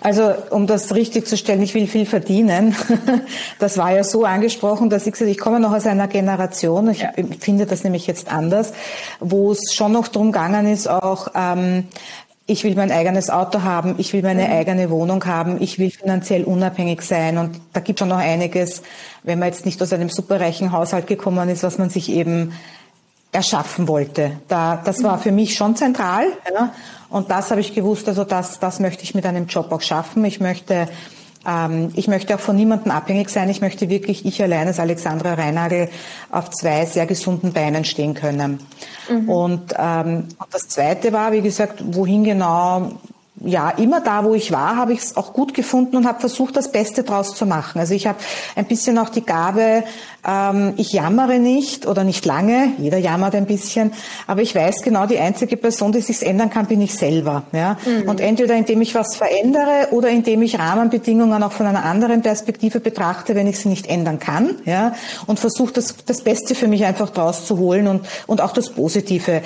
Also 0.00 0.34
um 0.50 0.66
das 0.66 0.94
richtig 0.94 1.26
zu 1.26 1.36
stellen, 1.36 1.62
ich 1.62 1.74
will 1.74 1.86
viel 1.86 2.06
verdienen. 2.06 2.74
Das 3.58 3.78
war 3.78 3.92
ja 3.92 4.04
so 4.04 4.24
angesprochen, 4.24 4.90
dass 4.90 5.06
ich 5.06 5.12
gesagt 5.12 5.30
ich 5.30 5.38
komme 5.38 5.60
noch 5.60 5.72
aus 5.72 5.86
einer 5.86 6.08
Generation, 6.08 6.90
ich 6.90 7.00
ja. 7.00 7.12
finde 7.40 7.66
das 7.66 7.84
nämlich 7.84 8.06
jetzt 8.06 8.30
anders, 8.30 8.72
wo 9.20 9.52
es 9.52 9.72
schon 9.74 9.92
noch 9.92 10.08
darum 10.08 10.32
gegangen 10.32 10.66
ist, 10.66 10.88
auch 10.88 11.28
ähm, 11.34 11.84
ich 12.46 12.62
will 12.62 12.76
mein 12.76 12.92
eigenes 12.92 13.28
Auto 13.28 13.62
haben, 13.62 13.96
ich 13.98 14.12
will 14.12 14.22
meine 14.22 14.46
mhm. 14.46 14.52
eigene 14.52 14.90
Wohnung 14.90 15.24
haben, 15.26 15.60
ich 15.60 15.78
will 15.78 15.90
finanziell 15.90 16.44
unabhängig 16.44 17.02
sein. 17.02 17.38
Und 17.38 17.60
da 17.72 17.80
gibt 17.80 17.98
schon 17.98 18.08
noch 18.08 18.18
einiges, 18.18 18.82
wenn 19.24 19.40
man 19.40 19.48
jetzt 19.48 19.66
nicht 19.66 19.82
aus 19.82 19.92
einem 19.92 20.10
superreichen 20.10 20.70
Haushalt 20.70 21.08
gekommen 21.08 21.48
ist, 21.48 21.64
was 21.64 21.78
man 21.78 21.90
sich 21.90 22.08
eben 22.08 22.52
erschaffen 23.32 23.88
wollte. 23.88 24.32
Da, 24.46 24.80
das 24.82 25.02
war 25.02 25.16
mhm. 25.16 25.20
für 25.20 25.32
mich 25.32 25.56
schon 25.56 25.74
zentral. 25.74 26.26
Ja. 26.52 26.72
Und 27.08 27.30
das 27.30 27.50
habe 27.50 27.60
ich 27.60 27.74
gewusst, 27.74 28.08
also 28.08 28.24
das, 28.24 28.58
das 28.58 28.80
möchte 28.80 29.04
ich 29.04 29.14
mit 29.14 29.26
einem 29.26 29.46
Job 29.46 29.70
auch 29.72 29.80
schaffen. 29.80 30.24
Ich 30.24 30.40
möchte 30.40 30.88
ähm, 31.46 31.90
ich 31.94 32.08
möchte 32.08 32.34
auch 32.34 32.40
von 32.40 32.56
niemandem 32.56 32.90
abhängig 32.90 33.30
sein. 33.30 33.48
Ich 33.48 33.60
möchte 33.60 33.88
wirklich 33.88 34.26
ich 34.26 34.42
allein 34.42 34.66
als 34.66 34.80
Alexandra 34.80 35.34
Reinagel 35.34 35.88
auf 36.30 36.50
zwei 36.50 36.84
sehr 36.86 37.06
gesunden 37.06 37.52
Beinen 37.52 37.84
stehen 37.84 38.14
können. 38.14 38.60
Mhm. 39.08 39.28
Und, 39.28 39.74
ähm, 39.78 40.28
und 40.38 40.48
das 40.50 40.68
Zweite 40.68 41.12
war, 41.12 41.32
wie 41.32 41.42
gesagt, 41.42 41.82
wohin 41.84 42.24
genau 42.24 42.92
ja, 43.44 43.70
immer 43.70 44.00
da, 44.00 44.24
wo 44.24 44.34
ich 44.34 44.50
war, 44.50 44.76
habe 44.76 44.94
ich 44.94 45.00
es 45.00 45.16
auch 45.16 45.34
gut 45.34 45.52
gefunden 45.52 45.96
und 45.96 46.06
habe 46.06 46.20
versucht, 46.20 46.56
das 46.56 46.72
Beste 46.72 47.02
draus 47.02 47.34
zu 47.34 47.44
machen. 47.44 47.78
Also 47.78 47.92
ich 47.92 48.06
habe 48.06 48.18
ein 48.54 48.64
bisschen 48.64 48.98
auch 48.98 49.10
die 49.10 49.24
Gabe, 49.24 49.84
ähm, 50.26 50.72
ich 50.76 50.92
jammere 50.94 51.38
nicht 51.38 51.86
oder 51.86 52.02
nicht 52.02 52.24
lange, 52.24 52.72
jeder 52.78 52.96
jammert 52.96 53.34
ein 53.34 53.44
bisschen, 53.44 53.92
aber 54.26 54.40
ich 54.40 54.54
weiß 54.54 54.80
genau, 54.82 55.06
die 55.06 55.18
einzige 55.18 55.58
Person, 55.58 55.92
die 55.92 56.00
sich 56.00 56.22
ändern 56.24 56.48
kann, 56.48 56.66
bin 56.66 56.80
ich 56.80 56.94
selber. 56.94 57.42
Ja? 57.52 57.76
Mhm. 57.84 58.08
Und 58.08 58.20
entweder 58.20 58.54
indem 58.54 58.80
ich 58.80 58.94
was 58.94 59.16
verändere 59.16 59.88
oder 59.90 60.08
indem 60.08 60.40
ich 60.40 60.58
Rahmenbedingungen 60.58 61.42
auch 61.42 61.52
von 61.52 61.66
einer 61.66 61.84
anderen 61.84 62.22
Perspektive 62.22 62.80
betrachte, 62.80 63.34
wenn 63.34 63.46
ich 63.46 63.58
sie 63.58 63.68
nicht 63.68 63.86
ändern 63.86 64.18
kann, 64.18 64.56
ja, 64.64 64.94
und 65.26 65.38
versuche 65.38 65.74
das, 65.74 65.94
das 66.06 66.22
Beste 66.22 66.54
für 66.54 66.68
mich 66.68 66.86
einfach 66.86 67.10
draus 67.10 67.46
zu 67.46 67.58
holen 67.58 67.86
und, 67.86 68.06
und 68.26 68.40
auch 68.40 68.52
das 68.52 68.70
Positive 68.70 69.42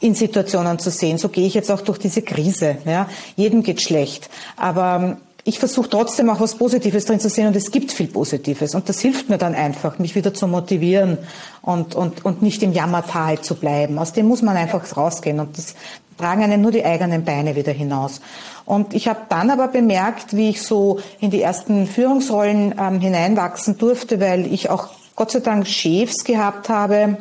in 0.00 0.14
Situationen 0.14 0.78
zu 0.78 0.90
sehen. 0.90 1.18
So 1.18 1.28
gehe 1.28 1.46
ich 1.46 1.54
jetzt 1.54 1.70
auch 1.70 1.82
durch 1.82 1.98
diese 1.98 2.22
Krise. 2.22 2.78
Ja. 2.84 3.08
Jedem 3.36 3.62
geht 3.62 3.82
schlecht. 3.82 4.30
Aber 4.56 5.00
ähm, 5.02 5.16
ich 5.44 5.58
versuche 5.58 5.88
trotzdem 5.88 6.28
auch 6.30 6.40
was 6.40 6.56
Positives 6.56 7.06
drin 7.06 7.20
zu 7.20 7.28
sehen 7.28 7.46
und 7.46 7.56
es 7.56 7.70
gibt 7.70 7.92
viel 7.92 8.08
Positives. 8.08 8.74
Und 8.74 8.88
das 8.88 9.00
hilft 9.00 9.28
mir 9.28 9.38
dann 9.38 9.54
einfach, 9.54 9.98
mich 9.98 10.14
wieder 10.14 10.34
zu 10.34 10.46
motivieren 10.46 11.18
und, 11.62 11.94
und, 11.94 12.24
und 12.24 12.42
nicht 12.42 12.62
im 12.62 12.72
Jammertal 12.72 13.40
zu 13.40 13.54
bleiben. 13.54 13.98
Aus 13.98 14.12
dem 14.12 14.26
muss 14.26 14.42
man 14.42 14.56
einfach 14.56 14.96
rausgehen 14.96 15.40
und 15.40 15.56
das 15.56 15.74
tragen 16.18 16.42
einem 16.42 16.60
nur 16.60 16.70
die 16.70 16.84
eigenen 16.84 17.24
Beine 17.24 17.56
wieder 17.56 17.72
hinaus. 17.72 18.20
Und 18.66 18.94
ich 18.94 19.08
habe 19.08 19.20
dann 19.28 19.50
aber 19.50 19.68
bemerkt, 19.68 20.36
wie 20.36 20.50
ich 20.50 20.62
so 20.62 21.00
in 21.18 21.30
die 21.30 21.42
ersten 21.42 21.86
Führungsrollen 21.86 22.74
ähm, 22.78 23.00
hineinwachsen 23.00 23.78
durfte, 23.78 24.20
weil 24.20 24.52
ich 24.52 24.68
auch 24.70 24.88
Gott 25.16 25.30
sei 25.30 25.40
Dank 25.40 25.66
Chefs 25.66 26.24
gehabt 26.24 26.68
habe, 26.68 27.16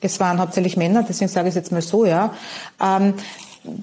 es 0.00 0.20
waren 0.20 0.38
hauptsächlich 0.38 0.76
Männer, 0.76 1.04
deswegen 1.08 1.28
sage 1.28 1.48
ich 1.48 1.52
es 1.52 1.56
jetzt 1.56 1.72
mal 1.72 1.82
so, 1.82 2.04
ja, 2.04 2.32
ähm, 2.82 3.14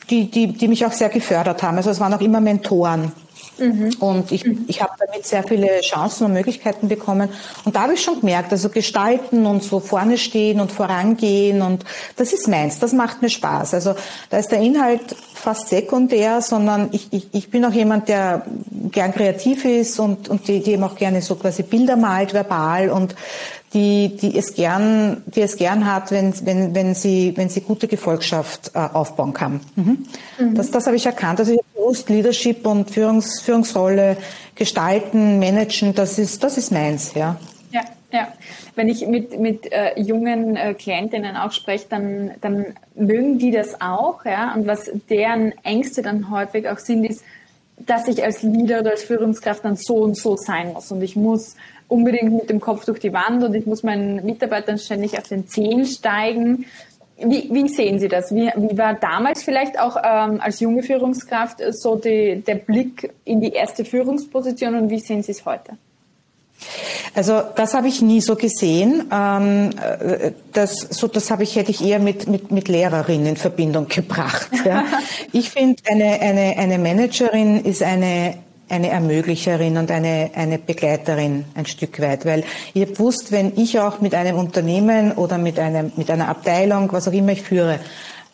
die, 0.10 0.30
die, 0.32 0.48
die 0.48 0.68
mich 0.68 0.86
auch 0.86 0.92
sehr 0.92 1.10
gefördert 1.10 1.62
haben. 1.62 1.78
Also 1.78 1.90
es 1.90 2.00
waren 2.00 2.14
auch 2.14 2.22
immer 2.22 2.40
Mentoren. 2.40 3.12
Mhm. 3.58 3.94
Und 4.00 4.32
ich, 4.32 4.46
mhm. 4.46 4.66
ich 4.68 4.82
habe 4.82 4.94
damit 5.00 5.26
sehr 5.26 5.44
viele 5.44 5.80
Chancen 5.82 6.26
und 6.26 6.34
Möglichkeiten 6.34 6.88
bekommen. 6.88 7.30
Und 7.64 7.76
da 7.76 7.84
habe 7.84 7.94
ich 7.94 8.02
schon 8.02 8.20
gemerkt, 8.20 8.52
also 8.52 8.70
gestalten 8.70 9.46
und 9.46 9.64
so 9.64 9.80
vorne 9.80 10.18
stehen 10.18 10.60
und 10.60 10.72
vorangehen 10.72 11.62
und 11.62 11.86
das 12.18 12.34
ist 12.34 12.48
meins, 12.48 12.80
das 12.80 12.94
macht 12.94 13.22
mir 13.22 13.30
Spaß. 13.30 13.74
Also 13.74 13.96
da 14.30 14.38
ist 14.38 14.52
der 14.52 14.60
Inhalt 14.60 15.16
fast 15.46 15.70
sekundär, 15.70 16.42
sondern 16.42 16.90
ich, 16.92 17.08
ich, 17.12 17.28
ich 17.32 17.52
bin 17.52 17.64
auch 17.66 17.72
jemand, 17.72 18.10
der 18.10 18.48
gern 18.92 19.14
kreativ 19.14 19.64
ist 19.64 20.00
und, 20.00 20.28
und 20.28 20.48
die, 20.48 20.60
die 20.60 20.72
eben 20.72 20.84
auch 20.84 20.96
gerne 20.96 21.22
so 21.22 21.36
quasi 21.36 21.62
Bilder 21.62 21.98
malt, 21.98 22.34
verbal 22.34 22.90
und 22.90 23.16
die, 23.76 24.18
die 24.18 24.36
es 24.36 24.56
gern, 24.56 25.22
die 25.28 25.42
es 25.42 25.56
gern 25.56 25.86
hat, 25.86 26.12
wenn, 26.12 26.34
wenn, 26.46 26.74
wenn 26.74 26.96
sie, 26.96 27.34
wenn 27.36 27.50
sie 27.50 27.62
gute 27.62 27.88
Gefolgschaft 27.88 28.72
äh, 28.74 28.80
aufbauen 28.80 29.34
kann. 29.34 29.60
Mhm. 29.76 30.08
Mhm. 30.40 30.56
Das, 30.56 30.72
das 30.72 30.88
habe 30.88 30.96
ich 30.96 31.06
erkannt. 31.06 31.40
Also 31.40 31.52
ich 31.52 31.60
habe 31.60 31.68
bewusst 31.76 32.10
Leadership 32.10 32.66
und 32.66 32.90
Führungs, 32.90 33.42
Führungsrolle 33.42 34.18
gestalten, 34.56 35.38
managen, 35.38 35.94
das 35.94 36.18
ist, 36.18 36.44
das 36.44 36.58
ist 36.58 36.72
meins, 36.72 37.14
ja. 37.14 37.38
Ja. 38.16 38.30
Wenn 38.76 38.88
ich 38.88 39.06
mit, 39.06 39.38
mit 39.38 39.70
äh, 39.74 40.00
jungen 40.00 40.56
äh, 40.56 40.74
Klientinnen 40.74 41.36
auch 41.36 41.52
spreche, 41.52 41.88
dann, 41.90 42.32
dann 42.40 42.68
mögen 42.96 43.40
die 43.40 43.52
das 43.52 43.82
auch, 43.82 44.24
ja. 44.24 44.54
Und 44.56 44.68
was 44.68 44.90
deren 45.10 45.52
Ängste 45.64 46.02
dann 46.02 46.32
häufig 46.32 46.70
auch 46.70 46.80
sind, 46.80 47.04
ist, 47.04 47.26
dass 47.78 48.08
ich 48.08 48.24
als 48.24 48.42
Leader 48.42 48.80
oder 48.80 48.92
als 48.92 49.04
Führungskraft 49.04 49.66
dann 49.66 49.76
so 49.76 49.96
und 49.96 50.18
so 50.18 50.38
sein 50.38 50.72
muss. 50.72 50.94
Und 50.94 51.02
ich 51.02 51.18
muss 51.18 51.58
unbedingt 51.90 52.32
mit 52.32 52.50
dem 52.50 52.62
Kopf 52.62 52.86
durch 52.86 53.00
die 53.00 53.12
Wand 53.12 53.44
und 53.44 53.54
ich 53.54 53.66
muss 53.66 53.84
meinen 53.84 54.26
Mitarbeitern 54.26 54.78
ständig 54.78 55.18
auf 55.18 55.28
den 55.28 55.50
Zehen 55.50 55.86
steigen. 55.86 56.66
Wie, 57.18 57.50
wie 57.52 57.68
sehen 57.68 58.00
Sie 58.00 58.08
das? 58.08 58.34
Wie, 58.34 58.50
wie 58.56 58.78
war 58.78 58.94
damals 58.94 59.44
vielleicht 59.44 59.78
auch 59.78 59.98
ähm, 59.98 60.40
als 60.40 60.62
junge 60.62 60.84
Führungskraft 60.84 61.58
so 61.72 61.98
die, 61.98 62.42
der 62.48 62.56
Blick 62.56 63.14
in 63.26 63.42
die 63.42 63.52
erste 63.52 63.84
Führungsposition 63.84 64.76
und 64.76 64.90
wie 64.90 65.00
sehen 65.00 65.22
Sie 65.22 65.34
es 65.34 65.46
heute? 65.46 65.74
Also 67.16 67.42
das 67.56 67.74
habe 67.74 67.88
ich 67.88 68.02
nie 68.02 68.22
so 68.22 68.36
gesehen. 68.36 69.10
Ähm, 69.12 69.72
äh, 69.80 70.32
das, 70.54 70.76
so, 70.92 71.08
das 71.08 71.32
habe 71.32 71.44
ich 71.44 71.56
hätte 71.56 71.72
ich 71.72 71.84
eher 71.84 72.00
mit 72.00 72.28
mit, 72.28 72.52
mit 72.52 72.68
Lehrerin 72.68 73.26
in 73.26 73.38
Verbindung 73.38 73.88
gebracht. 73.88 74.50
Ja. 74.66 74.84
Ich 75.32 75.50
finde 75.50 75.82
eine 75.90 76.20
eine 76.22 76.58
eine 76.58 76.78
Managerin 76.78 77.64
ist 77.64 77.84
eine 77.84 78.36
eine 78.70 78.90
Ermöglicherin 78.90 79.78
und 79.78 79.92
eine, 79.92 80.32
eine 80.34 80.58
Begleiterin 80.58 81.46
ein 81.54 81.66
Stück 81.66 82.02
weit, 82.02 82.26
weil 82.26 82.44
ihr 82.74 82.88
gewusst, 82.88 83.32
wenn 83.32 83.54
ich 83.58 83.80
auch 83.80 84.02
mit 84.02 84.16
einem 84.16 84.38
Unternehmen 84.38 85.12
oder 85.12 85.38
mit, 85.38 85.60
einem, 85.60 85.92
mit 85.96 86.10
einer 86.10 86.30
Abteilung, 86.30 86.92
was 86.92 87.08
auch 87.08 87.14
immer 87.14 87.34
ich 87.34 87.44
führe, 87.44 87.80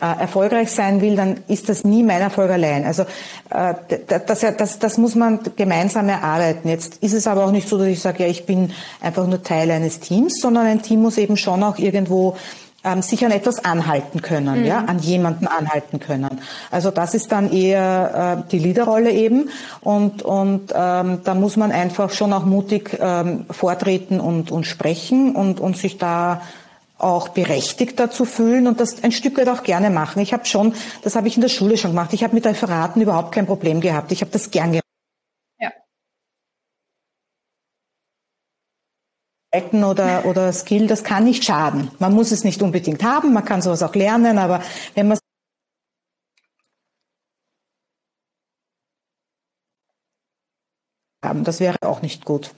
erfolgreich 0.06 0.72
sein 0.72 1.02
will, 1.02 1.16
dann 1.16 1.38
ist 1.48 1.70
das 1.70 1.84
nie 1.84 2.04
mein 2.04 2.22
Erfolg 2.22 2.50
allein. 2.52 2.86
Also 2.86 3.04
äh, 3.50 3.74
das, 4.08 4.46
das, 4.58 4.80
das 4.80 4.98
muss 4.98 5.16
man 5.16 5.40
gemeinsam 5.56 6.10
erarbeiten. 6.10 6.70
Jetzt 6.70 6.98
ist 6.98 7.14
es 7.14 7.28
aber 7.28 7.46
auch 7.46 7.52
nicht 7.52 7.70
so, 7.70 7.78
dass 7.78 7.88
ich 7.88 8.00
sage, 8.00 8.24
ja, 8.24 8.30
ich 8.30 8.46
bin 8.46 8.72
einfach 9.02 9.28
nur 9.28 9.44
Teil 9.44 9.70
eines 9.72 10.00
Teams, 10.00 10.40
sondern 10.42 10.66
ein 10.66 10.82
Team 10.82 11.02
muss 11.02 11.18
eben 11.18 11.38
schon 11.38 11.64
auch 11.64 11.78
irgendwo 11.78 12.36
ähm, 12.84 13.02
sich 13.02 13.24
an 13.26 13.32
etwas 13.32 13.64
anhalten 13.64 14.22
können, 14.22 14.62
mhm. 14.62 14.66
ja, 14.66 14.80
an 14.80 15.00
jemanden 15.00 15.48
anhalten 15.48 16.00
können. 16.00 16.42
Also 16.72 16.92
das 16.92 17.14
ist 17.14 17.32
dann 17.32 17.52
eher 17.52 18.44
äh, 18.46 18.50
die 18.52 18.60
Leaderrolle 18.60 19.12
eben 19.12 19.50
und 19.82 20.24
und 20.24 20.74
ähm, 20.74 21.20
da 21.24 21.36
muss 21.36 21.58
man 21.58 21.72
einfach 21.72 22.10
schon 22.10 22.34
auch 22.34 22.46
mutig 22.46 22.98
ähm, 23.00 23.46
vortreten 23.52 24.20
und 24.20 24.52
und 24.52 24.66
sprechen 24.66 25.36
und 25.36 25.60
und 25.60 25.78
sich 25.78 25.98
da 25.98 26.42
auch 27.04 27.30
berechtigt 27.30 28.00
dazu 28.00 28.26
fühlen 28.26 28.68
und 28.68 28.80
das 28.80 29.04
ein 29.04 29.12
Stück 29.12 29.38
weit 29.38 29.50
auch 29.50 29.64
gerne 29.64 29.90
machen. 29.90 30.22
Ich 30.22 30.34
habe 30.34 30.46
schon, 30.46 30.74
das 31.04 31.16
habe 31.16 31.28
ich 31.28 31.36
in 31.36 31.42
der 31.42 31.50
Schule 31.50 31.78
schon 31.78 31.92
gemacht. 31.92 32.14
Ich 32.14 32.24
habe 32.24 32.34
mit 32.34 32.46
Referaten 32.46 33.02
überhaupt 33.02 33.34
kein 33.34 33.46
Problem 33.46 33.82
gehabt. 33.82 34.12
Ich 34.12 34.22
habe 34.22 34.32
das 34.32 34.52
gern 34.52 34.72
gemacht. 34.72 34.82
oder, 39.54 40.26
oder 40.26 40.54
Skill, 40.54 40.88
das 40.88 41.04
kann 41.04 41.26
nicht 41.26 41.44
schaden. 41.44 41.92
Man 42.00 42.14
muss 42.14 42.32
es 42.32 42.46
nicht 42.46 42.62
unbedingt 42.62 43.04
haben, 43.04 43.34
man 43.34 43.44
kann 43.44 43.62
sowas 43.62 43.84
auch 43.84 43.96
lernen, 43.96 44.38
aber 44.38 44.62
wenn 44.96 45.10
man 45.10 45.18
haben, 51.24 51.44
das 51.44 51.60
wäre 51.60 51.78
auch 51.82 52.02
nicht 52.02 52.26
gut. 52.26 52.54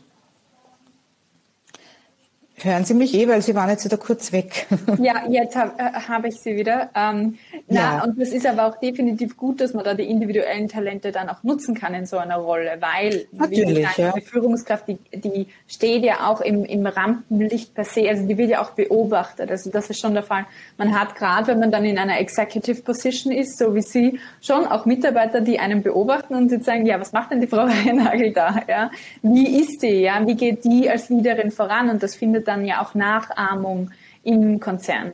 Hören 2.64 2.86
Sie 2.86 2.94
mich 2.94 3.14
eh, 3.14 3.28
weil 3.28 3.42
Sie 3.42 3.56
waren 3.56 3.70
jetzt 3.70 3.84
wieder 3.84 3.98
kurz 3.98 4.32
weg. 4.32 4.68
Ja, 5.02 5.24
jetzt 5.28 5.56
habe 5.58 5.74
äh, 5.78 5.92
hab 6.08 6.24
ich 6.24 6.40
Sie 6.40 6.56
wieder. 6.56 6.90
Ähm, 6.96 7.38
Na, 7.68 7.98
ja. 7.98 8.04
und 8.04 8.18
das 8.20 8.30
ist 8.30 8.46
aber 8.46 8.68
auch 8.68 8.80
definitiv 8.80 9.36
gut, 9.36 9.60
dass 9.60 9.74
man 9.74 9.84
da 9.84 9.94
die 9.94 10.04
individuellen 10.04 10.70
Talente 10.70 11.12
dann 11.12 11.28
auch 11.28 11.44
nutzen 11.44 11.76
kann 11.76 11.94
in 11.94 12.06
so 12.06 12.18
einer 12.18 12.38
Rolle, 12.38 12.78
weil 12.80 13.26
Natürlich, 13.34 13.80
gesagt, 13.80 13.98
ja. 13.98 14.14
die 14.14 14.22
Führungskraft, 14.22 14.88
die, 14.88 14.98
die 15.14 15.48
steht 15.68 16.06
ja 16.06 16.30
auch 16.30 16.40
im, 16.40 16.64
im 16.64 16.86
Rampenlicht 16.86 17.74
per 17.74 17.84
se, 17.84 18.08
also 18.08 18.26
die 18.26 18.38
wird 18.38 18.52
ja 18.52 18.62
auch 18.62 18.72
beobachtet. 18.72 19.52
Also 19.52 19.70
das 19.70 19.90
ist 19.90 20.00
schon 20.00 20.14
der 20.14 20.24
Fall. 20.24 20.46
Man 20.78 20.98
hat 20.98 21.16
gerade, 21.16 21.48
wenn 21.48 21.60
man 21.60 21.72
dann 21.72 21.84
in 21.84 21.98
einer 21.98 22.18
Executive 22.20 22.82
Position 22.82 23.34
ist, 23.34 23.58
so 23.58 23.76
wie 23.76 23.82
Sie, 23.82 24.20
schon 24.42 24.66
auch 24.68 24.86
Mitarbeiter, 24.86 25.42
die 25.42 25.60
einen 25.60 25.84
beobachten 25.84 26.34
und 26.34 26.50
die 26.50 26.64
sagen, 26.64 26.86
ja, 26.86 26.98
was 26.98 27.12
macht 27.12 27.32
denn 27.32 27.42
die 27.42 27.48
Frau 27.48 27.66
Reinagel 27.86 28.32
da? 28.32 28.62
Ja? 28.70 28.92
Wie 29.22 29.60
ist 29.60 29.82
die? 29.82 30.02
Ja? 30.02 30.26
Wie 30.26 30.36
geht 30.36 30.64
die 30.64 30.90
als 30.90 31.10
Leaderin 31.10 31.52
voran? 31.52 31.90
Und 31.90 32.02
das 32.02 32.16
findet 32.16 32.48
dann 32.48 32.53
ja 32.62 32.82
auch 32.82 32.96
Nachahmung 32.96 33.92
im 34.24 34.60
Konzern. 34.60 35.14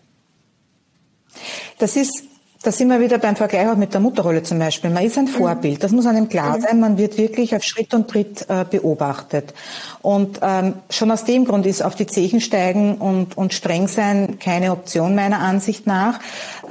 Das 1.77 1.95
ist 1.95 2.23
da 2.61 2.73
sind 2.73 2.89
wir 2.89 2.99
wieder 2.99 3.19
beim 3.19 3.37
Vergleich 3.37 3.69
auch 3.69 3.77
mit 3.77 3.93
der 3.93 4.01
Mutterrolle 4.01 4.43
zum 4.43 4.59
Beispiel. 4.59 4.89
Man 4.89 5.05
ist 5.05 5.17
ein 5.17 5.25
mhm. 5.25 5.29
Vorbild, 5.29 5.81
das 5.81 5.93
muss 5.93 6.05
einem 6.05 6.27
klar 6.27 6.57
mhm. 6.57 6.61
sein. 6.61 6.79
Man 6.81 6.97
wird 6.97 7.17
wirklich 7.17 7.55
auf 7.55 7.63
Schritt 7.63 7.93
und 7.93 8.09
Tritt 8.09 8.45
äh, 8.49 8.65
beobachtet. 8.69 9.53
Und 10.01 10.39
ähm, 10.41 10.73
schon 10.89 11.09
aus 11.09 11.23
dem 11.23 11.45
Grund 11.45 11.65
ist 11.65 11.81
auf 11.81 11.95
die 11.95 12.05
Zechen 12.05 12.41
steigen 12.41 12.97
und, 12.97 13.37
und 13.37 13.53
streng 13.53 13.87
sein 13.87 14.39
keine 14.39 14.73
Option 14.73 15.15
meiner 15.15 15.39
Ansicht 15.39 15.87
nach, 15.87 16.19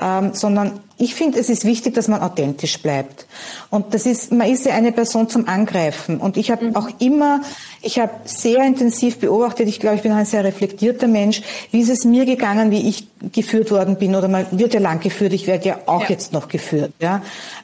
ähm, 0.00 0.34
sondern 0.34 0.80
ich 1.00 1.14
finde, 1.14 1.38
es 1.38 1.48
ist 1.48 1.64
wichtig, 1.64 1.94
dass 1.94 2.08
man 2.08 2.20
authentisch 2.20 2.82
bleibt. 2.82 3.26
Und 3.70 3.94
das 3.94 4.04
ist, 4.04 4.32
man 4.32 4.50
ist 4.50 4.66
ja 4.66 4.74
eine 4.74 4.90
Person 4.90 5.28
zum 5.28 5.46
Angreifen. 5.46 6.18
Und 6.18 6.36
ich 6.36 6.50
habe 6.50 6.66
mhm. 6.66 6.76
auch 6.76 6.88
immer, 6.98 7.40
ich 7.82 8.00
habe 8.00 8.10
sehr 8.24 8.64
intensiv 8.64 9.18
beobachtet, 9.18 9.68
ich 9.68 9.78
glaube, 9.78 9.96
ich 9.96 10.02
bin 10.02 10.10
ein 10.10 10.26
sehr 10.26 10.42
reflektierter 10.42 11.06
Mensch, 11.06 11.42
wie 11.70 11.80
ist 11.80 11.88
es 11.88 12.04
mir 12.04 12.24
gegangen, 12.24 12.72
wie 12.72 12.88
ich 12.88 13.06
geführt 13.32 13.70
worden 13.70 13.96
bin, 13.96 14.16
oder 14.16 14.26
man 14.26 14.46
wird 14.50 14.74
ja 14.74 14.80
lang 14.80 14.98
geführt, 14.98 15.32
ich 15.32 15.46
werde 15.46 15.68
ja 15.68 15.78
auch 15.86 16.02
ja. 16.02 16.08
jetzt 16.10 16.32
noch 16.32 16.48
geführt. 16.48 16.92
Ja. 17.00 17.22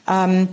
Ähm, 0.09 0.47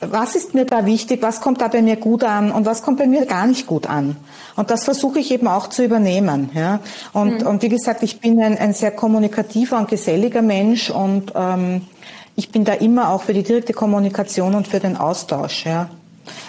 was 0.00 0.36
ist 0.36 0.54
mir 0.54 0.64
da 0.64 0.86
wichtig, 0.86 1.22
was 1.22 1.40
kommt 1.40 1.60
da 1.60 1.68
bei 1.68 1.82
mir 1.82 1.96
gut 1.96 2.22
an 2.22 2.52
und 2.52 2.64
was 2.64 2.82
kommt 2.82 2.98
bei 2.98 3.06
mir 3.06 3.26
gar 3.26 3.46
nicht 3.48 3.66
gut 3.66 3.88
an? 3.88 4.16
Und 4.54 4.70
das 4.70 4.84
versuche 4.84 5.18
ich 5.18 5.32
eben 5.32 5.48
auch 5.48 5.68
zu 5.68 5.84
übernehmen. 5.84 6.50
Ja. 6.54 6.78
Und, 7.12 7.40
mhm. 7.40 7.46
und 7.48 7.62
wie 7.62 7.68
gesagt, 7.68 8.04
ich 8.04 8.20
bin 8.20 8.40
ein, 8.40 8.56
ein 8.56 8.72
sehr 8.72 8.92
kommunikativer 8.92 9.78
und 9.78 9.88
geselliger 9.88 10.42
Mensch 10.42 10.90
und 10.90 11.32
ähm, 11.34 11.82
ich 12.40 12.50
bin 12.50 12.64
da 12.64 12.72
immer 12.72 13.10
auch 13.10 13.20
für 13.20 13.34
die 13.34 13.42
direkte 13.42 13.74
Kommunikation 13.74 14.54
und 14.54 14.66
für 14.66 14.80
den 14.80 14.96
Austausch. 14.96 15.66
Ja. 15.66 15.90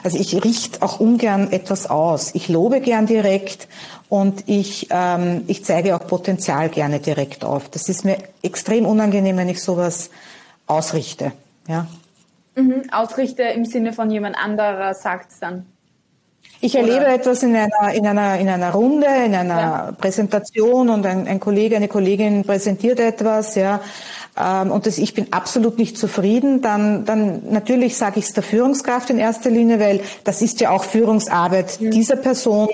Also 0.06 0.17
ich 0.17 0.41
richte 0.41 0.82
auch 0.82 1.01
ungern 1.01 1.51
etwas 1.51 1.89
aus. 1.89 2.34
Ich 2.34 2.47
lobe 2.47 2.80
gern 2.80 3.08
direkt 3.08 3.67
und 4.08 4.45
ich, 4.47 4.88
ähm, 4.89 5.43
ich 5.47 5.65
zeige 5.65 5.93
auch 5.93 6.08
Potenzial 6.08 6.69
gerne 6.69 6.99
direkt 6.99 7.43
auf. 7.43 7.67
Das 7.67 7.89
ist 7.89 8.06
mir 8.06 8.17
extrem 8.41 8.86
unangenehm, 8.86 9.36
wenn 9.36 9.49
ich 9.49 9.62
sowas 9.62 10.12
ausrichte. 10.65 11.34
Ja. 11.67 11.88
Mhm, 12.56 12.84
ausrichte 12.93 13.43
im 13.43 13.65
Sinne 13.65 13.91
von 13.91 14.10
jemand 14.10 14.38
anderer 14.38 14.93
sagt 14.93 15.32
es 15.32 15.39
dann. 15.39 15.65
Ich 16.63 16.75
erlebe 16.75 16.99
Oder? 16.99 17.15
etwas 17.15 17.43
in 17.43 17.54
einer, 17.54 17.93
in 17.93 18.08
einer, 18.08 18.39
in 18.39 18.47
einer 18.47 18.71
Runde, 18.71 19.08
in 19.25 19.36
einer 19.36 19.60
ja. 19.60 19.91
Präsentation 19.97 20.89
und 20.89 21.06
ein, 21.06 21.27
ein 21.27 21.39
Kollege, 21.41 21.75
eine 21.75 21.89
Kollegin 21.89 22.43
präsentiert 22.43 22.99
etwas, 23.01 23.56
ja 23.56 23.82
ähm, 24.38 24.72
und 24.72 24.86
das, 24.86 24.98
ich 24.98 25.13
bin 25.13 25.34
absolut 25.34 25.78
nicht 25.78 25.98
zufrieden, 25.98 26.62
dann, 26.62 27.06
dann 27.06 27.52
natürlich 27.52 27.98
sage 27.98 28.20
ich 28.20 28.26
es 28.26 28.34
der 28.34 28.44
Führungskraft 28.44 29.10
in 29.10 29.17
erster 29.17 29.50
Linie, 29.50 29.80
weil 29.80 30.02
das 30.24 30.41
ist 30.41 30.62
ja 30.62 30.70
auch 30.72 30.84
Führungsarbeit 30.84 31.80
ja. 31.80 31.89
dieser 31.89 32.15
Person, 32.15 32.70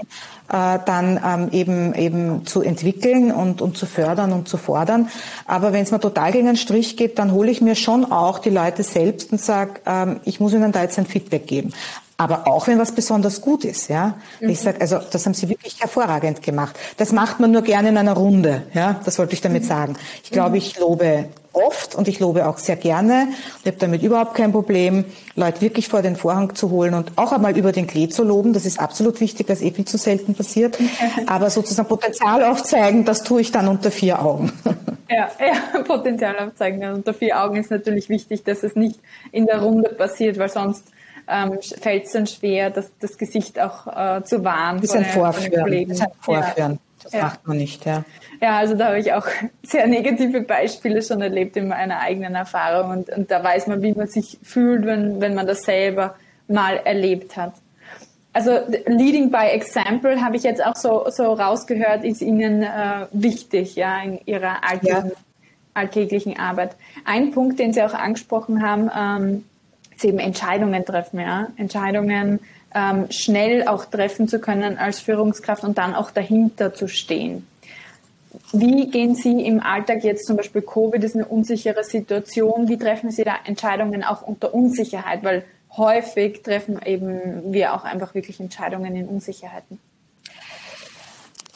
äh, 0.50 0.80
dann 0.86 1.20
ähm, 1.26 1.50
eben 1.52 1.93
eben 1.96 2.46
zu 2.46 2.62
entwickeln 2.62 3.32
und, 3.32 3.62
und 3.62 3.78
zu 3.78 3.86
fördern 3.86 4.32
und 4.32 4.48
zu 4.48 4.58
fordern. 4.58 5.10
Aber 5.46 5.74
wenn 5.74 5.84
es 5.84 5.91
mir 5.91 6.00
total 6.00 6.32
gegen 6.32 6.48
den 6.48 6.58
Strich 6.58 6.96
geht, 6.96 7.20
dann 7.20 7.32
hole 7.32 7.50
ich 7.52 7.62
mir 7.62 7.76
schon 7.76 8.12
auch 8.12 8.39
die 8.39 8.50
Leute 8.50 8.84
selbst 8.84 9.32
und 9.32 9.41
sage, 9.41 9.82
ähm, 9.86 10.20
ich 10.26 10.39
muss 10.39 10.54
ihnen 10.54 10.72
da 10.72 10.84
jetzt 10.84 11.00
ein 11.00 11.06
Feedback 11.06 11.48
geben. 11.48 11.74
Aber 12.20 12.48
auch 12.48 12.65
wenn 12.67 12.80
was 12.80 12.93
besonders 12.93 13.41
gut 13.41 13.63
ist, 13.63 13.89
ja. 13.89 14.15
Mhm. 14.39 14.50
Ich 14.50 14.60
sage, 14.60 14.82
also 14.82 14.98
das 15.12 15.26
haben 15.26 15.36
Sie 15.36 15.50
wirklich 15.50 15.80
hervorragend 15.80 16.41
gemacht. 16.41 16.76
Das 16.98 17.12
macht 17.12 17.39
man 17.39 17.52
nur 17.52 17.62
gerne 17.62 17.89
in 17.89 17.98
einer 17.98 18.13
Runde, 18.13 18.63
ja. 18.74 19.00
Das 19.06 19.20
wollte 19.20 19.34
ich 19.34 19.41
damit 19.41 19.63
mhm. 19.63 19.67
sagen. 19.67 19.96
Ich 20.24 20.32
glaube, 20.32 20.52
mhm. 20.52 20.56
ich 20.56 20.80
lobe 20.80 21.26
oft 21.58 21.96
und 21.96 22.08
ich 22.08 22.20
lobe 22.20 22.48
auch 22.48 22.58
sehr 22.58 22.76
gerne. 22.76 23.30
Ich 23.62 23.67
habe 23.67 23.78
damit 23.78 24.04
überhaupt 24.04 24.36
kein 24.36 24.52
Problem, 24.52 25.06
Leute 25.36 25.62
wirklich 25.62 25.88
vor 25.88 26.02
den 26.02 26.15
Vorhang 26.15 26.56
zu 26.56 26.70
holen 26.70 26.93
und 26.93 27.12
auch 27.17 27.32
einmal 27.32 27.58
über 27.58 27.72
den 27.72 27.88
Klee 27.88 28.10
zu 28.10 28.24
loben. 28.24 28.54
Das 28.54 28.65
ist 28.65 28.80
absolut 28.80 29.20
wichtig, 29.22 29.50
was 29.50 29.62
eh 29.62 29.72
viel 29.72 29.86
zu 29.86 29.98
selten 29.98 30.36
passiert. 30.36 30.78
Aber 31.28 31.50
sozusagen 31.50 31.88
Potenzial 31.88 32.43
aufzeigen, 32.43 33.06
das 33.06 33.24
tue 33.24 33.41
ich 33.41 33.52
dann 33.52 33.67
unter 33.67 33.91
vier 33.91 34.22
Augen. 34.22 34.52
Ja, 35.10 35.30
ja, 35.39 35.80
Potenzial 35.84 36.38
aufzeigen 36.38 36.84
unter 36.93 37.13
vier 37.13 37.41
Augen 37.41 37.56
ist 37.56 37.72
natürlich 37.72 38.10
wichtig, 38.10 38.43
dass 38.43 38.62
es 38.62 38.76
nicht 38.76 39.00
in 39.32 39.46
der 39.46 39.62
Runde 39.62 39.88
passiert, 39.88 40.38
weil 40.38 40.50
sonst 40.50 40.84
ähm, 41.30 41.60
fällt 41.62 42.06
es 42.06 42.12
dann 42.12 42.28
schwer, 42.28 42.70
das, 42.70 42.91
das 43.00 43.17
Gesicht 43.17 43.60
auch 43.60 43.88
äh, 43.88 44.24
zu 44.24 44.43
wahren. 44.43 44.82
Das 44.82 44.91
ist 44.91 44.96
ein 44.96 45.06
Vorführen. 45.06 45.88
Das 45.88 45.98
ist 45.98 46.04
ein 46.04 46.12
Vorführen. 46.20 46.72
Ja. 46.74 46.87
Das 47.08 47.13
ja. 47.13 47.24
macht 47.24 47.48
man 47.48 47.56
nicht, 47.56 47.86
ja. 47.86 48.04
Ja, 48.41 48.58
also 48.58 48.76
da 48.76 48.88
habe 48.88 49.00
ich 49.00 49.13
auch 49.13 49.26
sehr 49.63 49.88
negative 49.88 50.41
Beispiele 50.41 51.02
schon 51.02 51.22
erlebt 51.22 51.56
in 51.56 51.70
meiner 51.70 52.02
eigenen 52.02 52.36
Erfahrung 52.36 52.91
und, 52.91 53.10
und 53.10 53.32
da 53.32 53.41
weiß 53.41 53.67
man, 53.67 53.82
wie 53.82 53.93
man 53.93 54.08
sich 54.08 54.38
fühlt, 54.43 54.86
wenn, 54.86 55.22
wenn 55.22 55.34
man 55.34 55.48
das 55.48 55.63
selber 55.63 56.15
mal 56.50 56.76
erlebt 56.84 57.38
hat. 57.38 57.54
Also 58.34 58.60
Leading 58.88 59.32
by 59.32 59.48
Example 59.52 60.22
habe 60.22 60.36
ich 60.36 60.43
jetzt 60.43 60.63
auch 60.63 60.76
so, 60.76 61.06
so 61.10 61.32
rausgehört, 61.32 62.04
ist 62.04 62.22
Ihnen 62.22 62.62
äh, 62.62 63.08
wichtig, 63.12 63.78
ja, 63.78 64.02
in 64.02 64.20
Ihrer 64.26 64.63
alltäglichen, 64.65 65.10
ja. 65.10 65.15
alltäglichen 65.74 66.39
Arbeit. 66.39 66.76
Ein 67.06 67.32
Punkt, 67.32 67.58
den 67.58 67.72
Sie 67.72 67.82
auch 67.82 67.93
angesprochen 67.93 68.62
haben, 68.62 68.91
ähm, 68.96 69.46
ist 69.96 70.04
eben 70.04 70.20
Entscheidungen 70.20 70.84
treffen, 70.84 71.22
ja, 71.22 71.48
Entscheidungen 71.56 72.41
ähm, 72.73 73.08
schnell 73.10 73.67
auch 73.67 73.86
treffen 73.86 74.27
zu 74.27 74.39
können 74.39 74.77
als 74.77 74.99
Führungskraft 74.99 75.63
und 75.63 75.77
dann 75.77 75.95
auch 75.95 76.12
dahinter 76.12 76.73
zu 76.73 76.88
stehen. 76.88 77.47
Wie 78.51 78.89
gehen 78.89 79.15
Sie 79.15 79.45
im 79.45 79.62
Alltag 79.62 80.03
jetzt 80.03 80.25
zum 80.25 80.38
Beispiel 80.38 80.62
Covid 80.62 81.03
ist 81.03 81.15
eine 81.15 81.25
unsichere 81.25 81.84
Situation? 81.84 82.67
Wie 82.67 82.77
treffen 82.77 83.12
Sie 83.12 83.23
da 83.23 83.36
Entscheidungen 83.45 84.03
auch 84.03 84.21
unter 84.21 84.53
Unsicherheit? 84.53 85.23
Weil 85.23 85.43
häufig 85.75 86.43
treffen 86.43 86.80
eben 86.86 87.51
wir 87.51 87.73
auch 87.73 87.84
einfach 87.84 88.13
wirklich 88.13 88.39
Entscheidungen 88.39 88.95
in 88.95 89.08
Unsicherheiten. 89.08 89.80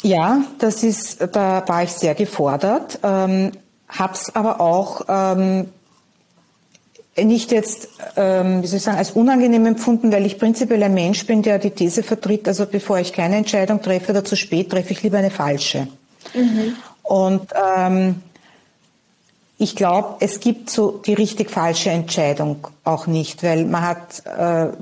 Ja, 0.02 0.43
das 0.58 0.84
ist, 0.84 1.21
da 1.36 1.63
war 1.67 1.84
ich 1.84 1.91
sehr 1.91 2.15
gefordert, 2.15 3.00
ähm, 3.04 3.52
hab's 3.88 4.36
aber 4.36 4.60
auch 4.60 5.02
ähm, 5.08 5.69
nicht 7.17 7.52
jetzt, 7.52 7.89
ähm, 8.15 8.63
wie 8.63 8.67
soll 8.67 8.78
ich 8.78 8.84
sagen, 8.84 8.97
als 8.97 9.12
unangenehm 9.12 9.65
empfunden, 9.65 10.12
weil 10.12 10.26
ich 10.26 10.39
prinzipiell 10.39 10.82
ein 10.84 10.93
Mensch 10.93 11.26
bin, 11.26 11.41
der 11.41 11.60
die 11.60 11.71
These 11.71 12.04
vertritt, 12.04 12.47
also 12.47 12.65
bevor 12.65 13.00
ich 13.00 13.12
keine 13.12 13.36
Entscheidung 13.36 13.82
treffe 13.82 14.12
oder 14.12 14.24
zu 14.24 14.38
spät, 14.38 14.69
treffe 14.69 14.93
ich 14.93 15.04
lieber 15.04 15.17
eine 15.17 15.32
falsche. 15.32 15.88
Mhm. 16.34 16.76
Und 17.04 17.47
ähm, 17.78 18.21
ich 19.58 19.76
glaube, 19.76 20.15
es 20.21 20.39
gibt 20.39 20.69
so 20.69 21.02
die 21.06 21.13
richtig 21.13 21.52
falsche 21.52 21.91
Entscheidung 21.91 22.67
auch 22.84 23.08
nicht, 23.08 23.43
weil 23.43 23.65
man 23.65 23.82
hat 23.84 24.26
äh, 24.26 24.76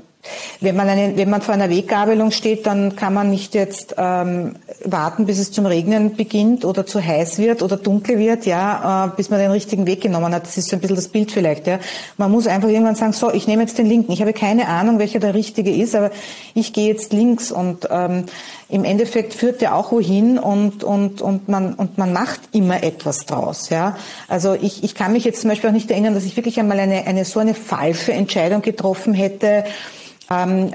wenn 0.60 0.76
man, 0.76 0.88
eine, 0.88 1.16
wenn 1.16 1.30
man 1.30 1.40
vor 1.40 1.54
einer 1.54 1.70
Weggabelung 1.70 2.30
steht, 2.30 2.66
dann 2.66 2.94
kann 2.94 3.14
man 3.14 3.30
nicht 3.30 3.54
jetzt 3.54 3.94
ähm, 3.96 4.56
warten, 4.84 5.24
bis 5.24 5.38
es 5.38 5.50
zum 5.50 5.64
Regnen 5.64 6.14
beginnt 6.16 6.64
oder 6.64 6.84
zu 6.84 7.02
heiß 7.02 7.38
wird 7.38 7.62
oder 7.62 7.76
dunkel 7.76 8.18
wird, 8.18 8.44
ja, 8.44 9.06
äh, 9.06 9.16
bis 9.16 9.30
man 9.30 9.38
den 9.38 9.50
richtigen 9.50 9.86
Weg 9.86 10.02
genommen 10.02 10.34
hat. 10.34 10.44
Das 10.44 10.58
ist 10.58 10.68
so 10.68 10.76
ein 10.76 10.80
bisschen 10.80 10.96
das 10.96 11.08
Bild 11.08 11.32
vielleicht. 11.32 11.66
Ja. 11.66 11.78
Man 12.18 12.30
muss 12.30 12.46
einfach 12.46 12.68
irgendwann 12.68 12.96
sagen, 12.96 13.12
so, 13.12 13.32
ich 13.32 13.46
nehme 13.46 13.62
jetzt 13.62 13.78
den 13.78 13.86
linken. 13.86 14.12
Ich 14.12 14.20
habe 14.20 14.32
keine 14.32 14.68
Ahnung, 14.68 14.98
welcher 14.98 15.20
der 15.20 15.34
richtige 15.34 15.74
ist, 15.74 15.94
aber 15.94 16.10
ich 16.54 16.72
gehe 16.72 16.88
jetzt 16.88 17.12
links 17.12 17.50
und 17.50 17.88
ähm, 17.90 18.26
im 18.70 18.84
Endeffekt 18.84 19.34
führt 19.34 19.60
der 19.60 19.74
auch 19.74 19.92
wohin 19.92 20.38
und, 20.38 20.84
und, 20.84 21.20
und, 21.20 21.48
man, 21.48 21.74
und 21.74 21.98
man 21.98 22.12
macht 22.12 22.40
immer 22.52 22.82
etwas 22.82 23.26
draus. 23.26 23.68
Ja. 23.68 23.96
Also 24.28 24.54
ich, 24.54 24.84
ich 24.84 24.94
kann 24.94 25.12
mich 25.12 25.24
jetzt 25.24 25.40
zum 25.40 25.50
Beispiel 25.50 25.70
auch 25.70 25.74
nicht 25.74 25.90
erinnern, 25.90 26.14
dass 26.14 26.24
ich 26.24 26.36
wirklich 26.36 26.58
einmal 26.60 26.78
eine, 26.78 27.06
eine 27.06 27.24
so 27.24 27.40
eine 27.40 27.54
falsche 27.54 28.12
Entscheidung 28.12 28.62
getroffen 28.62 29.14
hätte, 29.14 29.64
ähm, 30.30 30.72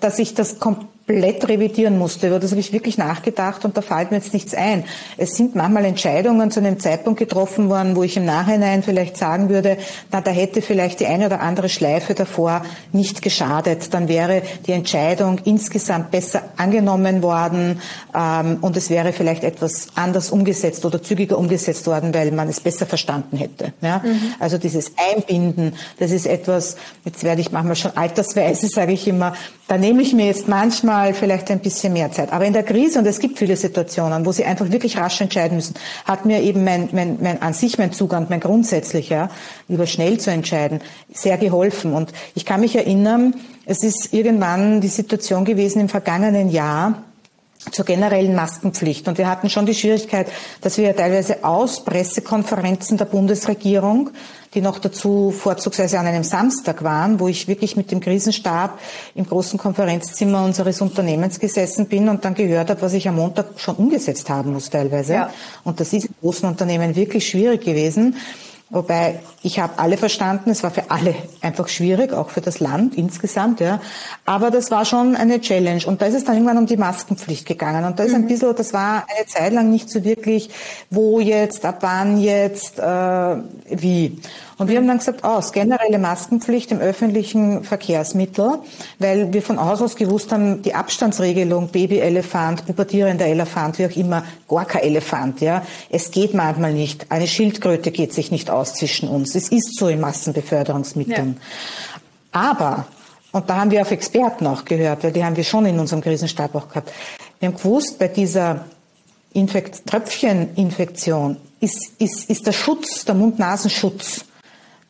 dass 0.00 0.18
ich 0.18 0.34
das 0.34 0.58
komplett 0.58 0.97
revidieren 1.08 1.98
musste. 1.98 2.28
Über 2.28 2.38
das 2.38 2.50
habe 2.50 2.60
ich 2.60 2.72
wirklich 2.72 2.98
nachgedacht 2.98 3.64
und 3.64 3.76
da 3.76 3.80
fällt 3.80 4.10
mir 4.10 4.18
jetzt 4.18 4.34
nichts 4.34 4.54
ein. 4.54 4.84
Es 5.16 5.36
sind 5.36 5.54
manchmal 5.54 5.84
Entscheidungen 5.86 6.50
zu 6.50 6.60
einem 6.60 6.78
Zeitpunkt 6.78 7.18
getroffen 7.18 7.70
worden, 7.70 7.96
wo 7.96 8.02
ich 8.02 8.16
im 8.16 8.26
Nachhinein 8.26 8.82
vielleicht 8.82 9.16
sagen 9.16 9.48
würde, 9.48 9.78
na, 10.12 10.20
da 10.20 10.30
hätte 10.30 10.60
vielleicht 10.60 11.00
die 11.00 11.06
eine 11.06 11.26
oder 11.26 11.40
andere 11.40 11.68
Schleife 11.68 12.14
davor 12.14 12.62
nicht 12.92 13.22
geschadet. 13.22 13.94
Dann 13.94 14.08
wäre 14.08 14.42
die 14.66 14.72
Entscheidung 14.72 15.38
insgesamt 15.44 16.10
besser 16.10 16.42
angenommen 16.56 17.22
worden 17.22 17.80
ähm, 18.14 18.58
und 18.60 18.76
es 18.76 18.90
wäre 18.90 19.12
vielleicht 19.12 19.44
etwas 19.44 19.88
anders 19.94 20.30
umgesetzt 20.30 20.84
oder 20.84 21.02
zügiger 21.02 21.38
umgesetzt 21.38 21.86
worden, 21.86 22.12
weil 22.12 22.32
man 22.32 22.48
es 22.48 22.60
besser 22.60 22.84
verstanden 22.86 23.38
hätte. 23.38 23.72
Ja? 23.80 24.02
Mhm. 24.04 24.34
Also 24.40 24.58
dieses 24.58 24.92
Einbinden, 25.12 25.74
das 25.98 26.10
ist 26.10 26.26
etwas, 26.26 26.76
jetzt 27.04 27.24
werde 27.24 27.40
ich 27.40 27.50
manchmal 27.50 27.76
schon 27.76 27.96
altersweise, 27.96 28.68
sage 28.68 28.92
ich 28.92 29.08
immer, 29.08 29.34
da 29.68 29.78
nehme 29.78 30.02
ich 30.02 30.12
mir 30.12 30.26
jetzt 30.26 30.48
manchmal 30.48 30.97
manchmal 30.98 31.14
vielleicht 31.14 31.50
ein 31.50 31.60
bisschen 31.60 31.92
mehr 31.92 32.10
Zeit. 32.10 32.32
Aber 32.32 32.44
in 32.44 32.52
der 32.52 32.62
Krise, 32.62 32.98
und 32.98 33.06
es 33.06 33.20
gibt 33.20 33.38
viele 33.38 33.56
Situationen, 33.56 34.26
wo 34.26 34.32
sie 34.32 34.44
einfach 34.44 34.70
wirklich 34.70 34.98
rasch 34.98 35.20
entscheiden 35.20 35.56
müssen, 35.56 35.74
hat 36.04 36.24
mir 36.24 36.42
eben 36.42 36.64
mein, 36.64 36.88
mein, 36.92 37.18
mein 37.20 37.40
an 37.40 37.54
sich 37.54 37.78
mein 37.78 37.92
Zugang, 37.92 38.26
mein 38.28 38.40
grundsätzlicher, 38.40 39.30
lieber 39.68 39.86
schnell 39.86 40.18
zu 40.18 40.30
entscheiden, 40.30 40.80
sehr 41.12 41.38
geholfen. 41.38 41.92
Und 41.92 42.12
ich 42.34 42.44
kann 42.44 42.60
mich 42.60 42.74
erinnern, 42.74 43.34
es 43.64 43.82
ist 43.82 44.12
irgendwann 44.12 44.80
die 44.80 44.88
Situation 44.88 45.44
gewesen 45.44 45.80
im 45.80 45.88
vergangenen 45.88 46.50
Jahr, 46.50 47.02
zur 47.72 47.84
generellen 47.84 48.34
Maskenpflicht. 48.34 49.08
Und 49.08 49.18
wir 49.18 49.28
hatten 49.28 49.50
schon 49.50 49.66
die 49.66 49.74
Schwierigkeit, 49.74 50.28
dass 50.60 50.78
wir 50.78 50.94
teilweise 50.94 51.44
aus 51.44 51.84
Pressekonferenzen 51.84 52.96
der 52.96 53.04
Bundesregierung, 53.04 54.10
die 54.54 54.60
noch 54.60 54.78
dazu 54.78 55.30
vorzugsweise 55.30 55.98
an 55.98 56.06
einem 56.06 56.24
Samstag 56.24 56.82
waren, 56.82 57.20
wo 57.20 57.28
ich 57.28 57.48
wirklich 57.48 57.76
mit 57.76 57.90
dem 57.90 58.00
Krisenstab 58.00 58.78
im 59.14 59.26
großen 59.26 59.58
Konferenzzimmer 59.58 60.44
unseres 60.44 60.80
Unternehmens 60.80 61.38
gesessen 61.38 61.86
bin 61.86 62.08
und 62.08 62.24
dann 62.24 62.34
gehört 62.34 62.70
habe, 62.70 62.80
was 62.82 62.94
ich 62.94 63.08
am 63.08 63.16
Montag 63.16 63.58
schon 63.58 63.76
umgesetzt 63.76 64.30
haben 64.30 64.52
muss 64.52 64.70
teilweise. 64.70 65.14
Ja. 65.14 65.30
Und 65.64 65.80
das 65.80 65.92
ist 65.92 66.06
in 66.06 66.14
großen 66.20 66.48
Unternehmen 66.48 66.96
wirklich 66.96 67.28
schwierig 67.28 67.64
gewesen. 67.64 68.16
Wobei 68.70 69.20
ich 69.42 69.58
habe 69.60 69.78
alle 69.78 69.96
verstanden, 69.96 70.50
es 70.50 70.62
war 70.62 70.70
für 70.70 70.90
alle 70.90 71.14
einfach 71.40 71.68
schwierig, 71.68 72.12
auch 72.12 72.28
für 72.28 72.42
das 72.42 72.60
Land 72.60 72.96
insgesamt, 72.96 73.60
ja. 73.60 73.80
Aber 74.26 74.50
das 74.50 74.70
war 74.70 74.84
schon 74.84 75.16
eine 75.16 75.40
Challenge. 75.40 75.86
Und 75.86 76.02
da 76.02 76.06
ist 76.06 76.14
es 76.14 76.24
dann 76.24 76.34
irgendwann 76.34 76.58
um 76.58 76.66
die 76.66 76.76
Maskenpflicht 76.76 77.46
gegangen. 77.46 77.84
Und 77.86 77.98
da 77.98 78.04
ist 78.04 78.14
ein 78.14 78.22
mhm. 78.22 78.28
bisschen, 78.28 78.54
das 78.54 78.74
war 78.74 79.06
eine 79.16 79.26
Zeit 79.26 79.54
lang 79.54 79.70
nicht 79.70 79.88
so 79.88 80.04
wirklich, 80.04 80.50
wo 80.90 81.18
jetzt, 81.18 81.64
ab 81.64 81.78
wann 81.80 82.18
jetzt, 82.18 82.78
äh, 82.78 83.36
wie. 83.70 84.20
Und 84.58 84.68
wir 84.68 84.76
haben 84.76 84.88
dann 84.88 84.98
gesagt, 84.98 85.22
aus, 85.22 85.52
generelle 85.52 86.00
Maskenpflicht 86.00 86.72
im 86.72 86.80
öffentlichen 86.80 87.62
Verkehrsmittel, 87.62 88.58
weil 88.98 89.32
wir 89.32 89.40
von 89.40 89.60
Haus 89.60 89.80
aus 89.80 89.94
gewusst 89.94 90.32
haben, 90.32 90.62
die 90.62 90.74
Abstandsregelung, 90.74 91.68
Babyelefant, 91.68 92.66
pubertierender 92.66 93.26
Elefant, 93.26 93.78
wie 93.78 93.86
auch 93.86 93.96
immer, 93.96 94.24
gar 94.48 94.64
kein 94.64 94.82
Elefant, 94.82 95.40
ja. 95.40 95.62
Es 95.90 96.10
geht 96.10 96.34
manchmal 96.34 96.72
nicht. 96.72 97.06
Eine 97.10 97.28
Schildkröte 97.28 97.92
geht 97.92 98.12
sich 98.12 98.32
nicht 98.32 98.50
aus 98.50 98.74
zwischen 98.74 99.08
uns. 99.08 99.36
Es 99.36 99.48
ist 99.48 99.78
so 99.78 99.86
in 99.86 100.00
Massenbeförderungsmitteln. 100.00 101.38
Ja. 101.38 102.00
Aber, 102.32 102.86
und 103.30 103.48
da 103.48 103.60
haben 103.60 103.70
wir 103.70 103.82
auf 103.82 103.92
Experten 103.92 104.44
auch 104.48 104.64
gehört, 104.64 105.04
weil 105.04 105.12
die 105.12 105.24
haben 105.24 105.36
wir 105.36 105.44
schon 105.44 105.66
in 105.66 105.78
unserem 105.78 106.02
Krisenstab 106.02 106.52
auch 106.56 106.68
gehabt. 106.68 106.90
Wir 107.38 107.48
haben 107.48 107.56
gewusst, 107.56 107.96
bei 108.00 108.08
dieser 108.08 108.64
Infekt 109.32 109.86
Tröpfcheninfektion 109.86 111.36
ist, 111.60 111.92
ist, 111.98 112.28
ist 112.28 112.44
der 112.44 112.52
Schutz, 112.52 113.04
der 113.04 113.14
Mund-Nasenschutz 113.14 114.24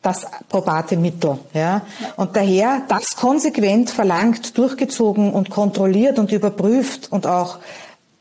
das 0.02 0.26
probate 0.48 0.96
Mittel. 0.96 1.38
Ja? 1.52 1.82
Und 2.16 2.36
daher 2.36 2.82
das 2.88 3.16
konsequent 3.16 3.90
verlangt, 3.90 4.56
durchgezogen 4.56 5.32
und 5.32 5.50
kontrolliert 5.50 6.18
und 6.18 6.32
überprüft 6.32 7.10
und 7.10 7.26
auch 7.26 7.58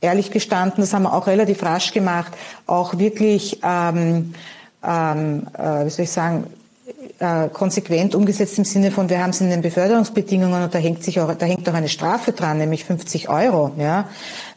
ehrlich 0.02 0.32
gestanden, 0.32 0.82
das 0.82 0.94
haben 0.94 1.04
wir 1.04 1.14
auch 1.14 1.28
relativ 1.28 1.64
rasch 1.64 1.92
gemacht, 1.92 2.34
auch 2.66 2.98
wirklich, 2.98 3.60
ähm, 3.64 4.34
ähm, 4.84 5.48
äh, 5.58 5.86
wie 5.86 5.90
soll 5.90 6.04
ich 6.04 6.12
sagen, 6.12 6.46
äh, 7.20 7.50
konsequent 7.50 8.16
umgesetzt 8.16 8.58
im 8.58 8.66
Sinne 8.66 8.92
von, 8.92 9.10
wir 9.10 9.22
haben 9.22 9.32
es 9.32 9.42
in 9.42 9.50
den 9.50 9.62
Beförderungsbedingungen 9.62 10.64
und 10.64 10.74
da 10.74 10.80
hängt 10.80 11.04
sich 11.04 11.20
auch, 11.20 11.34
da 11.34 11.46
hängt 11.46 11.68
auch 11.68 11.74
eine 11.74 11.90
Strafe 11.90 12.32
dran, 12.32 12.60
nämlich 12.60 12.86
50 12.86 13.30
Euro. 13.30 13.72
Ja, 13.78 14.08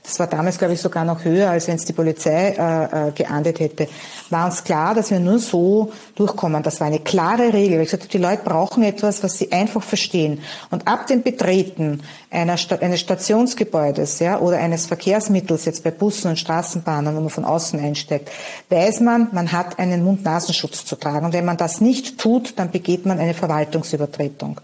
das 0.02 0.18
war 0.18 0.26
damals, 0.26 0.58
glaube 0.58 0.74
ich, 0.74 0.80
sogar 0.80 1.04
noch 1.04 1.24
höher, 1.24 1.50
als 1.50 1.68
wenn 1.68 1.76
es 1.76 1.84
die 1.84 1.92
Polizei 1.92 2.54
äh, 2.58 3.08
äh, 3.08 3.12
geahndet 3.12 3.60
hätte. 3.60 3.86
War 4.30 4.46
uns 4.46 4.64
klar, 4.64 4.94
dass 4.94 5.10
wir 5.10 5.20
nur 5.20 5.38
so 5.38 5.92
durchkommen. 6.14 6.62
Das 6.62 6.80
war 6.80 6.86
eine 6.86 7.00
klare 7.00 7.52
Regel. 7.52 7.80
Ich 7.80 7.90
sagte, 7.90 8.08
die 8.08 8.18
Leute 8.18 8.42
brauchen 8.42 8.82
etwas, 8.82 9.22
was 9.22 9.36
sie 9.36 9.52
einfach 9.52 9.82
verstehen. 9.82 10.40
Und 10.70 10.88
ab 10.88 11.06
dem 11.06 11.22
Betreten 11.22 12.02
einer 12.30 12.56
Sta 12.56 12.76
eines 12.76 13.00
Stationsgebäudes 13.00 14.20
ja, 14.20 14.38
oder 14.38 14.56
eines 14.58 14.86
Verkehrsmittels, 14.86 15.66
jetzt 15.66 15.84
bei 15.84 15.90
Bussen 15.90 16.30
und 16.30 16.38
Straßenbahnen, 16.38 17.14
wo 17.14 17.20
man 17.20 17.30
von 17.30 17.44
außen 17.44 17.78
einsteigt, 17.78 18.30
weiß 18.70 19.00
man, 19.00 19.28
man 19.32 19.52
hat 19.52 19.78
einen 19.78 20.02
Mund-Nasenschutz 20.02 20.86
zu 20.86 20.96
tragen. 20.96 21.26
Und 21.26 21.34
wenn 21.34 21.44
man 21.44 21.58
das 21.58 21.80
nicht 21.80 22.18
tut, 22.18 22.58
dann 22.58 22.70
begeht 22.70 23.04
man 23.04 23.18
eine 23.18 23.34
Verwaltungsübertretung. 23.34 24.60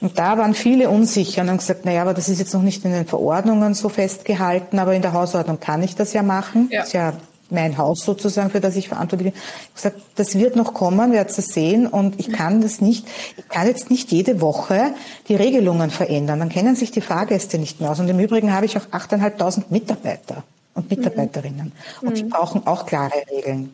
Und 0.00 0.18
da 0.18 0.38
waren 0.38 0.54
viele 0.54 0.90
unsicher 0.90 1.42
und 1.42 1.50
haben 1.50 1.58
gesagt, 1.58 1.84
naja, 1.84 2.02
aber 2.02 2.14
das 2.14 2.28
ist 2.28 2.38
jetzt 2.38 2.54
noch 2.54 2.62
nicht 2.62 2.84
in 2.84 2.92
den 2.92 3.06
Verordnungen 3.06 3.74
so 3.74 3.88
festgehalten, 3.88 4.78
aber 4.78 4.94
in 4.94 5.02
der 5.02 5.12
Hausordnung 5.12 5.58
kann 5.58 5.82
ich 5.82 5.96
das 5.96 6.12
ja 6.12 6.22
machen. 6.22 6.68
Ja. 6.70 6.80
Das 6.80 6.88
ist 6.88 6.92
ja 6.94 7.12
mein 7.50 7.78
Haus 7.78 8.04
sozusagen, 8.04 8.50
für 8.50 8.60
das 8.60 8.76
ich 8.76 8.88
verantwortlich 8.88 9.32
bin. 9.32 9.42
Ich 9.42 9.84
habe 9.84 9.94
gesagt, 9.94 9.96
das 10.16 10.38
wird 10.38 10.54
noch 10.54 10.74
kommen, 10.74 11.12
werdet 11.12 11.36
ihr 11.36 11.42
sehen 11.42 11.86
und 11.86 12.20
ich 12.20 12.30
kann 12.30 12.60
das 12.60 12.80
nicht, 12.80 13.06
ich 13.36 13.48
kann 13.48 13.66
jetzt 13.66 13.90
nicht 13.90 14.12
jede 14.12 14.40
Woche 14.40 14.94
die 15.28 15.34
Regelungen 15.34 15.90
verändern. 15.90 16.40
Dann 16.40 16.48
kennen 16.50 16.76
sich 16.76 16.90
die 16.90 17.00
Fahrgäste 17.00 17.58
nicht 17.58 17.80
mehr 17.80 17.90
aus. 17.90 18.00
Und 18.00 18.08
im 18.08 18.20
Übrigen 18.20 18.52
habe 18.52 18.66
ich 18.66 18.76
auch 18.76 18.86
8.500 18.92 19.64
Mitarbeiter 19.70 20.44
und 20.74 20.90
Mitarbeiterinnen. 20.90 21.72
Mhm. 22.00 22.08
Und 22.08 22.18
die 22.18 22.24
brauchen 22.24 22.66
auch 22.66 22.86
klare 22.86 23.22
Regeln. 23.30 23.72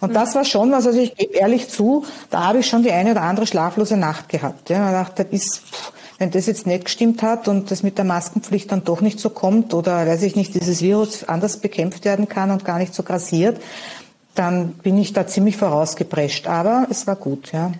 Und 0.00 0.10
mhm. 0.10 0.14
das 0.14 0.34
war 0.34 0.44
schon 0.44 0.72
was, 0.72 0.86
also 0.86 0.98
ich 0.98 1.14
gebe 1.16 1.34
ehrlich 1.34 1.68
zu, 1.68 2.04
da 2.30 2.48
habe 2.48 2.58
ich 2.58 2.66
schon 2.66 2.82
die 2.82 2.92
eine 2.92 3.12
oder 3.12 3.22
andere 3.22 3.46
schlaflose 3.46 3.96
Nacht 3.96 4.28
gehabt. 4.28 4.70
Ja, 4.70 4.80
man 4.80 4.92
dachte, 4.92 5.24
bis, 5.24 5.62
wenn 6.18 6.30
das 6.30 6.46
jetzt 6.46 6.66
nicht 6.66 6.86
gestimmt 6.86 7.22
hat 7.22 7.48
und 7.48 7.70
das 7.70 7.82
mit 7.82 7.98
der 7.98 8.04
Maskenpflicht 8.04 8.70
dann 8.72 8.84
doch 8.84 9.00
nicht 9.00 9.20
so 9.20 9.30
kommt 9.30 9.74
oder 9.74 10.06
weiß 10.06 10.22
ich 10.22 10.36
nicht, 10.36 10.54
dieses 10.54 10.82
Virus 10.82 11.24
anders 11.24 11.58
bekämpft 11.58 12.04
werden 12.04 12.28
kann 12.28 12.50
und 12.50 12.64
gar 12.64 12.78
nicht 12.78 12.94
so 12.94 13.02
grassiert, 13.02 13.60
dann 14.34 14.72
bin 14.72 14.98
ich 14.98 15.12
da 15.12 15.26
ziemlich 15.26 15.56
vorausgeprescht. 15.56 16.46
Aber 16.46 16.86
es 16.90 17.06
war 17.06 17.16
gut, 17.16 17.52
ja. 17.52 17.72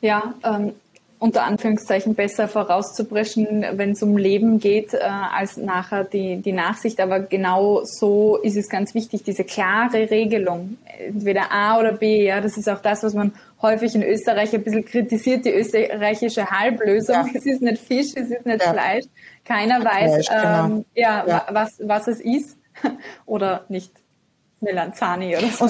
Ja, 0.00 0.34
ähm, 0.44 0.72
unter 1.18 1.42
Anführungszeichen 1.44 2.14
besser 2.14 2.46
vorauszupreschen, 2.46 3.64
wenn 3.72 3.92
es 3.92 4.02
um 4.02 4.16
Leben 4.16 4.60
geht, 4.60 4.94
äh, 4.94 4.98
als 4.98 5.56
nachher 5.56 6.04
die, 6.04 6.36
die 6.36 6.52
Nachsicht. 6.52 7.00
Aber 7.00 7.20
genau 7.20 7.82
so 7.84 8.36
ist 8.36 8.56
es 8.56 8.68
ganz 8.68 8.94
wichtig, 8.94 9.24
diese 9.24 9.44
klare 9.44 10.10
Regelung. 10.10 10.78
Entweder 10.98 11.50
A 11.50 11.78
oder 11.78 11.92
B, 11.92 12.24
ja, 12.26 12.40
das 12.40 12.56
ist 12.56 12.68
auch 12.68 12.80
das, 12.80 13.02
was 13.02 13.14
man 13.14 13.32
häufig 13.60 13.94
in 13.94 14.02
Österreich 14.02 14.54
ein 14.54 14.62
bisschen 14.62 14.84
kritisiert, 14.84 15.44
die 15.44 15.52
österreichische 15.52 16.50
Halblösung. 16.50 17.14
Ja. 17.14 17.26
Es 17.34 17.46
ist 17.46 17.62
nicht 17.62 17.82
Fisch, 17.82 18.12
es 18.14 18.30
ist 18.30 18.46
nicht 18.46 18.64
ja. 18.64 18.72
Fleisch. 18.72 19.04
Keiner 19.44 19.84
weiß, 19.84 20.26
Fleisch, 20.26 20.28
genau. 20.28 20.64
ähm, 20.64 20.84
ja, 20.94 21.24
ja, 21.26 21.46
Was, 21.50 21.74
was 21.82 22.08
es 22.08 22.20
ist 22.20 22.56
oder 23.26 23.64
nicht. 23.68 23.92
Melanzani 24.60 25.36
oder 25.36 25.46
so. 25.48 25.68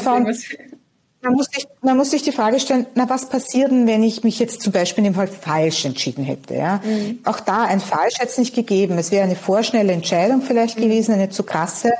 Man 1.28 1.36
muss, 1.36 1.46
sich, 1.52 1.68
man 1.82 1.96
muss 1.98 2.10
sich 2.10 2.22
die 2.22 2.32
Frage 2.32 2.58
stellen, 2.58 2.86
na 2.94 3.06
was 3.10 3.28
passiert 3.28 3.70
denn, 3.70 3.86
wenn 3.86 4.02
ich 4.02 4.24
mich 4.24 4.38
jetzt 4.38 4.62
zum 4.62 4.72
Beispiel 4.72 5.04
in 5.04 5.12
dem 5.12 5.14
Fall 5.14 5.26
falsch 5.26 5.84
entschieden 5.84 6.24
hätte? 6.24 6.54
Ja? 6.54 6.80
Mhm. 6.82 7.18
Auch 7.24 7.40
da, 7.40 7.64
ein 7.64 7.80
Falsch 7.80 8.18
hätte 8.18 8.30
es 8.30 8.38
nicht 8.38 8.54
gegeben. 8.54 8.96
Es 8.96 9.10
wäre 9.10 9.24
eine 9.24 9.36
vorschnelle 9.36 9.92
Entscheidung 9.92 10.40
vielleicht 10.40 10.78
mhm. 10.78 10.84
gewesen, 10.84 11.12
eine 11.12 11.28
zu 11.28 11.42
krasse. 11.42 11.92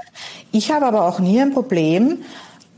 Ich 0.51 0.73
habe 0.73 0.87
aber 0.87 1.05
auch 1.05 1.19
nie 1.19 1.43
ein 1.43 1.53
Problem, 1.53 2.21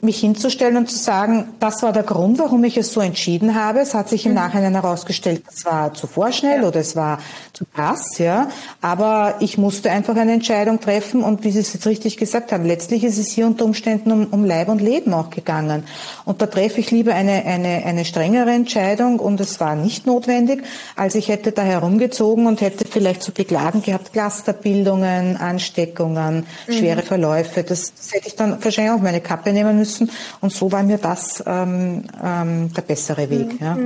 mich 0.03 0.21
hinzustellen 0.21 0.77
und 0.77 0.91
zu 0.91 0.99
sagen, 0.99 1.49
das 1.61 1.83
war 1.83 1.93
der 1.93 2.03
Grund, 2.03 2.39
warum 2.39 2.65
ich 2.65 2.77
es 2.77 2.93
so 2.93 3.01
entschieden 3.01 3.55
habe. 3.55 3.81
Es 3.81 3.93
hat 3.95 4.09
sich 4.09 4.25
im 4.25 4.33
mhm. 4.33 4.39
Nachhinein 4.39 4.73
herausgestellt, 4.73 5.43
es 5.53 5.65
war 5.67 5.93
zu 5.93 6.07
vorschnell 6.07 6.63
ja. 6.63 6.69
oder 6.69 6.81
es 6.81 6.97
war 6.97 7.19
zu 7.53 7.67
krass, 7.67 8.17
ja. 8.19 8.49
Aber 8.81 9.35
ich 9.41 9.59
musste 9.59 9.91
einfach 9.91 10.17
eine 10.17 10.33
Entscheidung 10.33 10.81
treffen 10.81 11.23
und 11.23 11.45
wie 11.45 11.51
Sie 11.51 11.59
es 11.59 11.75
jetzt 11.75 11.87
richtig 11.87 12.17
gesagt 12.17 12.53
haben, 12.53 12.65
letztlich 12.65 13.05
ist 13.05 13.19
es 13.19 13.31
hier 13.31 13.47
unter 13.47 13.67
Umständen 13.67 14.11
um, 14.11 14.27
um 14.27 14.45
Leib 14.45 14.69
und 14.69 14.81
Leben 14.81 15.13
auch 15.13 15.29
gegangen. 15.29 15.85
Und 16.25 16.41
da 16.41 16.47
treffe 16.47 16.81
ich 16.81 16.91
lieber 16.91 17.15
eine, 17.15 17.45
eine, 17.45 17.85
eine 17.85 18.05
strengere 18.07 18.53
Entscheidung 18.53 19.19
und 19.19 19.39
es 19.41 19.61
war 19.61 19.77
nicht 19.77 20.07
notwendig, 20.07 20.63
als 20.97 21.15
ich 21.15 21.29
hätte 21.29 21.53
da 21.53 21.63
herumgezogen 21.63 22.47
und 22.47 22.63
hätte 22.63 22.87
vielleicht 22.87 23.23
zu 23.23 23.33
beklagen 23.33 23.83
gehabt, 23.83 24.15
Clusterbildungen, 24.15 25.37
Ansteckungen, 25.37 26.47
mhm. 26.67 26.73
schwere 26.73 27.03
Verläufe. 27.03 27.63
Das, 27.63 27.93
das 27.95 28.13
hätte 28.13 28.29
ich 28.29 28.37
dann 28.37 28.65
wahrscheinlich 28.65 28.95
auch 28.95 29.03
meine 29.03 29.21
Kappe 29.21 29.53
nehmen 29.53 29.77
müssen 29.77 29.90
müssen. 29.91 30.11
Und 30.41 30.53
so 30.53 30.71
war 30.71 30.83
mir 30.83 30.99
das 30.99 31.43
ähm, 31.47 32.05
ähm, 32.23 32.73
der 32.73 32.83
bessere 32.83 33.29
Weg. 33.29 33.61
Mhm. 33.61 33.67
Ja. 33.67 33.77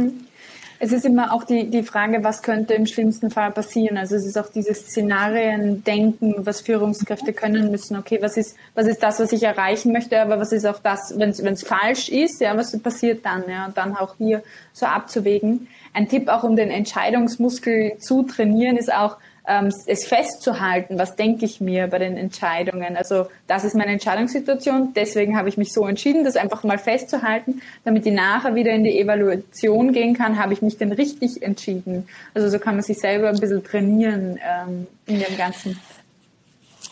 Es 0.80 0.92
ist 0.92 1.06
immer 1.06 1.32
auch 1.32 1.44
die, 1.44 1.70
die 1.70 1.82
Frage, 1.82 2.22
was 2.24 2.42
könnte 2.42 2.74
im 2.74 2.84
schlimmsten 2.84 3.30
Fall 3.30 3.52
passieren. 3.52 3.96
Also 3.96 4.16
es 4.16 4.26
ist 4.26 4.36
auch 4.36 4.50
dieses 4.50 4.80
Szenarien-Denken, 4.88 6.34
was 6.38 6.60
Führungskräfte 6.60 7.32
können 7.32 7.70
müssen. 7.70 7.96
Okay, 7.96 8.18
was 8.20 8.36
ist, 8.36 8.56
was 8.74 8.86
ist 8.86 9.02
das, 9.02 9.18
was 9.18 9.32
ich 9.32 9.44
erreichen 9.44 9.92
möchte, 9.92 10.20
aber 10.20 10.38
was 10.38 10.52
ist 10.52 10.66
auch 10.66 10.80
das, 10.80 11.14
wenn 11.16 11.30
es 11.30 11.62
falsch 11.62 12.10
ist, 12.10 12.40
ja, 12.40 12.54
was 12.56 12.78
passiert 12.82 13.24
dann? 13.24 13.44
Ja, 13.48 13.66
und 13.66 13.78
dann 13.78 13.96
auch 13.96 14.16
hier 14.18 14.42
so 14.74 14.84
abzuwägen. 14.84 15.68
Ein 15.94 16.08
Tipp 16.08 16.28
auch, 16.28 16.42
um 16.42 16.56
den 16.56 16.70
Entscheidungsmuskel 16.70 17.96
zu 17.98 18.24
trainieren, 18.24 18.76
ist 18.76 18.92
auch, 18.92 19.16
ähm, 19.46 19.72
es 19.86 20.06
festzuhalten, 20.06 20.98
was 20.98 21.16
denke 21.16 21.44
ich 21.44 21.60
mir 21.60 21.86
bei 21.88 21.98
den 21.98 22.16
Entscheidungen. 22.16 22.96
Also 22.96 23.26
das 23.46 23.64
ist 23.64 23.74
meine 23.74 23.92
Entscheidungssituation, 23.92 24.92
deswegen 24.94 25.36
habe 25.36 25.48
ich 25.48 25.56
mich 25.56 25.72
so 25.72 25.86
entschieden, 25.86 26.24
das 26.24 26.36
einfach 26.36 26.64
mal 26.64 26.78
festzuhalten, 26.78 27.60
damit 27.84 28.06
ich 28.06 28.12
nachher 28.12 28.54
wieder 28.54 28.72
in 28.72 28.84
die 28.84 28.98
Evaluation 28.98 29.92
gehen 29.92 30.14
kann, 30.14 30.38
habe 30.38 30.54
ich 30.54 30.62
mich 30.62 30.78
denn 30.78 30.92
richtig 30.92 31.42
entschieden. 31.42 32.08
Also 32.32 32.48
so 32.48 32.58
kann 32.58 32.74
man 32.74 32.82
sich 32.82 32.98
selber 32.98 33.28
ein 33.28 33.38
bisschen 33.38 33.62
trainieren 33.62 34.38
ähm, 34.42 34.86
in 35.06 35.20
dem 35.20 35.36
Ganzen. 35.36 35.78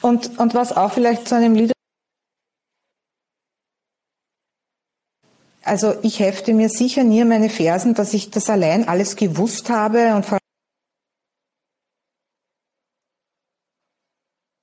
Und, 0.03 0.39
und 0.39 0.55
was 0.55 0.77
auch 0.77 0.93
vielleicht 0.93 1.29
zu 1.29 1.37
einem 1.37 1.55
Leader 1.55 1.73
Also 5.65 5.95
ich 6.03 6.19
hefte 6.19 6.55
mir 6.55 6.69
sicher 6.69 7.05
nie 7.05 7.25
meine 7.25 7.49
Fersen, 7.49 7.95
dass 7.95 8.15
ich 8.15 8.31
das 8.31 8.51
allein 8.51 8.89
alles 8.89 9.15
gewusst 9.15 9.71
habe 9.71 10.15
und 10.15 10.27
vor 10.27 10.39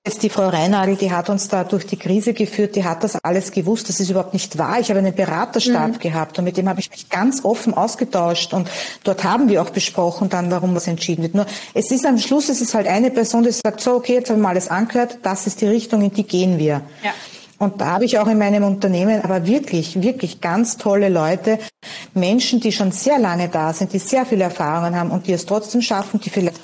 jetzt 0.10 0.24
die 0.24 0.30
Frau 0.30 0.50
Reinagel, 0.50 0.96
die 0.96 1.12
hat 1.12 1.30
uns 1.30 1.50
da 1.50 1.64
durch 1.64 1.86
die 1.86 1.98
Krise 1.98 2.34
geführt, 2.34 2.76
die 2.76 2.84
hat 2.84 3.04
das 3.04 3.16
alles 3.24 3.52
gewusst, 3.52 3.90
das 3.90 4.00
ist 4.00 4.10
überhaupt 4.10 4.34
nicht 4.34 4.58
wahr. 4.58 4.80
Ich 4.80 4.90
habe 4.90 5.00
einen 5.00 5.14
Beraterstab 5.14 5.92
mhm. 5.92 6.00
gehabt 6.00 6.40
und 6.40 6.46
mit 6.46 6.58
dem 6.58 6.68
habe 6.68 6.80
ich 6.80 6.90
mich 6.90 7.10
ganz 7.10 7.46
offen 7.46 7.76
ausgetauscht 7.76 8.54
und 8.54 8.68
dort 9.04 9.24
haben 9.24 9.50
wir 9.50 9.62
auch 9.62 9.70
besprochen 9.70 10.30
dann, 10.30 10.50
warum 10.50 10.74
was 10.74 10.88
entschieden 10.88 11.22
wird. 11.22 11.36
Nur 11.36 11.46
es 11.76 11.92
ist 11.92 12.06
am 12.08 12.18
Schluss, 12.18 12.50
es 12.50 12.60
ist 12.60 12.74
halt 12.74 12.88
eine 12.88 13.12
Person, 13.12 13.44
die 13.44 13.52
sagt, 13.52 13.82
so 13.82 13.94
okay, 13.94 14.16
jetzt 14.16 14.32
haben 14.32 14.42
wir 14.42 14.50
alles 14.50 14.70
angehört, 14.70 15.20
das 15.22 15.46
ist 15.46 15.62
die 15.62 15.68
Richtung, 15.68 16.02
in 16.02 16.12
die 16.12 16.24
gehen 16.24 16.58
wir. 16.58 16.82
Ja. 17.04 17.14
Und 17.60 17.82
da 17.82 17.88
habe 17.88 18.06
ich 18.06 18.18
auch 18.18 18.28
in 18.28 18.38
meinem 18.38 18.64
Unternehmen 18.64 19.22
aber 19.22 19.46
wirklich, 19.46 20.02
wirklich 20.02 20.42
ganz 20.42 20.78
tolle 20.78 21.10
Leute, 21.10 21.60
Menschen, 22.16 22.62
die 22.62 22.72
schon 22.72 22.92
sehr 22.92 23.20
lange 23.20 23.50
da 23.50 23.74
sind, 23.74 23.94
die 23.94 24.00
sehr 24.00 24.26
viele 24.26 24.46
Erfahrungen 24.46 24.96
haben 24.96 25.12
und 25.12 25.28
die 25.28 25.34
es 25.34 25.46
trotzdem 25.46 25.82
schaffen, 25.82 26.20
die 26.22 26.30
vielleicht 26.30 26.60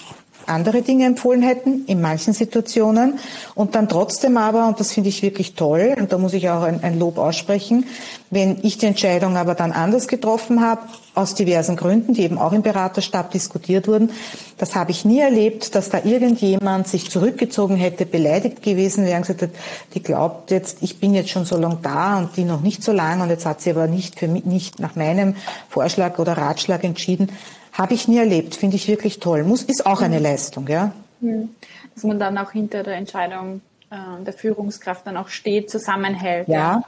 andere 0.48 0.82
Dinge 0.82 1.06
empfohlen 1.06 1.42
hätten 1.42 1.86
in 1.88 2.02
manchen 2.02 2.34
Situationen 2.34 3.20
und 3.56 3.76
dann 3.76 3.90
trotzdem 3.90 4.38
aber, 4.38 4.68
und 4.68 4.80
das 4.80 4.92
finde 4.92 5.10
ich 5.10 5.22
wirklich 5.22 5.56
toll, 5.56 5.96
und 5.98 6.12
da 6.12 6.18
muss 6.18 6.34
ich 6.34 6.50
auch 6.50 6.64
ein, 6.64 6.84
ein, 6.84 7.00
Lob 7.00 7.18
aussprechen, 7.18 7.86
wenn 8.30 8.58
ich 8.64 8.78
die 8.78 8.86
Entscheidung 8.86 9.38
aber 9.38 9.56
dann 9.56 9.72
anders 9.72 10.08
getroffen 10.08 10.62
habe, 10.62 10.82
aus 11.14 11.34
diversen 11.34 11.78
Gründen, 11.78 12.14
die 12.14 12.24
eben 12.24 12.38
auch 12.38 12.52
im 12.52 12.62
Beraterstab 12.62 13.32
diskutiert 13.32 13.88
wurden, 13.88 14.12
das 14.58 14.76
habe 14.76 14.92
ich 14.92 15.06
nie 15.06 15.20
erlebt, 15.20 15.76
dass 15.76 15.90
da 15.90 16.02
irgendjemand 16.04 16.88
sich 16.88 17.10
zurückgezogen 17.10 17.78
hätte, 17.78 18.06
beleidigt 18.06 18.62
gewesen 18.62 19.06
wäre 19.06 19.18
und 19.18 19.22
gesagt 19.22 19.42
hat, 19.44 19.52
die 19.94 20.04
glaubt 20.04 20.52
jetzt, 20.52 20.80
ich 20.82 21.00
bin 21.00 21.14
jetzt 21.14 21.30
schon 21.30 21.46
so 21.46 21.58
lange 21.58 21.80
da 21.82 22.18
und 22.18 22.36
die 22.36 22.44
noch 22.44 22.62
nicht 22.62 22.84
so 22.84 22.92
lange 22.92 23.24
und 23.24 23.30
jetzt 23.30 23.46
hat 23.46 23.62
sie 23.62 23.72
aber 23.72 23.88
nicht 23.88 24.20
für 24.20 24.28
mich, 24.28 24.46
nicht 24.46 24.80
nach 24.80 24.96
meinem 24.96 25.36
Vorschlag 25.70 26.20
oder 26.20 26.38
Ratschlag 26.38 26.84
entschieden. 26.84 27.30
Habe 27.78 27.94
ich 27.94 28.08
nie 28.08 28.18
erlebt, 28.18 28.56
finde 28.56 28.78
ich 28.78 28.88
wirklich 28.88 29.20
toll. 29.20 29.44
Muss, 29.44 29.64
ist 29.64 29.86
auch 29.86 30.02
eine 30.02 30.18
mhm. 30.18 30.24
Leistung, 30.24 30.68
ja. 30.68 30.92
Mhm. 31.20 31.50
Dass 31.94 32.04
man 32.04 32.20
dann 32.20 32.38
auch 32.38 32.52
hinter 32.52 32.84
der 32.84 32.96
Entscheidung 32.96 33.62
äh, 33.90 34.24
der 34.24 34.34
Führungskraft 34.34 35.06
dann 35.06 35.18
auch 35.18 35.28
steht, 35.28 35.70
zusammenhält. 35.70 36.48
Ja, 36.48 36.84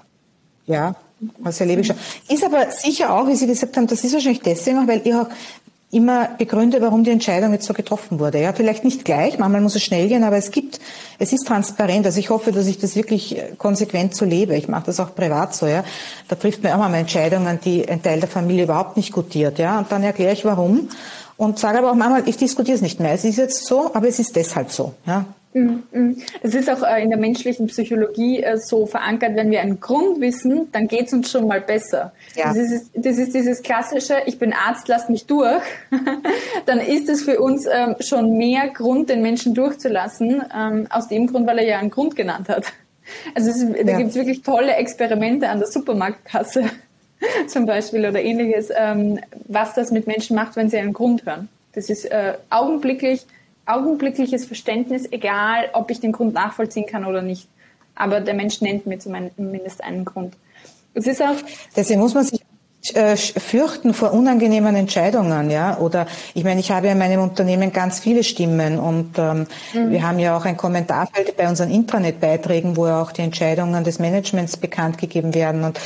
ja, 0.65 0.73
ja 0.73 0.95
das 1.43 1.59
erlebe 1.59 1.81
ich 1.81 1.87
schon. 1.87 1.97
Ist 2.29 2.43
aber 2.43 2.71
sicher 2.71 3.13
auch, 3.13 3.27
wie 3.27 3.35
Sie 3.35 3.47
gesagt 3.47 3.75
haben, 3.75 3.87
das 3.87 4.03
ist 4.03 4.13
wahrscheinlich 4.13 4.41
deswegen, 4.41 4.87
weil 4.87 5.01
ihr 5.05 5.21
auch 5.21 5.29
immer 5.89 6.29
begründet, 6.37 6.81
warum 6.81 7.05
die 7.05 7.11
Entscheidung 7.11 7.53
jetzt 7.53 7.65
so 7.65 7.73
getroffen 7.73 8.19
wurde. 8.19 8.41
Ja, 8.41 8.51
vielleicht 8.51 8.83
nicht 8.83 9.05
gleich, 9.05 9.39
manchmal 9.39 9.61
muss 9.61 9.75
es 9.75 9.83
schnell 9.83 10.09
gehen, 10.09 10.23
aber 10.23 10.35
es 10.35 10.51
gibt, 10.51 10.79
es 11.17 11.31
ist 11.31 11.47
transparent. 11.47 12.05
Also 12.05 12.19
ich 12.19 12.29
hoffe, 12.29 12.51
dass 12.51 12.67
ich 12.67 12.77
das 12.77 12.97
wirklich 12.97 13.37
konsequent 13.57 14.13
so 14.13 14.25
lebe. 14.25 14.55
Ich 14.57 14.67
mache 14.67 14.87
das 14.87 14.99
auch 14.99 15.15
privat 15.15 15.55
so, 15.55 15.65
ja. 15.65 15.85
Da 16.27 16.35
trifft 16.35 16.61
man 16.61 16.73
auch 16.73 16.77
mal 16.79 16.93
Entscheidungen, 16.95 17.59
die 17.63 17.87
ein 17.87 18.03
Teil 18.03 18.19
der 18.19 18.27
Familie 18.27 18.65
überhaupt 18.65 18.97
nicht 18.97 19.13
gutiert, 19.13 19.59
ja. 19.59 19.79
Und 19.79 19.91
dann 19.91 20.03
erkläre 20.03 20.33
ich 20.33 20.43
warum 20.43 20.89
und 21.37 21.57
sage 21.57 21.77
aber 21.77 21.91
auch 21.91 21.95
manchmal, 21.95 22.27
ich 22.27 22.35
diskutiere 22.35 22.75
es 22.75 22.81
nicht 22.81 22.99
mehr. 22.99 23.13
Es 23.13 23.23
ist 23.23 23.37
jetzt 23.37 23.65
so, 23.65 23.91
aber 23.93 24.09
es 24.09 24.19
ist 24.19 24.35
deshalb 24.35 24.71
so, 24.71 24.93
ja. 25.05 25.25
Mhm, 25.57 25.83
mhm. 25.91 26.21
Es 26.41 26.53
ist 26.53 26.69
auch 26.69 26.83
äh, 26.83 27.01
in 27.01 27.09
der 27.09 27.17
menschlichen 27.17 27.67
Psychologie 27.67 28.43
äh, 28.43 28.57
so 28.57 28.85
verankert, 28.85 29.35
wenn 29.35 29.49
wir 29.49 29.61
einen 29.61 29.79
Grund 29.79 30.21
wissen, 30.21 30.71
dann 30.71 30.87
geht 30.87 31.07
es 31.07 31.13
uns 31.13 31.31
schon 31.31 31.47
mal 31.47 31.61
besser. 31.61 32.11
Ja. 32.35 32.53
Das, 32.53 32.57
ist, 32.57 32.91
das 32.93 33.17
ist 33.17 33.33
dieses 33.33 33.63
klassische, 33.63 34.17
ich 34.25 34.37
bin 34.37 34.53
Arzt, 34.53 34.87
lass 34.87 35.09
mich 35.09 35.25
durch. 35.25 35.63
dann 36.65 36.79
ist 36.79 37.09
es 37.09 37.23
für 37.23 37.39
uns 37.39 37.65
ähm, 37.65 37.95
schon 37.99 38.37
mehr 38.37 38.69
Grund, 38.69 39.09
den 39.09 39.21
Menschen 39.21 39.53
durchzulassen, 39.53 40.43
ähm, 40.55 40.87
aus 40.89 41.07
dem 41.07 41.27
Grund, 41.27 41.47
weil 41.47 41.59
er 41.59 41.65
ja 41.65 41.79
einen 41.79 41.89
Grund 41.89 42.15
genannt 42.15 42.49
hat. 42.49 42.65
Also 43.33 43.49
ist, 43.49 43.61
da 43.61 43.91
ja. 43.91 43.97
gibt 43.97 44.09
es 44.09 44.15
wirklich 44.15 44.41
tolle 44.41 44.73
Experimente 44.73 45.49
an 45.49 45.59
der 45.59 45.67
Supermarktkasse 45.67 46.65
zum 47.47 47.65
Beispiel 47.65 48.05
oder 48.05 48.21
ähnliches, 48.21 48.69
ähm, 48.75 49.19
was 49.47 49.73
das 49.73 49.91
mit 49.91 50.07
Menschen 50.07 50.35
macht, 50.35 50.55
wenn 50.55 50.69
sie 50.69 50.77
einen 50.77 50.93
Grund 50.93 51.25
hören. 51.25 51.49
Das 51.73 51.89
ist 51.89 52.05
äh, 52.05 52.33
augenblicklich 52.49 53.25
augenblickliches 53.67 54.45
Verständnis, 54.45 55.07
egal 55.11 55.69
ob 55.73 55.91
ich 55.91 55.99
den 55.99 56.11
Grund 56.11 56.33
nachvollziehen 56.33 56.85
kann 56.85 57.05
oder 57.05 57.21
nicht. 57.21 57.47
Aber 57.95 58.21
der 58.21 58.33
Mensch 58.33 58.61
nennt 58.61 58.85
mir 58.85 58.99
zumindest 58.99 59.83
einen 59.83 60.05
Grund. 60.05 60.35
Es 60.93 61.07
ist 61.07 61.21
auch. 61.21 61.35
Deswegen 61.75 61.99
muss 61.99 62.13
man 62.13 62.23
sich 62.23 62.41
äh, 62.97 63.15
fürchten 63.15 63.93
vor 63.93 64.11
unangenehmen 64.11 64.75
Entscheidungen, 64.75 65.51
ja. 65.51 65.77
Oder 65.77 66.07
ich 66.33 66.43
meine, 66.43 66.59
ich 66.59 66.71
habe 66.71 66.87
ja 66.87 66.93
in 66.93 66.99
meinem 66.99 67.21
Unternehmen 67.21 67.71
ganz 67.71 67.99
viele 67.99 68.23
Stimmen 68.23 68.79
und 68.79 69.17
ähm, 69.17 69.47
mhm. 69.73 69.91
wir 69.91 70.05
haben 70.05 70.19
ja 70.19 70.35
auch 70.35 70.45
ein 70.45 70.57
Kommentarfeld 70.57 71.37
bei 71.37 71.47
unseren 71.47 71.69
Intranet-Beiträgen, 71.69 72.75
wo 72.75 72.87
ja 72.87 73.01
auch 73.01 73.11
die 73.11 73.21
Entscheidungen 73.21 73.83
des 73.83 73.99
Managements 73.99 74.57
bekannt 74.57 74.97
gegeben 74.97 75.33
werden. 75.33 75.63
Und 75.63 75.79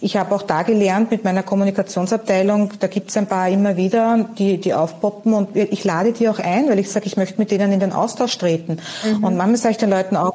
ich 0.00 0.16
habe 0.16 0.34
auch 0.34 0.42
da 0.42 0.62
gelernt 0.62 1.10
mit 1.10 1.24
meiner 1.24 1.42
Kommunikationsabteilung, 1.42 2.74
da 2.78 2.86
gibt 2.86 3.10
es 3.10 3.16
ein 3.16 3.26
paar 3.26 3.48
immer 3.48 3.76
wieder, 3.76 4.26
die, 4.38 4.58
die 4.58 4.74
aufpoppen 4.74 5.34
und 5.34 5.56
ich 5.56 5.84
lade 5.84 6.12
die 6.12 6.28
auch 6.28 6.38
ein, 6.38 6.68
weil 6.68 6.78
ich 6.78 6.90
sage, 6.90 7.06
ich 7.06 7.16
möchte 7.16 7.38
mit 7.38 7.50
denen 7.50 7.72
in 7.72 7.80
den 7.80 7.92
Austausch 7.92 8.38
treten. 8.38 8.78
Mhm. 9.04 9.24
Und 9.24 9.36
manchmal 9.36 9.56
sage 9.56 9.72
ich 9.72 9.78
den 9.78 9.90
Leuten 9.90 10.16
auch, 10.16 10.34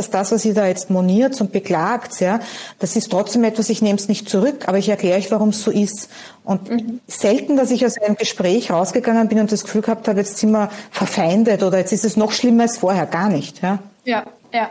dass 0.00 0.08
das, 0.08 0.32
was 0.32 0.46
ihr 0.46 0.54
da 0.54 0.66
jetzt 0.66 0.88
moniert 0.88 1.38
und 1.42 1.52
beklagt, 1.52 2.20
ja, 2.20 2.40
das 2.78 2.96
ist 2.96 3.10
trotzdem 3.10 3.44
etwas, 3.44 3.68
ich 3.68 3.82
nehme 3.82 3.98
es 3.98 4.08
nicht 4.08 4.30
zurück, 4.30 4.66
aber 4.66 4.78
ich 4.78 4.88
erkläre 4.88 5.18
euch, 5.18 5.30
warum 5.30 5.50
es 5.50 5.62
so 5.62 5.70
ist. 5.70 6.08
Und 6.42 6.70
mhm. 6.70 7.00
selten, 7.06 7.58
dass 7.58 7.70
ich 7.70 7.84
aus 7.84 7.98
einem 7.98 8.16
Gespräch 8.16 8.70
rausgegangen 8.70 9.28
bin 9.28 9.40
und 9.40 9.52
das 9.52 9.64
Gefühl 9.64 9.82
gehabt 9.82 10.08
habe, 10.08 10.20
jetzt 10.20 10.38
sind 10.38 10.52
wir 10.52 10.70
verfeindet 10.90 11.62
oder 11.62 11.76
jetzt 11.76 11.92
ist 11.92 12.06
es 12.06 12.16
noch 12.16 12.32
schlimmer 12.32 12.62
als 12.62 12.78
vorher, 12.78 13.04
gar 13.04 13.28
nicht. 13.28 13.60
Ja, 13.60 13.78
ja. 14.04 14.24
ja 14.52 14.70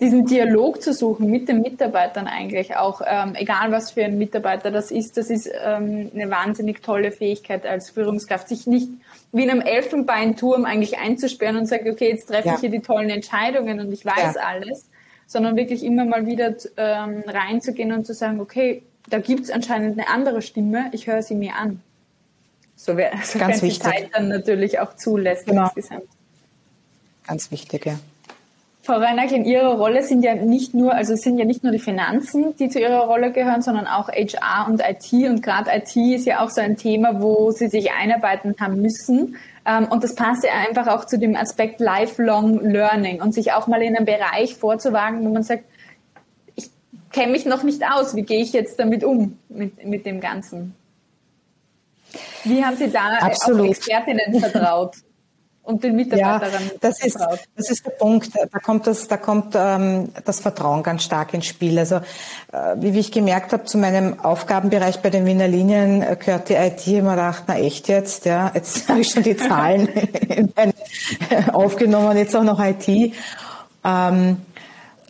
diesen 0.00 0.24
Dialog 0.24 0.80
zu 0.80 0.94
suchen 0.94 1.30
mit 1.30 1.48
den 1.48 1.60
Mitarbeitern 1.60 2.26
eigentlich 2.26 2.76
auch, 2.76 3.02
ähm, 3.06 3.34
egal 3.34 3.70
was 3.70 3.90
für 3.90 4.04
ein 4.04 4.16
Mitarbeiter 4.16 4.70
das 4.70 4.90
ist, 4.90 5.16
das 5.16 5.28
ist 5.28 5.46
ähm, 5.62 6.10
eine 6.14 6.30
wahnsinnig 6.30 6.82
tolle 6.82 7.10
Fähigkeit 7.10 7.66
als 7.66 7.90
Führungskraft, 7.90 8.48
sich 8.48 8.66
nicht 8.66 8.88
wie 9.32 9.44
in 9.44 9.50
einem 9.50 9.60
Elfenbeinturm 9.60 10.64
eigentlich 10.64 10.98
einzusperren 10.98 11.56
und 11.56 11.66
sagen, 11.66 11.88
okay, 11.88 12.08
jetzt 12.08 12.26
treffe 12.26 12.48
ja. 12.48 12.54
ich 12.54 12.60
hier 12.60 12.70
die 12.70 12.80
tollen 12.80 13.10
Entscheidungen 13.10 13.80
und 13.80 13.92
ich 13.92 14.04
weiß 14.04 14.34
ja. 14.34 14.42
alles, 14.42 14.86
sondern 15.26 15.56
wirklich 15.56 15.84
immer 15.84 16.04
mal 16.04 16.26
wieder 16.26 16.54
ähm, 16.76 17.22
reinzugehen 17.26 17.92
und 17.92 18.06
zu 18.06 18.14
sagen, 18.14 18.40
okay, 18.40 18.82
da 19.08 19.18
gibt 19.18 19.44
es 19.44 19.50
anscheinend 19.50 19.98
eine 19.98 20.08
andere 20.08 20.42
Stimme, 20.42 20.90
ich 20.92 21.06
höre 21.06 21.22
sie 21.22 21.34
mir 21.34 21.54
an. 21.54 21.80
So 22.76 22.96
wäre 22.96 23.16
so 23.24 23.38
Ganz 23.38 23.62
wichtig. 23.62 23.78
die 23.78 23.84
Zeit 23.84 24.10
dann 24.12 24.28
natürlich 24.28 24.80
auch 24.80 24.96
zulässt 24.96 25.46
genau. 25.46 25.64
insgesamt. 25.64 26.04
Ganz 27.26 27.50
wichtig, 27.50 27.86
ja. 27.86 27.98
Frau 28.90 28.98
Reinagel, 28.98 29.36
in 29.36 29.44
Ihrer 29.44 29.76
Rolle 29.76 30.02
sind 30.02 30.24
ja 30.24 30.34
nicht 30.34 30.74
nur, 30.74 30.92
also 30.92 31.14
sind 31.14 31.38
ja 31.38 31.44
nicht 31.44 31.62
nur 31.62 31.70
die 31.70 31.78
Finanzen, 31.78 32.56
die 32.56 32.68
zu 32.68 32.80
Ihrer 32.80 33.06
Rolle 33.06 33.30
gehören, 33.30 33.62
sondern 33.62 33.86
auch 33.86 34.08
HR 34.08 34.66
und 34.66 34.82
IT. 34.82 35.12
Und 35.30 35.44
gerade 35.44 35.70
IT 35.72 35.94
ist 35.94 36.26
ja 36.26 36.42
auch 36.42 36.50
so 36.50 36.60
ein 36.60 36.76
Thema, 36.76 37.22
wo 37.22 37.52
Sie 37.52 37.68
sich 37.68 37.92
einarbeiten 37.92 38.56
haben 38.58 38.82
müssen. 38.82 39.36
Ähm, 39.64 39.86
und 39.90 40.02
das 40.02 40.16
passt 40.16 40.42
ja 40.42 40.50
einfach 40.68 40.88
auch 40.88 41.04
zu 41.04 41.20
dem 41.20 41.36
Aspekt 41.36 41.78
Lifelong 41.78 42.64
Learning 42.64 43.22
und 43.22 43.32
sich 43.32 43.52
auch 43.52 43.68
mal 43.68 43.80
in 43.80 43.96
einem 43.96 44.06
Bereich 44.06 44.56
vorzuwagen, 44.56 45.24
wo 45.24 45.28
man 45.28 45.44
sagt, 45.44 45.62
ich 46.56 46.68
kenne 47.12 47.30
mich 47.30 47.46
noch 47.46 47.62
nicht 47.62 47.84
aus, 47.88 48.16
wie 48.16 48.22
gehe 48.22 48.42
ich 48.42 48.52
jetzt 48.52 48.80
damit 48.80 49.04
um, 49.04 49.38
mit, 49.48 49.84
mit 49.86 50.04
dem 50.04 50.18
Ganzen? 50.20 50.74
Wie 52.42 52.64
haben 52.64 52.76
Sie 52.76 52.90
da 52.90 53.18
Absolut. 53.20 53.60
auch 53.60 53.70
Expertinnen 53.70 54.40
vertraut? 54.40 54.96
und 55.62 55.84
den 55.84 55.94
Mitarbeiterinnen. 55.94 56.70
Ja, 56.72 56.78
das 56.80 57.04
ist, 57.04 57.18
das 57.56 57.70
ist 57.70 57.86
der 57.86 57.90
Punkt. 57.90 58.30
Da 58.34 58.58
kommt 58.58 58.86
das, 58.86 59.08
da 59.08 59.16
kommt 59.16 59.54
ähm, 59.56 60.08
das 60.24 60.40
Vertrauen 60.40 60.82
ganz 60.82 61.04
stark 61.04 61.34
ins 61.34 61.46
Spiel. 61.46 61.78
Also 61.78 61.96
äh, 61.96 62.76
wie, 62.76 62.98
ich 62.98 63.12
gemerkt 63.12 63.52
habe, 63.52 63.64
zu 63.64 63.78
meinem 63.78 64.18
Aufgabenbereich 64.20 65.00
bei 65.00 65.10
den 65.10 65.26
Wiener 65.26 65.48
Linien 65.48 66.02
äh, 66.02 66.16
gehört 66.16 66.48
die 66.48 66.54
IT. 66.54 66.86
Immer 66.86 67.12
gedacht, 67.12 67.44
na 67.46 67.58
echt 67.58 67.88
jetzt, 67.88 68.24
ja, 68.24 68.50
jetzt 68.54 68.88
habe 68.88 69.00
ich 69.00 69.10
schon 69.10 69.22
die 69.22 69.36
Zahlen 69.36 69.88
aufgenommen, 71.52 72.16
jetzt 72.16 72.34
auch 72.34 72.42
noch 72.42 72.58
IT. 72.58 73.14
Ähm, 73.84 74.38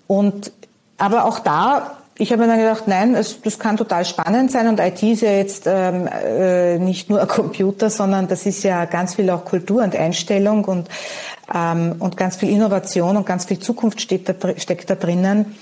und 0.06 0.52
aber 0.98 1.24
auch 1.24 1.38
da 1.38 1.99
ich 2.20 2.32
habe 2.32 2.42
mir 2.42 2.48
dann 2.48 2.58
gedacht, 2.58 2.86
nein, 2.86 3.14
es, 3.14 3.40
das 3.40 3.58
kann 3.58 3.78
total 3.78 4.04
spannend 4.04 4.52
sein 4.52 4.68
und 4.68 4.78
IT 4.78 5.02
ist 5.02 5.22
ja 5.22 5.32
jetzt 5.32 5.64
ähm, 5.66 6.06
äh, 6.06 6.78
nicht 6.78 7.08
nur 7.08 7.20
ein 7.22 7.28
Computer, 7.28 7.88
sondern 7.88 8.28
das 8.28 8.44
ist 8.44 8.62
ja 8.62 8.84
ganz 8.84 9.14
viel 9.14 9.30
auch 9.30 9.44
Kultur 9.44 9.82
und 9.82 9.96
Einstellung 9.96 10.64
und, 10.66 10.88
ähm, 11.54 11.96
und 11.98 12.18
ganz 12.18 12.36
viel 12.36 12.50
Innovation 12.50 13.16
und 13.16 13.24
ganz 13.24 13.46
viel 13.46 13.58
Zukunft 13.58 14.10
da, 14.10 14.34
steckt 14.58 14.90
da 14.90 14.96
drinnen. 14.96 15.56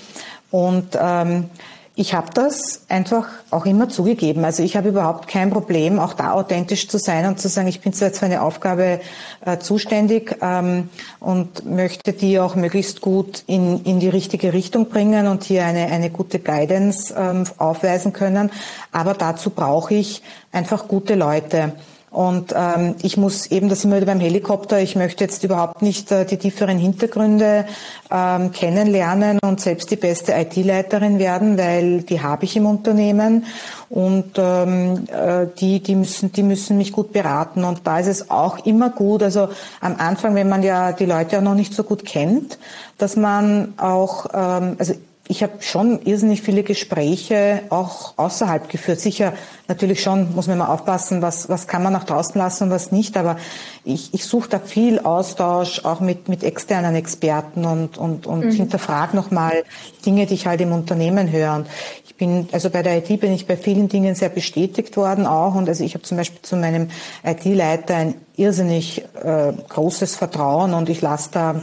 Und 0.51 0.99
ähm, 1.01 1.51
ich 1.99 2.15
habe 2.15 2.29
das 2.33 2.83
einfach 2.89 3.27
auch 3.51 3.67
immer 3.67 3.89
zugegeben. 3.89 4.45
Also 4.45 4.63
ich 4.63 4.77
habe 4.77 4.91
überhaupt 4.91 5.27
kein 5.27 5.51
Problem, 5.51 5.99
auch 5.99 6.13
da 6.13 6.31
authentisch 6.31 6.87
zu 6.87 6.97
sein 6.97 7.27
und 7.27 7.41
zu 7.41 7.49
sagen, 7.49 7.67
ich 7.67 7.81
bin 7.81 7.93
zwar 7.93 8.11
für 8.11 8.27
eine 8.27 8.43
Aufgabe 8.43 9.01
äh, 9.45 9.59
zuständig 9.59 10.37
ähm, 10.41 10.91
und 11.19 11.67
möchte 11.67 12.13
die 12.13 12.39
auch 12.39 12.55
möglichst 12.55 13.01
gut 13.01 13.43
in, 13.49 13.83
in 13.83 13.99
die 13.99 14.09
richtige 14.09 14.53
Richtung 14.53 14.89
bringen 14.89 15.27
und 15.27 15.43
hier 15.43 15.65
eine, 15.65 15.87
eine 15.87 16.09
gute 16.11 16.39
Guidance 16.39 17.13
ähm, 17.19 17.43
aufweisen 17.57 18.13
können. 18.13 18.53
Aber 18.93 19.15
dazu 19.15 19.51
brauche 19.51 19.95
ich 19.95 20.23
einfach 20.53 20.87
gute 20.87 21.17
Leute. 21.17 21.73
Und 22.11 22.55
ähm, 22.57 22.95
ich 23.03 23.19
muss 23.19 23.47
eben, 23.49 23.69
das 23.69 23.83
sind 23.83 23.93
wir 23.93 24.05
beim 24.07 24.21
Helikopter, 24.21 24.81
ich 24.81 24.97
möchte 24.97 25.25
jetzt 25.25 25.45
überhaupt 25.45 25.83
nicht 25.83 26.11
äh, 26.11 26.25
die 26.25 26.39
tieferen 26.39 26.79
Hintergründe 26.79 27.67
ähm, 28.11 28.51
kennenlernen 28.53 29.39
und 29.43 29.61
selbst 29.61 29.91
die 29.91 29.97
beste 29.97 30.33
IT-Leiterin 30.33 31.19
werden, 31.19 31.59
weil 31.59 32.03
die 32.03 32.23
habe 32.23 32.45
ich 32.45 32.57
im 32.57 32.65
Unternehmen 32.65 33.45
und 33.91 34.33
ähm, 34.39 35.05
äh, 35.13 35.47
die, 35.61 35.81
die, 35.81 35.95
müssen, 35.95 36.33
die 36.33 36.43
müssen 36.43 36.79
mich 36.79 36.93
gut 36.93 37.13
beraten. 37.13 37.65
Und 37.65 37.87
da 37.87 37.99
ist 37.99 38.07
es 38.07 38.31
auch 38.31 38.65
immer 38.65 38.89
gut, 38.89 39.23
also 39.23 39.49
am 39.81 39.97
Anfang, 39.99 40.35
wenn 40.35 40.49
man 40.49 40.63
ja 40.63 40.93
die 40.93 41.07
Leute 41.07 41.39
auch 41.39 41.43
noch 41.43 41.55
nicht 41.55 41.75
so 41.75 41.83
gut 41.83 42.07
kennt, 42.07 42.59
dass 42.97 43.17
man 43.17 43.75
auch, 43.77 44.27
ähm, 44.33 44.77
also 44.79 44.95
ich 45.31 45.43
habe 45.43 45.61
schon 45.61 46.01
irrsinnig 46.07 46.41
viele 46.41 46.63
Gespräche 46.63 47.63
auch 47.69 48.15
außerhalb 48.17 48.71
geführt. 48.71 48.99
Sicher, 48.99 49.35
natürlich 49.69 50.03
schon 50.03 50.35
muss 50.35 50.47
man 50.47 50.57
immer 50.57 50.71
aufpassen, 50.71 51.21
was, 51.21 51.51
was 51.51 51.69
kann 51.69 51.83
man 51.83 51.93
nach 51.93 52.05
draußen 52.05 52.37
lassen 52.37 52.65
und 52.65 52.71
was 52.71 52.93
nicht. 52.93 53.15
Aber 53.19 53.37
ich, 53.85 54.15
ich 54.15 54.25
suche 54.25 54.49
da 54.49 54.59
viel 54.59 55.01
Austausch 55.01 55.85
auch 55.85 56.01
mit, 56.01 56.29
mit 56.29 56.43
externen 56.43 56.95
Experten 56.95 57.67
und, 57.67 57.99
und, 57.99 58.27
und 58.27 58.47
mhm. 58.47 58.53
hinterfrage 58.53 59.15
nochmal 59.15 59.65
Dinge, 60.07 60.25
die 60.25 60.35
ich 60.35 60.47
halt 60.47 60.63
im 60.63 60.73
Unternehmen 60.73 61.31
höre. 61.31 61.57
Und 61.57 61.67
ich 62.07 62.17
bin, 62.17 62.49
also 62.53 62.71
bei 62.71 62.83
der 62.83 62.97
IT 62.97 63.21
bin 63.21 63.33
ich 63.35 63.47
bei 63.47 63.59
vielen 63.59 63.91
Dingen 63.91 64.15
sehr 64.15 64.31
bestätigt 64.31 64.97
worden 64.97 65.27
auch. 65.27 65.55
Und 65.55 65.69
also 65.69 65.85
ich 65.85 65.93
habe 65.93 66.05
zum 66.05 66.17
Beispiel 66.17 66.41
zu 66.41 66.57
meinem 66.57 66.89
IT-Leiter 67.23 67.97
ein 67.97 68.15
irrsinnig 68.37 69.05
äh, 69.23 69.53
großes 69.69 70.17
Vertrauen 70.17 70.73
und 70.73 70.89
ich 70.89 71.03
lasse 71.03 71.29
da 71.33 71.63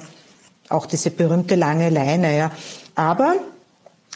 auch 0.70 0.86
diese 0.86 1.10
berühmte 1.10 1.56
lange 1.56 1.90
Leine, 1.90 2.38
ja. 2.38 2.52
Aber 2.96 3.36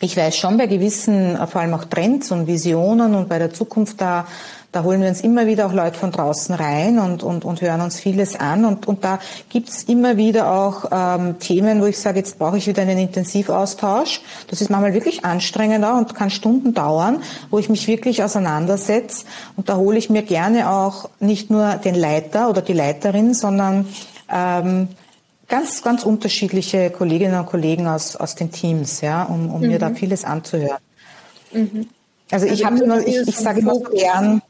ich 0.02 0.16
weiß 0.16 0.38
schon 0.38 0.58
bei 0.58 0.68
gewissen, 0.68 1.36
äh, 1.36 1.48
vor 1.48 1.62
allem 1.62 1.74
auch 1.74 1.86
Trends 1.86 2.32
und 2.32 2.48
Visionen 2.48 3.16
und 3.16 3.28
bei 3.28 3.38
der 3.38 3.54
Zukunft, 3.54 4.00
da, 4.00 4.26
da 4.72 4.84
holen 4.84 5.02
wir 5.02 5.10
uns 5.10 5.22
immer 5.22 5.46
wieder 5.46 5.66
auch 5.66 5.74
Leute 5.74 5.98
von 5.98 6.12
draußen 6.12 6.56
rein 6.56 7.00
und, 7.00 7.24
und, 7.24 7.44
und 7.44 7.62
hören 7.62 7.82
uns 7.82 8.00
vieles 8.00 8.40
an. 8.40 8.66
Und, 8.66 8.88
und 8.88 9.04
da 9.04 9.20
gibt's 9.50 9.84
immer 9.84 10.16
wieder 10.16 10.52
auch 10.52 10.86
ähm, 10.92 11.40
Themen, 11.40 11.82
wo 11.82 11.86
ich 11.86 12.00
sage, 12.00 12.20
jetzt 12.20 12.40
brauche 12.40 12.58
ich 12.58 12.68
wieder 12.68 12.84
einen 12.84 12.98
Intensivaustausch. 12.98 14.22
Das 14.48 14.62
ist 14.62 14.70
manchmal 14.70 14.94
wirklich 14.94 15.26
anstrengender 15.26 15.98
und 15.98 16.16
kann 16.16 16.30
Stunden 16.30 16.74
dauern, 16.74 17.22
wo 17.50 17.60
ich 17.60 17.68
mich 17.68 17.88
wirklich 17.88 18.24
auseinandersetze. 18.24 19.26
Und 19.58 19.70
da 19.70 19.76
hole 19.76 19.98
ich 19.98 20.10
mir 20.10 20.22
gerne 20.22 20.72
auch 20.72 21.10
nicht 21.20 21.50
nur 21.50 21.74
den 21.74 21.96
Leiter 21.96 22.50
oder 22.50 22.62
die 22.62 22.74
Leiterin, 22.74 23.34
sondern 23.34 23.88
ähm, 24.32 24.88
ganz, 25.50 25.82
ganz 25.82 26.04
unterschiedliche 26.04 26.90
Kolleginnen 26.92 27.40
und 27.40 27.48
Kollegen 27.48 27.88
aus, 27.88 28.16
aus 28.16 28.36
den 28.36 28.52
Teams, 28.52 29.02
ja, 29.02 29.24
um, 29.24 29.50
um 29.50 29.62
mhm. 29.62 29.68
mir 29.68 29.80
da 29.80 29.90
mhm. 29.90 29.96
vieles 29.96 30.24
anzuhören. 30.24 30.78
Mhm. 31.52 31.90
Also, 32.32 32.46
also 32.46 32.48
ich 32.48 32.64
habe 32.64 32.80
immer, 32.80 33.06
ich, 33.06 33.28
ich 33.28 33.36
sage 33.36 33.62
immer 33.62 33.74
so 33.74 33.82
gern, 33.82 34.42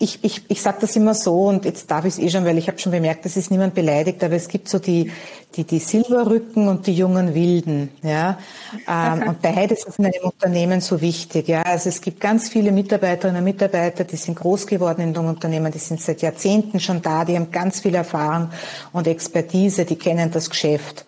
ich, 0.00 0.22
ich, 0.22 0.44
ich 0.48 0.62
sage 0.62 0.78
das 0.80 0.94
immer 0.94 1.14
so 1.14 1.46
und 1.46 1.64
jetzt 1.64 1.90
darf 1.90 2.04
ich 2.04 2.14
es 2.14 2.18
eh 2.20 2.30
schon, 2.30 2.44
weil 2.44 2.56
ich 2.56 2.68
habe 2.68 2.78
schon 2.78 2.92
bemerkt, 2.92 3.26
es 3.26 3.36
ist 3.36 3.50
niemand 3.50 3.74
beleidigt, 3.74 4.22
aber 4.22 4.34
es 4.34 4.46
gibt 4.46 4.68
so 4.68 4.78
die, 4.78 5.10
die, 5.56 5.64
die 5.64 5.80
Silberrücken 5.80 6.68
und 6.68 6.86
die 6.86 6.94
jungen 6.94 7.34
Wilden. 7.34 7.90
Ja? 8.02 8.38
Ähm, 8.86 9.28
und 9.28 9.42
beides 9.42 9.84
ist 9.84 9.98
in 9.98 10.06
einem 10.06 10.22
Unternehmen 10.22 10.80
so 10.80 11.00
wichtig. 11.00 11.48
Ja? 11.48 11.62
Also 11.62 11.88
es 11.88 12.00
gibt 12.00 12.20
ganz 12.20 12.48
viele 12.48 12.70
Mitarbeiterinnen 12.70 13.40
und 13.40 13.44
Mitarbeiter, 13.44 14.04
die 14.04 14.16
sind 14.16 14.38
groß 14.38 14.68
geworden 14.68 15.00
in 15.00 15.14
dem 15.14 15.26
Unternehmen, 15.26 15.72
die 15.72 15.78
sind 15.78 16.00
seit 16.00 16.22
Jahrzehnten 16.22 16.78
schon 16.78 17.02
da, 17.02 17.24
die 17.24 17.34
haben 17.34 17.50
ganz 17.50 17.80
viel 17.80 17.96
Erfahrung 17.96 18.50
und 18.92 19.08
Expertise, 19.08 19.84
die 19.84 19.96
kennen 19.96 20.30
das 20.30 20.48
Geschäft. 20.48 21.06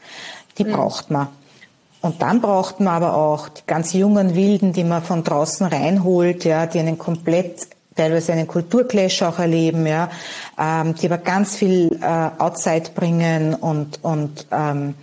Die 0.58 0.64
mhm. 0.64 0.72
braucht 0.72 1.12
man. 1.12 1.28
Und 2.00 2.22
dann 2.22 2.40
braucht 2.40 2.80
man 2.80 2.94
aber 2.94 3.14
auch 3.14 3.50
die 3.50 3.62
ganz 3.66 3.92
jungen 3.92 4.34
Wilden, 4.34 4.72
die 4.72 4.84
man 4.84 5.02
von 5.02 5.22
draußen 5.22 5.66
reinholt, 5.66 6.44
ja, 6.44 6.66
die 6.66 6.80
einen 6.80 6.98
komplett 6.98 7.68
teilweise 8.00 8.32
einen 8.32 8.46
Kulturclash 8.46 9.22
auch 9.22 9.38
erleben, 9.38 9.86
ja, 9.86 10.08
ähm, 10.58 10.94
die 10.94 11.06
aber 11.06 11.18
ganz 11.18 11.56
viel 11.56 11.98
äh, 12.00 12.42
Outside 12.42 12.90
bringen 12.94 13.54
und 13.54 13.98
und 14.02 14.46
ähm, 14.50 14.94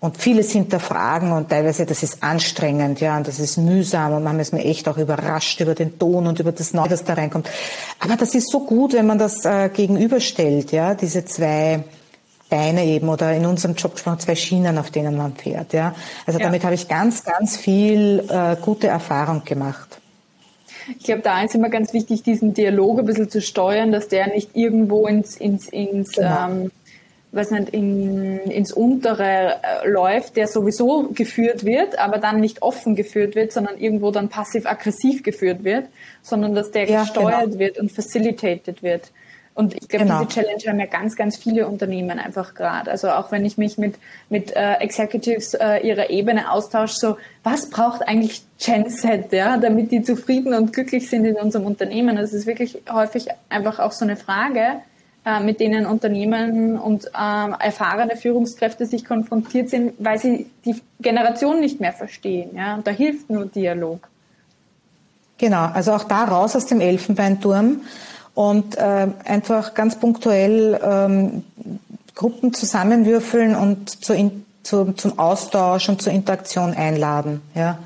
und 0.00 0.18
vieles 0.18 0.52
hinterfragen 0.52 1.32
und 1.32 1.48
teilweise 1.48 1.86
das 1.86 2.02
ist 2.02 2.22
anstrengend, 2.22 3.00
ja, 3.00 3.16
und 3.16 3.26
das 3.26 3.38
ist 3.38 3.56
mühsam 3.56 4.12
und 4.12 4.22
manchmal 4.22 4.42
ist 4.42 4.52
man 4.52 4.60
echt 4.60 4.86
auch 4.86 4.98
überrascht 4.98 5.58
über 5.62 5.74
den 5.74 5.98
Ton 5.98 6.26
und 6.26 6.38
über 6.38 6.52
das 6.52 6.74
Neue, 6.74 6.90
das 6.90 7.04
da 7.04 7.14
reinkommt. 7.14 7.48
Aber 8.00 8.14
das 8.16 8.34
ist 8.34 8.50
so 8.50 8.60
gut, 8.66 8.92
wenn 8.92 9.06
man 9.06 9.18
das 9.18 9.46
äh, 9.46 9.70
gegenüberstellt, 9.70 10.72
ja, 10.72 10.94
diese 10.94 11.24
zwei 11.24 11.84
Beine 12.50 12.84
eben 12.84 13.08
oder 13.08 13.32
in 13.32 13.46
unserem 13.46 13.74
Job 13.74 13.94
gesprochen 13.94 14.20
zwei 14.20 14.36
Schienen, 14.36 14.76
auf 14.76 14.90
denen 14.90 15.16
man 15.16 15.34
fährt, 15.36 15.72
ja. 15.72 15.94
Also 16.26 16.38
ja. 16.38 16.44
damit 16.44 16.64
habe 16.64 16.74
ich 16.74 16.86
ganz, 16.86 17.24
ganz 17.24 17.56
viel 17.56 18.22
äh, 18.28 18.56
gute 18.60 18.88
Erfahrung 18.88 19.42
gemacht. 19.44 19.93
Ich 20.98 21.04
glaube, 21.04 21.22
da 21.22 21.42
ist 21.42 21.54
immer 21.54 21.70
ganz 21.70 21.92
wichtig, 21.92 22.22
diesen 22.22 22.54
Dialog 22.54 22.98
ein 22.98 23.06
bisschen 23.06 23.30
zu 23.30 23.40
steuern, 23.40 23.92
dass 23.92 24.08
der 24.08 24.28
nicht 24.28 24.50
irgendwo 24.54 25.06
ins, 25.06 25.36
ins, 25.36 25.68
ins 25.68 26.12
genau. 26.12 26.48
ähm, 26.48 26.70
was 27.32 27.50
nicht, 27.50 27.70
in, 27.70 28.38
ins 28.40 28.72
Untere 28.72 29.60
äh, 29.62 29.88
läuft, 29.88 30.36
der 30.36 30.46
sowieso 30.46 31.08
geführt 31.12 31.64
wird, 31.64 31.98
aber 31.98 32.18
dann 32.18 32.40
nicht 32.40 32.62
offen 32.62 32.94
geführt 32.94 33.34
wird, 33.34 33.52
sondern 33.52 33.78
irgendwo 33.78 34.10
dann 34.10 34.28
passiv-aggressiv 34.28 35.22
geführt 35.22 35.64
wird, 35.64 35.86
sondern 36.22 36.54
dass 36.54 36.70
der 36.70 36.88
ja, 36.88 37.02
gesteuert 37.02 37.46
genau. 37.46 37.58
wird 37.58 37.78
und 37.78 37.90
facilitated 37.90 38.82
wird. 38.82 39.10
Und 39.54 39.74
ich 39.74 39.88
glaube, 39.88 40.04
genau. 40.04 40.24
diese 40.24 40.40
Challenge 40.40 40.62
haben 40.66 40.80
ja 40.80 40.86
ganz, 40.86 41.14
ganz 41.14 41.36
viele 41.36 41.68
Unternehmen 41.68 42.18
einfach 42.18 42.54
gerade. 42.54 42.90
Also 42.90 43.10
auch 43.10 43.30
wenn 43.30 43.44
ich 43.44 43.56
mich 43.56 43.78
mit, 43.78 43.94
mit 44.28 44.54
äh, 44.56 44.74
Executives 44.74 45.54
äh, 45.54 45.78
ihrer 45.86 46.10
Ebene 46.10 46.50
austausche, 46.50 46.98
so 46.98 47.16
was 47.44 47.70
braucht 47.70 48.02
eigentlich 48.02 48.42
Genset, 48.58 49.32
ja, 49.32 49.56
damit 49.56 49.92
die 49.92 50.02
zufrieden 50.02 50.54
und 50.54 50.72
glücklich 50.72 51.08
sind 51.08 51.24
in 51.24 51.36
unserem 51.36 51.66
Unternehmen. 51.66 52.16
Das 52.16 52.32
ist 52.32 52.46
wirklich 52.46 52.82
häufig 52.90 53.28
einfach 53.48 53.78
auch 53.78 53.92
so 53.92 54.04
eine 54.04 54.16
Frage, 54.16 54.80
äh, 55.24 55.40
mit 55.40 55.60
denen 55.60 55.86
Unternehmen 55.86 56.76
und 56.76 57.06
äh, 57.06 57.10
erfahrene 57.14 58.16
Führungskräfte 58.16 58.86
sich 58.86 59.04
konfrontiert 59.04 59.70
sind, 59.70 59.92
weil 59.98 60.18
sie 60.18 60.50
die 60.64 60.82
Generation 61.00 61.60
nicht 61.60 61.80
mehr 61.80 61.92
verstehen. 61.92 62.50
Ja, 62.56 62.74
und 62.74 62.86
da 62.86 62.90
hilft 62.90 63.30
nur 63.30 63.46
Dialog. 63.46 64.08
Genau, 65.38 65.66
also 65.72 65.92
auch 65.92 66.04
da 66.04 66.24
raus 66.24 66.56
aus 66.56 66.66
dem 66.66 66.80
Elfenbeinturm 66.80 67.82
und 68.34 68.76
äh, 68.76 69.08
einfach 69.24 69.74
ganz 69.74 69.96
punktuell 69.96 70.80
ähm, 70.82 71.44
Gruppen 72.14 72.52
zusammenwürfeln 72.52 73.54
und 73.54 74.04
zu, 74.04 74.12
in, 74.12 74.44
zu, 74.62 74.92
zum 74.92 75.18
Austausch 75.18 75.88
und 75.88 76.02
zur 76.02 76.12
Interaktion 76.12 76.74
einladen, 76.74 77.42
ja, 77.54 77.78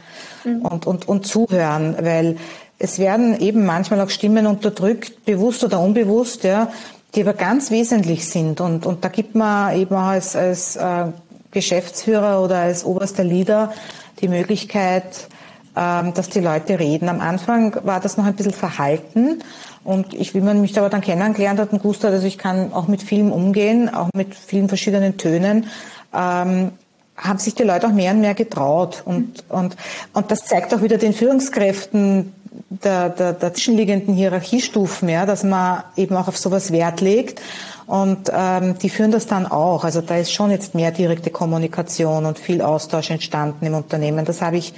mhm. 0.45 0.63
und, 0.63 0.87
und, 0.87 1.09
und 1.09 1.27
zuhören, 1.27 1.97
weil 2.01 2.37
es 2.79 2.99
werden 2.99 3.39
eben 3.41 3.67
manchmal 3.67 4.01
auch 4.01 4.11
Stimmen 4.11 4.47
unterdrückt, 4.47 5.25
bewusst 5.25 5.65
oder 5.65 5.81
unbewusst, 5.81 6.45
ja, 6.45 6.71
die 7.15 7.23
aber 7.23 7.33
ganz 7.33 7.71
wesentlich 7.71 8.29
sind 8.29 8.61
und, 8.61 8.87
und 8.87 9.05
da 9.05 9.09
gibt 9.09 9.35
man 9.35 9.77
eben 9.77 9.95
auch 9.95 10.09
als, 10.09 10.37
als 10.37 10.77
äh, 10.77 11.07
Geschäftsführer 11.51 12.43
oder 12.43 12.59
als 12.59 12.85
oberster 12.85 13.25
Leader 13.25 13.73
die 14.21 14.29
Möglichkeit, 14.29 15.29
ähm, 15.75 16.13
dass 16.13 16.29
die 16.29 16.41
Leute 16.41 16.79
reden. 16.79 17.09
Am 17.09 17.21
Anfang 17.21 17.79
war 17.85 18.01
das 18.01 18.17
noch 18.19 18.27
ein 18.27 18.35
bisschen 18.35 18.53
verhalten 18.53 19.43
und 19.85 20.15
ich, 20.15 20.35
wie 20.35 20.41
man 20.41 20.61
mich 20.61 20.79
aber 20.79 20.91
dann 20.91 21.01
kennengelernt 21.01 21.61
hat 21.61 21.73
und 21.73 21.83
gewusst 21.83 22.05
hat, 22.05 22.13
also 22.13 22.27
ich 22.27 22.39
kann 22.39 22.73
auch 22.73 22.89
mit 22.89 23.03
vielem 23.03 23.33
umgehen, 23.33 23.93
auch 23.93 24.09
mit 24.15 24.35
vielen 24.35 24.69
verschiedenen 24.69 25.17
Tönen, 25.17 25.67
ähm, 26.15 26.73
haben 27.17 27.39
sich 27.39 27.55
die 27.55 27.65
Leute 27.65 27.89
auch 27.89 27.93
mehr 27.93 28.13
und 28.13 28.21
mehr 28.21 28.35
getraut. 28.35 29.03
Und, 29.05 29.45
und, 29.49 29.77
und 30.13 30.31
das 30.31 30.45
zeigt 30.45 30.73
auch 30.73 30.83
wieder 30.83 30.99
den 30.99 31.13
Führungskräften 31.13 32.33
der, 32.71 33.09
der, 33.11 33.33
der 33.33 33.55
zwischenliegenden 33.55 34.15
Hierarchiestufen, 34.15 35.09
ja, 35.09 35.27
dass 35.27 35.45
man 35.45 35.83
eben 35.97 36.17
auch 36.17 36.29
auf 36.29 36.37
sowas 36.37 36.73
Wert 36.73 37.01
legt. 37.01 37.41
Und 37.87 38.31
ähm, 38.31 38.79
die 38.79 38.91
führen 38.91 39.11
das 39.11 39.27
dann 39.27 39.47
auch. 39.47 39.85
Also 39.85 40.03
da 40.03 40.17
ist 40.17 40.31
schon 40.31 40.51
jetzt 40.51 40.75
mehr 40.75 40.91
direkte 40.91 41.31
Kommunikation 41.31 42.27
und 42.27 42.39
viel 42.39 42.61
Austausch 42.61 43.11
entstanden 43.11 43.65
im 43.65 43.75
Unternehmen. 43.75 44.27
Das 44.27 44.43
habe 44.43 44.59
ich 44.59 44.75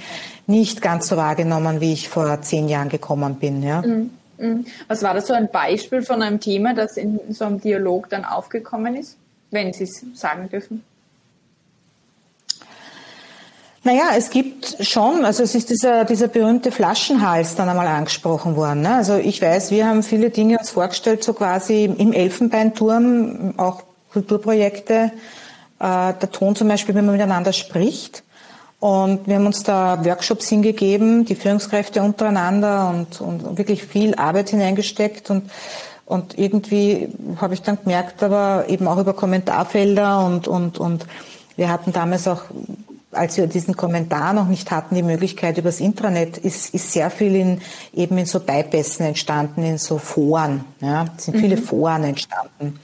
nicht 0.47 0.81
ganz 0.81 1.07
so 1.07 1.17
wahrgenommen, 1.17 1.81
wie 1.81 1.91
ich 1.91 2.07
vor 2.07 2.41
zehn 2.41 2.69
Jahren 2.69 2.87
gekommen 2.87 3.35
bin. 3.35 3.63
Ja. 3.63 3.81
Mhm. 3.81 4.11
Mhm. 4.41 4.65
Was 4.87 5.03
war 5.03 5.13
das 5.13 5.27
so 5.27 5.33
ein 5.33 5.49
Beispiel 5.49 6.01
von 6.01 6.21
einem 6.21 6.39
Thema, 6.39 6.73
das 6.73 6.97
in 6.97 7.19
so 7.29 7.45
einem 7.45 7.61
Dialog 7.61 8.09
dann 8.09 8.25
aufgekommen 8.25 8.95
ist, 8.95 9.17
wenn 9.51 9.71
Sie 9.71 9.83
es 9.83 10.03
sagen 10.15 10.49
dürfen? 10.49 10.83
Naja, 13.83 14.11
es 14.15 14.29
gibt 14.29 14.77
schon, 14.81 15.25
also 15.25 15.41
es 15.41 15.55
ist 15.55 15.71
dieser, 15.71 16.05
dieser 16.05 16.27
berühmte 16.27 16.71
Flaschenhals 16.71 17.55
dann 17.55 17.67
einmal 17.67 17.87
angesprochen 17.87 18.55
worden. 18.55 18.81
Ne? 18.81 18.93
Also 18.93 19.15
ich 19.15 19.41
weiß, 19.41 19.71
wir 19.71 19.87
haben 19.87 20.03
viele 20.03 20.29
Dinge 20.29 20.59
uns 20.59 20.69
vorgestellt, 20.69 21.23
so 21.23 21.33
quasi 21.33 21.85
im 21.85 22.13
Elfenbeinturm, 22.13 23.55
auch 23.57 23.81
Kulturprojekte, 24.13 25.11
äh, 25.79 26.13
der 26.13 26.31
Ton 26.31 26.55
zum 26.55 26.67
Beispiel, 26.67 26.93
wenn 26.93 27.05
man 27.05 27.15
miteinander 27.15 27.53
spricht. 27.53 28.21
Und 28.81 29.27
wir 29.27 29.35
haben 29.35 29.45
uns 29.45 29.63
da 29.63 30.03
Workshops 30.03 30.49
hingegeben, 30.49 31.23
die 31.23 31.35
Führungskräfte 31.35 32.01
untereinander 32.01 32.89
und, 32.89 33.21
und 33.21 33.57
wirklich 33.57 33.85
viel 33.85 34.15
Arbeit 34.15 34.49
hineingesteckt 34.49 35.29
und 35.29 35.49
und 36.11 36.37
irgendwie 36.37 37.07
habe 37.39 37.53
ich 37.53 37.61
dann 37.61 37.77
gemerkt, 37.81 38.21
aber 38.21 38.65
eben 38.67 38.85
auch 38.89 38.97
über 38.97 39.13
Kommentarfelder 39.13 40.25
und, 40.25 40.45
und, 40.45 40.77
und 40.77 41.05
wir 41.55 41.69
hatten 41.69 41.93
damals 41.93 42.27
auch 42.27 42.41
als 43.13 43.37
wir 43.37 43.47
diesen 43.47 43.75
Kommentar 43.75 44.33
noch 44.33 44.47
nicht 44.47 44.71
hatten, 44.71 44.95
die 44.95 45.03
Möglichkeit 45.03 45.57
übers 45.57 45.79
Intranet, 45.79 46.37
ist, 46.37 46.73
ist 46.73 46.91
sehr 46.91 47.09
viel 47.09 47.35
in, 47.35 47.61
eben 47.93 48.17
in 48.17 48.25
so 48.25 48.39
Bypässen 48.39 49.05
entstanden, 49.05 49.63
in 49.63 49.77
so 49.77 49.97
Foren. 49.97 50.63
Ja, 50.79 51.07
es 51.17 51.25
sind 51.25 51.37
viele 51.37 51.57
mhm. 51.57 51.63
Foren 51.63 52.03
entstanden. 52.03 52.79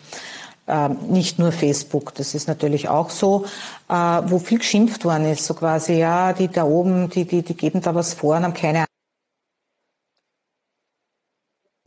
Ähm, 0.69 0.97
nicht 1.07 1.39
nur 1.39 1.53
Facebook, 1.53 2.13
das 2.15 2.35
ist 2.35 2.49
natürlich 2.49 2.89
auch 2.89 3.09
so, 3.09 3.45
äh, 3.87 3.93
wo 3.93 4.37
viel 4.37 4.57
geschimpft 4.57 5.05
worden 5.05 5.31
ist, 5.31 5.45
so 5.45 5.53
quasi, 5.53 5.93
ja, 5.93 6.33
die 6.33 6.49
da 6.49 6.65
oben, 6.65 7.09
die, 7.09 7.23
die, 7.23 7.41
die 7.41 7.55
geben 7.55 7.81
da 7.81 7.95
was 7.95 8.13
vor 8.13 8.35
und 8.35 8.43
haben 8.43 8.53
keine 8.53 8.85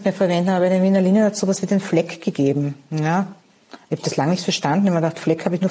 mehr 0.03 0.13
verwenden, 0.15 0.49
aber 0.49 0.67
in 0.67 0.73
den 0.73 0.83
Wiener 0.83 1.03
Linien 1.03 1.27
hat 1.27 1.37
sowas 1.37 1.61
wie 1.61 1.67
den 1.67 1.81
Fleck 1.81 2.23
gegeben. 2.23 2.75
Ja. 2.91 3.27
Ich 3.91 3.99
habe 3.99 4.03
das 4.03 4.17
lange 4.17 4.33
nicht 4.33 4.45
verstanden. 4.45 4.87
Ich 4.87 4.93
habe 4.93 5.03
gedacht, 5.03 5.19
Fleck 5.19 5.45
habe 5.45 5.57
ich 5.57 5.61
nur 5.61 5.71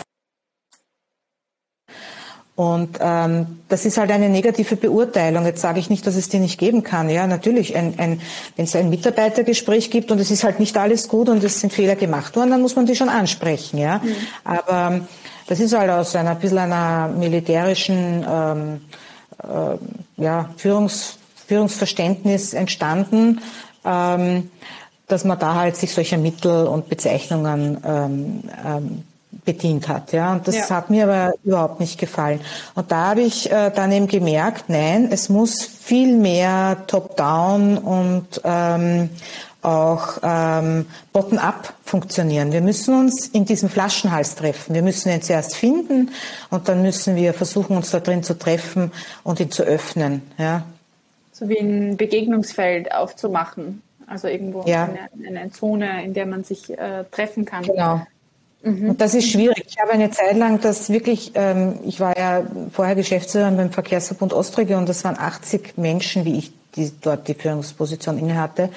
und 2.60 2.98
ähm, 3.00 3.60
das 3.70 3.86
ist 3.86 3.98
halt 3.98 4.12
eine 4.12 4.28
negative 4.28 4.76
Beurteilung. 4.76 5.46
Jetzt 5.46 5.62
sage 5.62 5.80
ich 5.80 5.90
nicht, 5.90 6.06
dass 6.06 6.18
es 6.18 6.28
die 6.28 6.40
nicht 6.40 6.60
geben 6.60 6.84
kann. 6.84 7.10
Ja, 7.10 7.26
natürlich, 7.26 7.74
ein, 7.74 7.94
ein, 7.98 8.20
wenn 8.58 8.66
es 8.66 8.76
ein 8.76 8.90
Mitarbeitergespräch 8.90 9.90
gibt 9.90 10.12
und 10.12 10.20
es 10.20 10.30
ist 10.30 10.44
halt 10.44 10.60
nicht 10.60 10.76
alles 10.76 11.08
gut 11.08 11.30
und 11.30 11.42
es 11.42 11.62
sind 11.62 11.72
Fehler 11.72 11.96
gemacht 11.96 12.36
worden, 12.36 12.52
dann 12.52 12.62
muss 12.62 12.76
man 12.76 12.86
die 12.86 12.98
schon 12.98 13.08
ansprechen. 13.08 13.78
Ja, 13.78 14.00
mhm. 14.00 14.14
aber 14.44 14.94
ähm, 14.94 15.08
das 15.48 15.62
ist 15.62 15.74
halt 15.74 15.90
aus 15.90 16.18
einer 16.18 16.36
bisschen 16.36 16.58
einer 16.58 17.08
militärischen 17.08 18.26
ähm, 18.30 18.82
äh, 19.42 20.22
ja, 20.22 20.50
Führungs, 20.58 21.18
Führungsverständnis 21.48 22.54
entstanden, 22.54 23.40
ähm, 23.86 24.52
dass 25.08 25.24
man 25.24 25.40
da 25.40 25.56
halt 25.56 25.78
sich 25.78 25.94
solcher 25.94 26.18
Mittel 26.18 26.68
und 26.68 26.90
Bezeichnungen 26.90 27.78
ähm, 27.86 28.44
ähm, 28.66 29.04
bedient 29.46 29.88
hat. 29.88 30.12
Ja, 30.12 30.34
und 30.34 30.48
das 30.48 30.56
ja. 30.56 30.70
hat 30.70 30.90
mir 30.90 31.06
aber 31.06 31.34
überhaupt 31.44 31.80
nicht 31.80 32.00
gefallen. 32.00 32.42
Und 32.76 32.92
da 32.92 33.10
habe 33.10 33.22
ich 33.22 33.52
äh, 33.52 33.72
dann 33.72 33.92
eben 33.92 34.08
gemerkt, 34.08 34.66
nein, 34.70 35.10
es 35.12 35.30
muss 35.30 35.64
viel 35.64 36.18
mehr 36.18 36.78
top-down 36.88 37.78
und 37.78 38.42
ähm, 38.44 39.10
auch 39.62 40.20
ähm, 40.24 40.86
bottom-up 41.12 41.74
funktionieren. 41.84 42.52
Wir 42.54 42.62
müssen 42.62 42.98
uns 42.98 43.28
in 43.28 43.46
diesem 43.46 43.70
Flaschenhals 43.70 44.36
treffen. 44.36 44.74
Wir 44.74 44.82
müssen 44.82 45.10
ihn 45.10 45.22
zuerst 45.22 45.56
finden 45.56 46.12
und 46.50 46.70
dann 46.70 46.82
müssen 46.82 47.16
wir 47.16 47.34
versuchen, 47.34 47.76
uns 47.76 47.92
da 47.92 48.00
drin 48.00 48.24
zu 48.24 48.38
treffen 48.38 48.92
und 49.24 49.40
ihn 49.40 49.52
zu 49.52 49.64
öffnen. 49.64 50.22
Ja. 50.38 50.64
So 51.34 51.50
wie 51.50 51.60
ein 51.60 51.98
Begegnungsfeld 51.98 52.94
aufzumachen. 52.94 53.82
Also 54.08 54.28
irgendwo 54.28 54.64
ja. 54.66 54.86
eine, 54.86 55.40
eine, 55.40 55.52
Zone, 55.52 56.04
in 56.04 56.14
der 56.14 56.26
man 56.26 56.44
sich 56.44 56.70
äh, 56.78 57.04
treffen 57.12 57.46
kann. 57.46 57.64
Genau. 57.64 58.02
Mhm. 58.62 58.90
Und 58.92 59.02
das 59.02 59.14
ist 59.14 59.30
schwierig. 59.30 59.66
Ich 59.68 59.80
habe 59.80 59.92
eine 59.92 60.12
Zeit 60.12 60.36
lang 60.36 60.60
das 60.60 60.90
wirklich, 60.90 61.32
ähm, 61.36 61.80
ich 61.86 62.00
war 62.00 62.18
ja 62.18 62.44
vorher 62.72 62.96
Geschäftsführerin 62.96 63.58
beim 63.58 63.72
Verkehrsverbund 63.72 64.34
Ostregion 64.34 64.86
das 64.86 65.04
waren 65.04 65.18
80 65.18 65.78
Menschen, 65.78 66.26
wie 66.26 66.38
ich, 66.38 66.52
die 66.76 66.92
dort 67.02 67.28
die 67.28 67.34
Führungsposition 67.34 68.18
innehatte. 68.18 68.70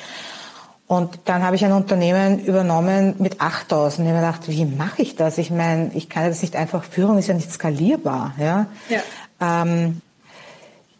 Und 0.86 1.20
dann 1.24 1.42
habe 1.42 1.56
ich 1.56 1.64
ein 1.64 1.72
Unternehmen 1.72 2.44
übernommen 2.44 3.14
mit 3.18 3.40
8000. 3.40 4.06
Ich 4.06 4.12
habe 4.12 4.20
mir 4.20 4.26
gedacht, 4.26 4.48
wie 4.48 4.64
mache 4.66 5.02
ich 5.02 5.16
das? 5.16 5.38
Ich 5.38 5.50
meine, 5.50 5.90
ich 5.94 6.08
kann 6.08 6.28
das 6.28 6.42
nicht 6.42 6.54
einfach, 6.54 6.84
Führung 6.84 7.18
ist 7.18 7.28
ja 7.28 7.34
nicht 7.34 7.50
skalierbar. 7.50 8.34
Ja? 8.38 8.66
ja. 8.88 9.00
Ähm, 9.40 10.02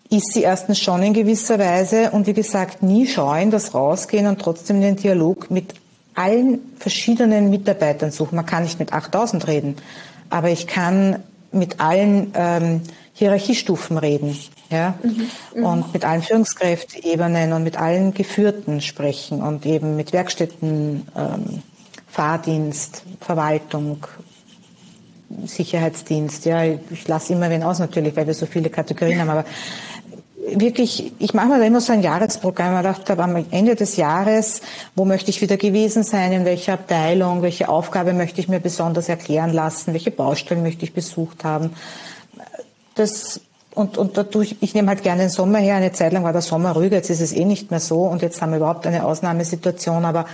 ist 0.08 0.32
sie 0.32 0.42
erstens 0.42 0.78
schon 0.78 1.02
in 1.02 1.14
gewisser 1.14 1.58
Weise 1.58 2.10
und 2.10 2.26
wie 2.26 2.32
gesagt, 2.32 2.82
nie 2.82 3.06
scheuen, 3.06 3.50
das 3.50 3.74
rausgehen 3.74 4.26
und 4.26 4.40
trotzdem 4.40 4.80
den 4.80 4.96
Dialog 4.96 5.50
mit 5.50 5.74
allen 6.14 6.60
verschiedenen 6.78 7.50
Mitarbeitern 7.50 8.10
suchen. 8.10 8.36
Man 8.36 8.46
kann 8.46 8.62
nicht 8.62 8.78
mit 8.78 8.92
8000 8.92 9.46
reden, 9.46 9.76
aber 10.30 10.50
ich 10.50 10.66
kann 10.66 11.22
mit 11.52 11.80
allen 11.80 12.32
ähm, 12.34 12.82
Hierarchiestufen 13.14 13.98
reden, 13.98 14.38
ja, 14.70 14.94
mhm, 15.02 15.28
mhm. 15.54 15.64
und 15.64 15.92
mit 15.92 16.04
allen 16.04 16.22
Führungskräfteebenen 16.22 17.52
und 17.52 17.62
mit 17.62 17.78
allen 17.78 18.14
Geführten 18.14 18.80
sprechen 18.80 19.42
und 19.42 19.66
eben 19.66 19.96
mit 19.96 20.12
Werkstätten, 20.12 21.06
ähm, 21.14 21.62
Fahrdienst, 22.08 23.04
Verwaltung, 23.20 24.06
Sicherheitsdienst, 25.46 26.44
ja, 26.44 26.62
ich 26.64 27.08
lasse 27.08 27.32
immer 27.32 27.48
wen 27.48 27.62
aus 27.62 27.78
natürlich, 27.78 28.14
weil 28.16 28.26
wir 28.26 28.34
so 28.34 28.46
viele 28.46 28.68
Kategorien 28.68 29.20
haben, 29.20 29.30
aber 29.30 29.44
wirklich, 30.60 31.12
ich 31.18 31.34
mache 31.34 31.48
mir 31.48 31.58
da 31.58 31.64
immer 31.64 31.80
so 31.80 31.92
ein 31.92 32.02
Jahresprogramm. 32.02 32.74
Ich 32.74 32.82
gedacht 32.82 33.10
habe, 33.10 33.22
am 33.22 33.44
Ende 33.50 33.74
des 33.74 33.96
Jahres, 33.96 34.60
wo 34.94 35.04
möchte 35.04 35.30
ich 35.30 35.40
wieder 35.40 35.56
gewesen 35.56 36.02
sein, 36.02 36.32
in 36.32 36.44
welcher 36.44 36.74
Abteilung, 36.74 37.42
welche 37.42 37.68
Aufgabe 37.68 38.12
möchte 38.12 38.40
ich 38.40 38.48
mir 38.48 38.60
besonders 38.60 39.08
erklären 39.08 39.52
lassen, 39.52 39.92
welche 39.92 40.10
Baustellen 40.10 40.62
möchte 40.62 40.84
ich 40.84 40.92
besucht 40.92 41.44
haben. 41.44 41.70
Das 42.94 43.40
und, 43.74 43.96
und 43.96 44.18
dadurch, 44.18 44.56
ich 44.60 44.74
nehme 44.74 44.88
halt 44.88 45.02
gerne 45.02 45.22
den 45.22 45.30
Sommer 45.30 45.58
her. 45.58 45.76
Eine 45.76 45.92
Zeit 45.92 46.12
lang 46.12 46.24
war 46.24 46.32
der 46.32 46.42
Sommer 46.42 46.72
ruhiger, 46.72 46.96
jetzt 46.96 47.10
ist 47.10 47.22
es 47.22 47.32
eh 47.32 47.44
nicht 47.44 47.70
mehr 47.70 47.80
so 47.80 48.02
und 48.02 48.20
jetzt 48.20 48.42
haben 48.42 48.50
wir 48.50 48.58
überhaupt 48.58 48.86
eine 48.86 49.04
Ausnahmesituation, 49.04 50.04
aber 50.04 50.26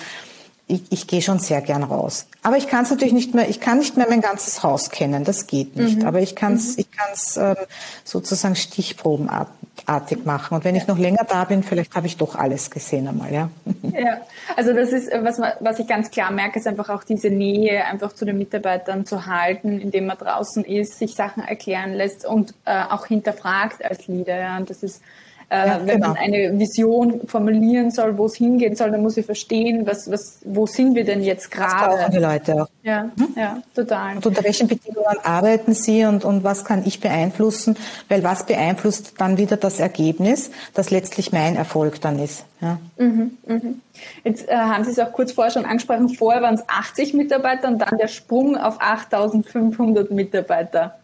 ich, 0.68 0.82
ich 0.90 1.06
gehe 1.06 1.22
schon 1.22 1.38
sehr 1.38 1.62
gern 1.62 1.82
raus. 1.82 2.26
Aber 2.42 2.56
ich 2.58 2.68
kann 2.68 2.84
es 2.84 2.90
natürlich 2.90 3.14
nicht 3.14 3.34
mehr, 3.34 3.48
ich 3.48 3.58
kann 3.58 3.78
nicht 3.78 3.96
mehr 3.96 4.06
mein 4.08 4.20
ganzes 4.20 4.62
Haus 4.62 4.90
kennen, 4.90 5.24
das 5.24 5.46
geht 5.46 5.76
nicht. 5.76 6.00
Mhm. 6.00 6.06
Aber 6.06 6.20
ich 6.20 6.36
kann 6.36 6.54
es 6.54 6.76
mhm. 6.76 6.80
ich 6.80 6.90
kann's, 6.90 7.36
ähm, 7.38 7.56
sozusagen 8.04 8.54
stichprobenartig 8.54 10.24
machen. 10.24 10.56
Und 10.56 10.64
wenn 10.64 10.76
ich 10.76 10.86
noch 10.86 10.98
länger 10.98 11.24
da 11.28 11.44
bin, 11.44 11.62
vielleicht 11.62 11.96
habe 11.96 12.06
ich 12.06 12.18
doch 12.18 12.36
alles 12.36 12.70
gesehen 12.70 13.08
einmal, 13.08 13.32
ja. 13.32 13.50
Ja, 13.82 14.18
also 14.56 14.72
das 14.74 14.92
ist, 14.92 15.10
was, 15.22 15.40
was 15.60 15.78
ich 15.78 15.86
ganz 15.86 16.10
klar 16.10 16.30
merke, 16.30 16.58
ist 16.58 16.66
einfach 16.66 16.90
auch 16.90 17.02
diese 17.02 17.30
Nähe 17.30 17.84
einfach 17.86 18.12
zu 18.12 18.24
den 18.24 18.36
Mitarbeitern 18.38 19.06
zu 19.06 19.26
halten, 19.26 19.80
indem 19.80 20.06
man 20.06 20.18
draußen 20.18 20.64
ist, 20.64 20.98
sich 20.98 21.14
Sachen 21.14 21.42
erklären 21.42 21.94
lässt 21.94 22.26
und 22.26 22.54
äh, 22.66 22.82
auch 22.90 23.06
hinterfragt 23.06 23.84
als 23.84 24.06
Leader. 24.06 24.36
Ja. 24.38 24.56
Und 24.58 24.68
das 24.70 24.82
ist 24.82 24.98
äh, 24.98 25.27
ja, 25.50 25.80
wenn 25.84 25.94
genau. 25.94 26.08
man 26.08 26.16
eine 26.18 26.58
Vision 26.58 27.22
formulieren 27.26 27.90
soll, 27.90 28.18
wo 28.18 28.26
es 28.26 28.34
hingehen 28.34 28.76
soll, 28.76 28.90
dann 28.90 29.00
muss 29.00 29.16
ich 29.16 29.24
verstehen, 29.24 29.86
was, 29.86 30.10
was, 30.10 30.40
wo 30.44 30.66
sind 30.66 30.94
wir 30.94 31.04
denn 31.04 31.22
jetzt 31.22 31.50
gerade? 31.50 31.90
Das 31.90 32.00
brauchen 32.00 32.12
die 32.12 32.18
Leute 32.18 32.62
auch. 32.62 32.68
Ja, 32.82 33.10
hm? 33.16 33.28
ja, 33.34 33.62
total. 33.74 34.16
Und 34.16 34.26
unter 34.26 34.44
welchen 34.44 34.68
Bedingungen 34.68 35.16
arbeiten 35.22 35.72
Sie 35.72 36.04
und, 36.04 36.26
und 36.26 36.44
was 36.44 36.66
kann 36.66 36.82
ich 36.84 37.00
beeinflussen? 37.00 37.76
Weil 38.10 38.22
was 38.24 38.44
beeinflusst 38.44 39.14
dann 39.16 39.38
wieder 39.38 39.56
das 39.56 39.80
Ergebnis, 39.80 40.50
das 40.74 40.90
letztlich 40.90 41.32
mein 41.32 41.56
Erfolg 41.56 42.00
dann 42.02 42.18
ist. 42.18 42.44
Ja. 42.60 42.78
Mhm, 42.98 43.38
mhm. 43.46 43.80
Jetzt 44.24 44.48
äh, 44.48 44.54
haben 44.54 44.84
Sie 44.84 44.90
es 44.90 44.98
auch 44.98 45.12
kurz 45.12 45.32
vorher 45.32 45.52
schon 45.52 45.64
angesprochen, 45.64 46.10
vorher 46.10 46.42
waren 46.42 46.56
es 46.56 46.64
80 46.66 47.14
Mitarbeiter 47.14 47.68
und 47.68 47.78
dann 47.78 47.96
der 47.96 48.08
Sprung 48.08 48.56
auf 48.56 48.80
8500 48.80 50.10
Mitarbeiter. 50.10 50.97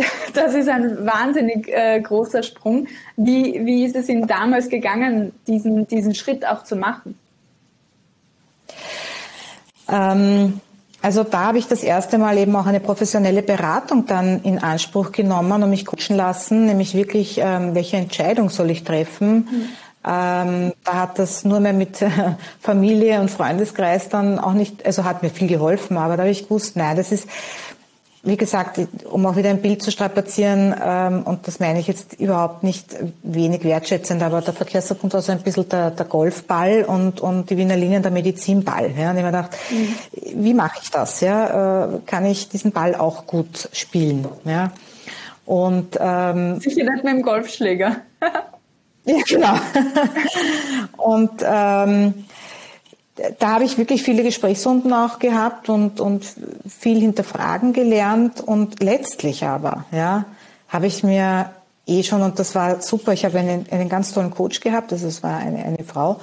Das 0.34 0.54
ist 0.54 0.68
ein 0.68 1.04
wahnsinnig 1.06 1.68
äh, 1.68 2.00
großer 2.00 2.42
Sprung. 2.42 2.86
Wie, 3.16 3.64
wie 3.64 3.84
ist 3.84 3.96
es 3.96 4.08
Ihnen 4.08 4.26
damals 4.26 4.68
gegangen, 4.68 5.32
diesen, 5.46 5.86
diesen 5.88 6.14
Schritt 6.14 6.46
auch 6.46 6.64
zu 6.64 6.76
machen? 6.76 7.18
Ähm, 9.88 10.60
also 11.02 11.24
da 11.24 11.46
habe 11.46 11.58
ich 11.58 11.66
das 11.66 11.82
erste 11.82 12.18
Mal 12.18 12.36
eben 12.38 12.54
auch 12.54 12.66
eine 12.66 12.80
professionelle 12.80 13.42
Beratung 13.42 14.06
dann 14.06 14.42
in 14.42 14.58
Anspruch 14.58 15.12
genommen 15.12 15.62
und 15.62 15.70
mich 15.70 15.86
coachen 15.86 16.16
lassen, 16.16 16.66
nämlich 16.66 16.94
wirklich, 16.94 17.38
ähm, 17.42 17.74
welche 17.74 17.96
Entscheidung 17.96 18.50
soll 18.50 18.70
ich 18.70 18.84
treffen. 18.84 19.34
Mhm. 19.34 19.68
Ähm, 20.02 20.72
da 20.84 20.94
hat 20.94 21.18
das 21.18 21.44
nur 21.44 21.60
mehr 21.60 21.72
mit 21.72 22.04
Familie 22.60 23.20
und 23.20 23.30
Freundeskreis 23.30 24.08
dann 24.08 24.38
auch 24.38 24.52
nicht, 24.52 24.84
also 24.84 25.04
hat 25.04 25.22
mir 25.22 25.30
viel 25.30 25.48
geholfen, 25.48 25.96
aber 25.96 26.16
da 26.16 26.22
habe 26.22 26.32
ich 26.32 26.44
gewusst, 26.44 26.76
nein, 26.76 26.96
das 26.96 27.12
ist, 27.12 27.28
wie 28.22 28.36
gesagt, 28.36 28.78
um 29.10 29.24
auch 29.24 29.36
wieder 29.36 29.48
ein 29.48 29.62
Bild 29.62 29.82
zu 29.82 29.90
strapazieren, 29.90 30.74
ähm, 30.82 31.22
und 31.22 31.46
das 31.46 31.58
meine 31.58 31.80
ich 31.80 31.86
jetzt 31.86 32.20
überhaupt 32.20 32.62
nicht 32.62 32.94
wenig 33.22 33.64
wertschätzend, 33.64 34.22
aber 34.22 34.42
der 34.42 34.52
Verkehrsverbund 34.52 35.14
war 35.14 35.22
so 35.22 35.32
ein 35.32 35.40
bisschen 35.40 35.68
der, 35.70 35.90
der 35.90 36.04
Golfball 36.04 36.84
und, 36.84 37.20
und 37.20 37.48
die 37.48 37.56
Wiener 37.56 37.76
Linien 37.76 38.02
der 38.02 38.10
Medizinball. 38.10 38.92
Ja, 38.96 39.10
und 39.10 39.16
ich 39.16 39.22
mir 39.22 39.30
gedacht, 39.30 39.56
mhm. 39.70 40.44
wie 40.44 40.52
mache 40.52 40.80
ich 40.82 40.90
das? 40.90 41.20
Ja, 41.20 41.84
äh, 41.84 41.98
kann 42.04 42.26
ich 42.26 42.50
diesen 42.50 42.72
Ball 42.72 42.94
auch 42.94 43.26
gut 43.26 43.70
spielen? 43.72 44.28
Ja, 44.44 44.72
und 45.46 45.96
ähm, 45.98 46.60
sicher 46.60 46.84
nicht 46.84 47.02
mit 47.02 47.14
dem 47.14 47.22
Golfschläger. 47.22 47.96
ja, 49.06 49.16
genau. 49.26 49.54
und 50.98 51.42
ähm, 51.42 52.26
da 53.38 53.48
habe 53.48 53.64
ich 53.64 53.78
wirklich 53.78 54.02
viele 54.02 54.22
Gesprächsrunden 54.22 54.92
auch 54.92 55.18
gehabt 55.18 55.68
und, 55.68 56.00
und 56.00 56.24
viel 56.68 57.00
hinterfragen 57.00 57.72
gelernt. 57.72 58.40
Und 58.40 58.82
letztlich 58.82 59.44
aber, 59.44 59.84
ja, 59.92 60.24
habe 60.68 60.86
ich 60.86 61.02
mir 61.02 61.50
eh 61.86 62.02
schon, 62.02 62.22
und 62.22 62.38
das 62.38 62.54
war 62.54 62.80
super, 62.80 63.12
ich 63.12 63.24
habe 63.24 63.38
einen, 63.38 63.66
einen 63.70 63.88
ganz 63.88 64.12
tollen 64.12 64.30
Coach 64.30 64.60
gehabt, 64.60 64.92
das 64.92 65.22
war 65.22 65.38
eine, 65.38 65.64
eine 65.64 65.84
Frau, 65.84 66.20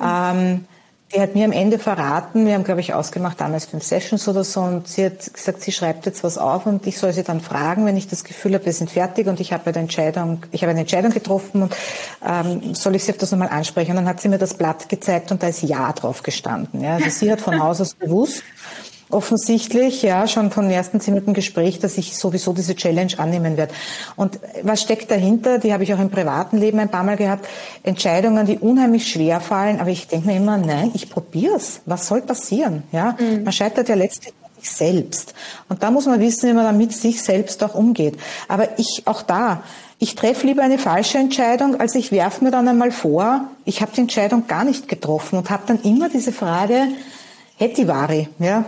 ähm, 0.00 0.64
die 1.14 1.20
hat 1.20 1.34
mir 1.34 1.44
am 1.44 1.52
Ende 1.52 1.78
verraten, 1.78 2.46
wir 2.46 2.54
haben, 2.54 2.64
glaube 2.64 2.80
ich, 2.80 2.94
ausgemacht, 2.94 3.40
damals 3.40 3.66
fünf 3.66 3.84
Sessions 3.84 4.26
oder 4.28 4.44
so, 4.44 4.60
und 4.60 4.88
sie 4.88 5.04
hat 5.06 5.32
gesagt, 5.32 5.60
sie 5.60 5.72
schreibt 5.72 6.06
jetzt 6.06 6.24
was 6.24 6.38
auf 6.38 6.64
und 6.66 6.86
ich 6.86 6.98
soll 6.98 7.12
sie 7.12 7.22
dann 7.22 7.40
fragen, 7.40 7.84
wenn 7.84 7.96
ich 7.96 8.08
das 8.08 8.24
Gefühl 8.24 8.54
habe, 8.54 8.64
wir 8.64 8.72
sind 8.72 8.90
fertig 8.90 9.26
und 9.26 9.38
ich 9.40 9.52
habe 9.52 9.66
eine 9.66 9.78
Entscheidung, 9.78 10.42
ich 10.52 10.62
habe 10.62 10.70
eine 10.70 10.80
Entscheidung 10.80 11.12
getroffen 11.12 11.62
und 11.62 11.76
ähm, 12.26 12.74
soll 12.74 12.94
ich 12.94 13.04
sie 13.04 13.12
auf 13.12 13.18
das 13.18 13.30
nochmal 13.30 13.48
ansprechen? 13.48 13.90
Und 13.90 13.96
dann 13.98 14.08
hat 14.08 14.20
sie 14.20 14.28
mir 14.28 14.38
das 14.38 14.54
Blatt 14.54 14.88
gezeigt 14.88 15.30
und 15.30 15.42
da 15.42 15.48
ist 15.48 15.62
Ja 15.62 15.92
drauf 15.92 16.22
gestanden. 16.22 16.82
Ja? 16.82 16.94
Also 16.94 17.10
sie 17.10 17.30
hat 17.30 17.40
von 17.40 17.62
Haus 17.62 17.80
aus 17.80 17.98
gewusst, 17.98 18.42
offensichtlich, 19.12 20.02
ja, 20.02 20.26
schon 20.26 20.50
vom 20.50 20.68
ersten 20.70 21.00
ziemlichen 21.00 21.34
Gespräch, 21.34 21.78
dass 21.78 21.98
ich 21.98 22.16
sowieso 22.16 22.52
diese 22.52 22.74
Challenge 22.74 23.12
annehmen 23.18 23.56
werde. 23.56 23.72
Und 24.16 24.38
was 24.62 24.82
steckt 24.82 25.10
dahinter? 25.10 25.58
Die 25.58 25.72
habe 25.72 25.84
ich 25.84 25.94
auch 25.94 26.00
im 26.00 26.10
privaten 26.10 26.56
Leben 26.56 26.78
ein 26.78 26.90
paar 26.90 27.04
Mal 27.04 27.16
gehabt. 27.16 27.46
Entscheidungen, 27.82 28.46
die 28.46 28.58
unheimlich 28.58 29.06
schwer 29.08 29.40
fallen, 29.40 29.80
aber 29.80 29.90
ich 29.90 30.08
denke 30.08 30.28
mir 30.28 30.36
immer, 30.36 30.56
nein, 30.56 30.90
ich 30.94 31.10
probiere 31.10 31.56
es. 31.56 31.80
Was 31.86 32.06
soll 32.06 32.22
passieren? 32.22 32.82
Ja, 32.92 33.16
mhm. 33.18 33.44
man 33.44 33.52
scheitert 33.52 33.88
ja 33.88 33.94
letztlich 33.94 34.34
sich 34.62 34.70
selbst. 34.70 35.34
Und 35.68 35.82
da 35.82 35.90
muss 35.90 36.06
man 36.06 36.20
wissen, 36.20 36.48
wie 36.48 36.54
man 36.54 36.64
damit 36.64 36.92
sich 36.92 37.22
selbst 37.22 37.62
auch 37.62 37.74
umgeht. 37.74 38.16
Aber 38.48 38.78
ich, 38.78 39.02
auch 39.06 39.22
da, 39.22 39.62
ich 39.98 40.14
treffe 40.14 40.46
lieber 40.46 40.62
eine 40.62 40.78
falsche 40.78 41.18
Entscheidung, 41.18 41.80
als 41.80 41.94
ich 41.94 42.12
werfe 42.12 42.44
mir 42.44 42.50
dann 42.50 42.68
einmal 42.68 42.92
vor, 42.92 43.48
ich 43.64 43.82
habe 43.82 43.92
die 43.94 44.00
Entscheidung 44.00 44.46
gar 44.46 44.64
nicht 44.64 44.88
getroffen 44.88 45.38
und 45.38 45.50
habe 45.50 45.64
dann 45.66 45.80
immer 45.82 46.08
diese 46.08 46.32
Frage, 46.32 46.88
hätte 47.56 47.86
Vari, 47.86 48.28
ja, 48.38 48.64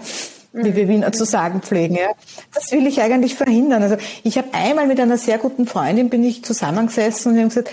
wie 0.55 0.76
wir 0.76 0.88
Wiener 0.88 1.12
zu 1.12 1.24
sagen 1.24 1.61
pflegen. 1.62 1.96
Ja. 1.96 2.11
Das 2.55 2.70
will 2.70 2.86
ich 2.86 3.02
eigentlich 3.02 3.34
verhindern. 3.34 3.82
Also 3.82 3.96
ich 4.22 4.38
habe 4.38 4.48
einmal 4.52 4.86
mit 4.86 5.00
einer 5.00 5.18
sehr 5.18 5.38
guten 5.38 5.66
Freundin 5.66 6.09
bin 6.09 6.22
ich 6.22 6.44
zusammengesessen 6.44 7.30
und 7.30 7.34
wir 7.36 7.42
haben 7.42 7.48
gesagt, 7.48 7.70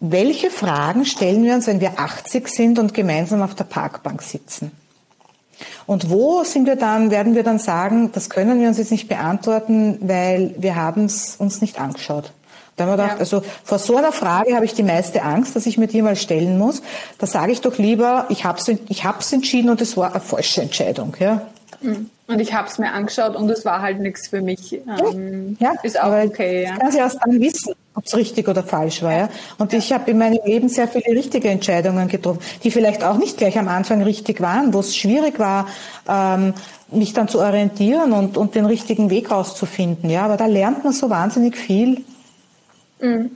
welche 0.00 0.50
Fragen 0.50 1.04
stellen 1.04 1.44
wir 1.44 1.54
uns, 1.54 1.66
wenn 1.66 1.80
wir 1.80 2.00
80 2.00 2.48
sind 2.48 2.78
und 2.78 2.94
gemeinsam 2.94 3.42
auf 3.42 3.54
der 3.54 3.64
Parkbank 3.64 4.22
sitzen? 4.22 4.72
Und 5.86 6.08
wo 6.08 6.42
sind 6.42 6.66
wir 6.66 6.76
dann, 6.76 7.10
werden 7.10 7.34
wir 7.34 7.42
dann 7.42 7.58
sagen, 7.58 8.10
das 8.12 8.30
können 8.30 8.60
wir 8.60 8.68
uns 8.68 8.78
jetzt 8.78 8.92
nicht 8.92 9.08
beantworten, 9.08 9.98
weil 10.00 10.54
wir 10.56 10.76
haben 10.76 11.04
es 11.04 11.36
uns 11.36 11.60
nicht 11.60 11.78
angeschaut. 11.78 12.32
Da 12.76 12.84
haben 12.84 12.92
wir 12.92 12.96
gedacht, 12.96 13.16
ja. 13.16 13.18
also 13.18 13.42
vor 13.62 13.78
so 13.78 13.98
einer 13.98 14.12
Frage 14.12 14.54
habe 14.54 14.64
ich 14.64 14.72
die 14.72 14.82
meiste 14.82 15.22
Angst, 15.22 15.54
dass 15.54 15.66
ich 15.66 15.76
mir 15.76 15.86
die 15.86 16.00
mal 16.00 16.16
stellen 16.16 16.56
muss. 16.56 16.80
Da 17.18 17.26
sage 17.26 17.52
ich 17.52 17.60
doch 17.60 17.76
lieber, 17.76 18.24
ich 18.30 18.44
habe 18.46 18.58
es 18.58 18.68
ich 18.88 19.04
hab's 19.04 19.34
entschieden 19.34 19.68
und 19.68 19.82
es 19.82 19.98
war 19.98 20.12
eine 20.12 20.20
falsche 20.20 20.62
Entscheidung. 20.62 21.14
Ja. 21.18 21.42
Mhm. 21.82 22.10
Und 22.26 22.40
ich 22.40 22.52
habe 22.52 22.68
es 22.68 22.78
mir 22.78 22.92
angeschaut 22.92 23.34
und 23.34 23.50
es 23.50 23.64
war 23.64 23.82
halt 23.82 24.00
nichts 24.00 24.28
für 24.28 24.40
mich. 24.40 24.72
Ähm, 24.74 25.56
ja, 25.58 25.72
ist 25.82 26.00
auch 26.00 26.12
okay. 26.12 26.64
Ja. 26.64 26.76
Kann 26.76 26.92
sie 26.92 26.98
erst 26.98 27.18
dann 27.24 27.40
wissen, 27.40 27.74
ob 27.94 28.06
es 28.06 28.16
richtig 28.16 28.48
oder 28.48 28.62
falsch 28.62 29.02
war. 29.02 29.12
Ja? 29.12 29.28
Und 29.58 29.72
ja. 29.72 29.78
ich 29.78 29.92
habe 29.92 30.10
in 30.10 30.18
meinem 30.18 30.38
Leben 30.44 30.68
sehr 30.68 30.86
viele 30.86 31.16
richtige 31.16 31.48
Entscheidungen 31.48 32.08
getroffen, 32.08 32.40
die 32.62 32.70
vielleicht 32.70 33.02
auch 33.02 33.16
nicht 33.16 33.38
gleich 33.38 33.58
am 33.58 33.68
Anfang 33.68 34.02
richtig 34.02 34.40
waren, 34.40 34.72
wo 34.72 34.80
es 34.80 34.96
schwierig 34.96 35.38
war, 35.38 35.66
ähm, 36.08 36.54
mich 36.92 37.12
dann 37.12 37.28
zu 37.28 37.40
orientieren 37.40 38.12
und, 38.12 38.36
und 38.36 38.54
den 38.54 38.66
richtigen 38.66 39.10
Weg 39.10 39.30
rauszufinden. 39.30 40.10
Ja, 40.10 40.24
aber 40.24 40.36
da 40.36 40.46
lernt 40.46 40.84
man 40.84 40.92
so 40.92 41.10
wahnsinnig 41.10 41.56
viel. 41.56 42.04
Mhm. 43.00 43.30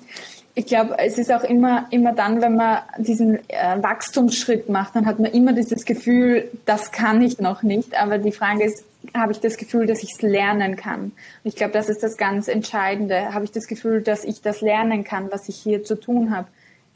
Ich 0.57 0.66
glaube, 0.66 0.96
es 0.98 1.18
ist 1.18 1.32
auch 1.32 1.42
immer, 1.42 1.86
immer 1.90 2.12
dann, 2.12 2.40
wenn 2.40 2.55
man 2.55 2.78
diesen 2.98 3.38
äh, 3.48 3.82
Wachstumsschritt 3.82 4.68
macht, 4.68 4.94
dann 4.94 5.05
hat 5.05 5.18
man 5.18 5.32
immer 5.32 5.52
dieses 5.52 5.84
Gefühl, 5.84 6.48
das 6.64 6.92
kann 6.92 7.22
ich 7.22 7.40
noch 7.40 7.64
nicht. 7.64 8.00
Aber 8.00 8.18
die 8.18 8.30
Frage 8.30 8.64
ist, 8.64 8.84
habe 9.16 9.32
ich 9.32 9.40
das 9.40 9.57
Gefühl, 9.57 9.86
dass 9.86 10.05
ich 10.05 10.12
es 10.12 10.22
lernen 10.22 10.76
kann? 10.76 11.00
Und 11.02 11.12
ich 11.42 11.57
glaube, 11.57 11.72
das 11.72 11.88
ist 11.88 12.05
das 12.05 12.16
ganz 12.16 12.46
Entscheidende. 12.46 13.34
Habe 13.34 13.44
ich 13.44 13.50
das 13.50 13.66
Gefühl, 13.66 14.00
dass 14.00 14.24
ich 14.24 14.42
das 14.42 14.61
lernen 14.61 15.02
kann, 15.02 15.30
was 15.32 15.48
ich 15.48 15.57
hier 15.57 15.82
zu 15.82 15.96
tun 15.96 16.30
habe? 16.30 16.46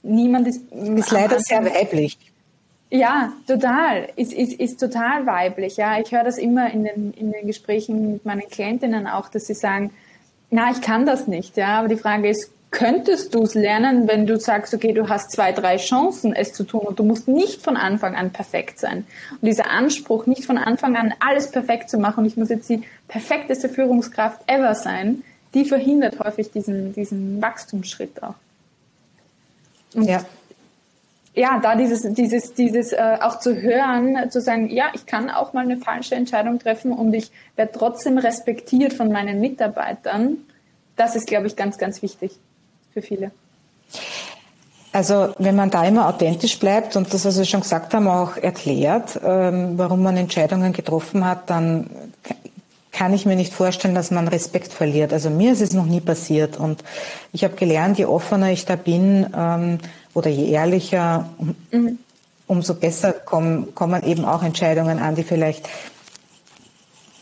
Niemand 0.05 0.47
ist. 0.47 0.63
Ist 0.73 1.11
leider 1.11 1.41
sehr 1.41 1.65
weiblich. 1.65 2.17
Ja, 2.91 3.33
total. 3.47 4.09
Ist, 4.17 4.33
ist, 4.33 4.55
ist 4.55 4.79
total 4.79 5.27
weiblich. 5.27 5.77
Ja, 5.77 6.01
ich 6.01 6.13
höre 6.13 6.25
das 6.25 6.39
immer 6.39 6.73
in 6.73 6.85
den, 6.85 7.13
in 7.13 7.33
den 7.33 7.47
Gesprächen 7.47 8.13
mit 8.13 8.25
meinen 8.25 8.49
Klientinnen 8.49 9.07
auch, 9.07 9.29
dass 9.29 9.47
sie 9.47 9.55
sagen, 9.55 9.91
na, 10.51 10.71
ich 10.71 10.81
kann 10.81 11.05
das 11.05 11.27
nicht. 11.27 11.57
Ja, 11.57 11.81
aber 11.81 11.89
die 11.89 11.97
Frage 11.97 12.29
ist, 12.29 12.51
könntest 12.71 13.35
du 13.35 13.43
es 13.43 13.55
lernen, 13.55 14.09
wenn 14.09 14.27
du 14.27 14.39
sagst, 14.39 14.75
okay, 14.75 14.93
du 14.93 15.09
hast 15.09 15.31
zwei, 15.31 15.53
drei 15.53 15.79
Chancen, 15.79 16.35
es 16.35 16.53
zu 16.53 16.65
tun 16.65 16.81
und 16.81 16.99
du 16.99 17.03
musst 17.03 17.27
nicht 17.27 17.63
von 17.63 17.77
Anfang 17.77 18.15
an 18.15 18.31
perfekt 18.31 18.79
sein. 18.79 19.07
Und 19.31 19.47
dieser 19.47 19.71
Anspruch, 19.71 20.27
nicht 20.27 20.45
von 20.45 20.59
Anfang 20.59 20.97
an 20.97 21.15
alles 21.21 21.51
perfekt 21.51 21.89
zu 21.89 21.99
machen 21.99 22.21
und 22.21 22.27
ich 22.27 22.37
muss 22.37 22.51
jetzt 22.51 22.69
die 22.69 22.83
perfekteste 23.09 23.69
Führungskraft 23.69 24.41
ever 24.47 24.75
sein, 24.75 25.23
die 25.55 25.65
verhindert 25.65 26.21
häufig 26.21 26.51
diesen, 26.51 26.93
diesen 26.93 27.41
Wachstumsschritt 27.41 28.23
auch. 28.23 28.35
Und 29.95 30.05
ja. 30.05 30.25
Ja, 31.35 31.61
da 31.61 31.77
dieses, 31.77 32.03
dieses, 32.15 32.53
dieses 32.55 32.93
äh, 32.93 33.19
auch 33.21 33.39
zu 33.39 33.63
hören, 33.63 34.29
zu 34.29 34.41
sagen, 34.41 34.71
ja, 34.71 34.87
ich 34.93 35.07
kann 35.07 35.31
auch 35.31 35.53
mal 35.53 35.63
eine 35.63 35.77
falsche 35.77 36.17
Entscheidung 36.17 36.59
treffen 36.59 36.93
und 36.93 37.15
ich 37.15 37.31
werde 37.55 37.73
trotzdem 37.73 38.19
respektiert 38.19 38.93
von 38.93 39.11
meinen 39.13 39.41
Mitarbeitern. 39.41 40.39
Das 40.97 41.15
ist, 41.15 41.29
glaube 41.29 41.47
ich, 41.47 41.55
ganz, 41.55 41.79
ganz 41.79 42.03
wichtig 42.03 42.33
für 43.01 43.07
viele? 43.07 43.31
Also 44.93 45.35
wenn 45.39 45.55
man 45.55 45.71
da 45.71 45.85
immer 45.85 46.09
authentisch 46.09 46.59
bleibt 46.59 46.97
und 46.97 47.13
das, 47.13 47.25
was 47.25 47.39
wir 47.39 47.45
schon 47.45 47.61
gesagt 47.61 47.95
haben, 47.95 48.09
auch 48.09 48.37
erklärt, 48.37 49.21
ähm, 49.23 49.75
warum 49.77 50.03
man 50.03 50.17
Entscheidungen 50.17 50.73
getroffen 50.73 51.25
hat, 51.25 51.51
dann 51.51 51.91
kann 52.91 53.13
ich 53.13 53.27
mir 53.27 53.37
nicht 53.37 53.53
vorstellen, 53.53 53.95
dass 53.95 54.11
man 54.11 54.27
Respekt 54.27 54.73
verliert. 54.73 55.13
Also 55.13 55.31
mir 55.31 55.53
ist 55.53 55.61
es 55.61 55.73
noch 55.73 55.87
nie 55.87 56.01
passiert 56.01 56.57
und 56.57 56.83
ich 57.33 57.45
habe 57.45 57.55
gelernt, 57.55 57.99
je 57.99 58.07
offener 58.07 58.51
ich 58.51 58.65
da 58.65 58.77
bin 58.77 59.27
ähm, 59.37 59.79
oder 60.15 60.31
je 60.31 60.51
ehrlicher, 60.51 61.29
mhm. 61.71 61.99
umso 62.47 62.75
besser 62.75 63.13
kommen, 63.13 63.75
kommen 63.75 64.03
eben 64.05 64.25
auch 64.25 64.43
Entscheidungen 64.43 64.99
an, 64.99 65.15
die 65.15 65.23
vielleicht 65.23 65.69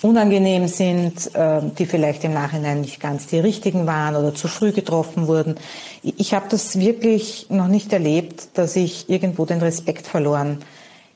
unangenehm 0.02 0.68
sind, 0.68 1.34
äh, 1.34 1.60
die 1.78 1.86
vielleicht 1.86 2.24
im 2.24 2.34
Nachhinein 2.34 2.82
nicht 2.82 3.00
ganz 3.00 3.26
die 3.26 3.38
richtigen 3.38 3.86
waren 3.86 4.16
oder 4.16 4.34
zu 4.34 4.48
früh 4.48 4.72
getroffen 4.72 5.26
wurden. 5.26 5.56
Ich 6.02 6.34
habe 6.34 6.46
das 6.50 6.78
wirklich 6.78 7.46
noch 7.48 7.68
nicht 7.68 7.92
erlebt, 7.92 8.48
dass 8.54 8.76
ich 8.76 9.08
irgendwo 9.08 9.46
den 9.46 9.60
Respekt 9.60 10.06
verloren 10.06 10.58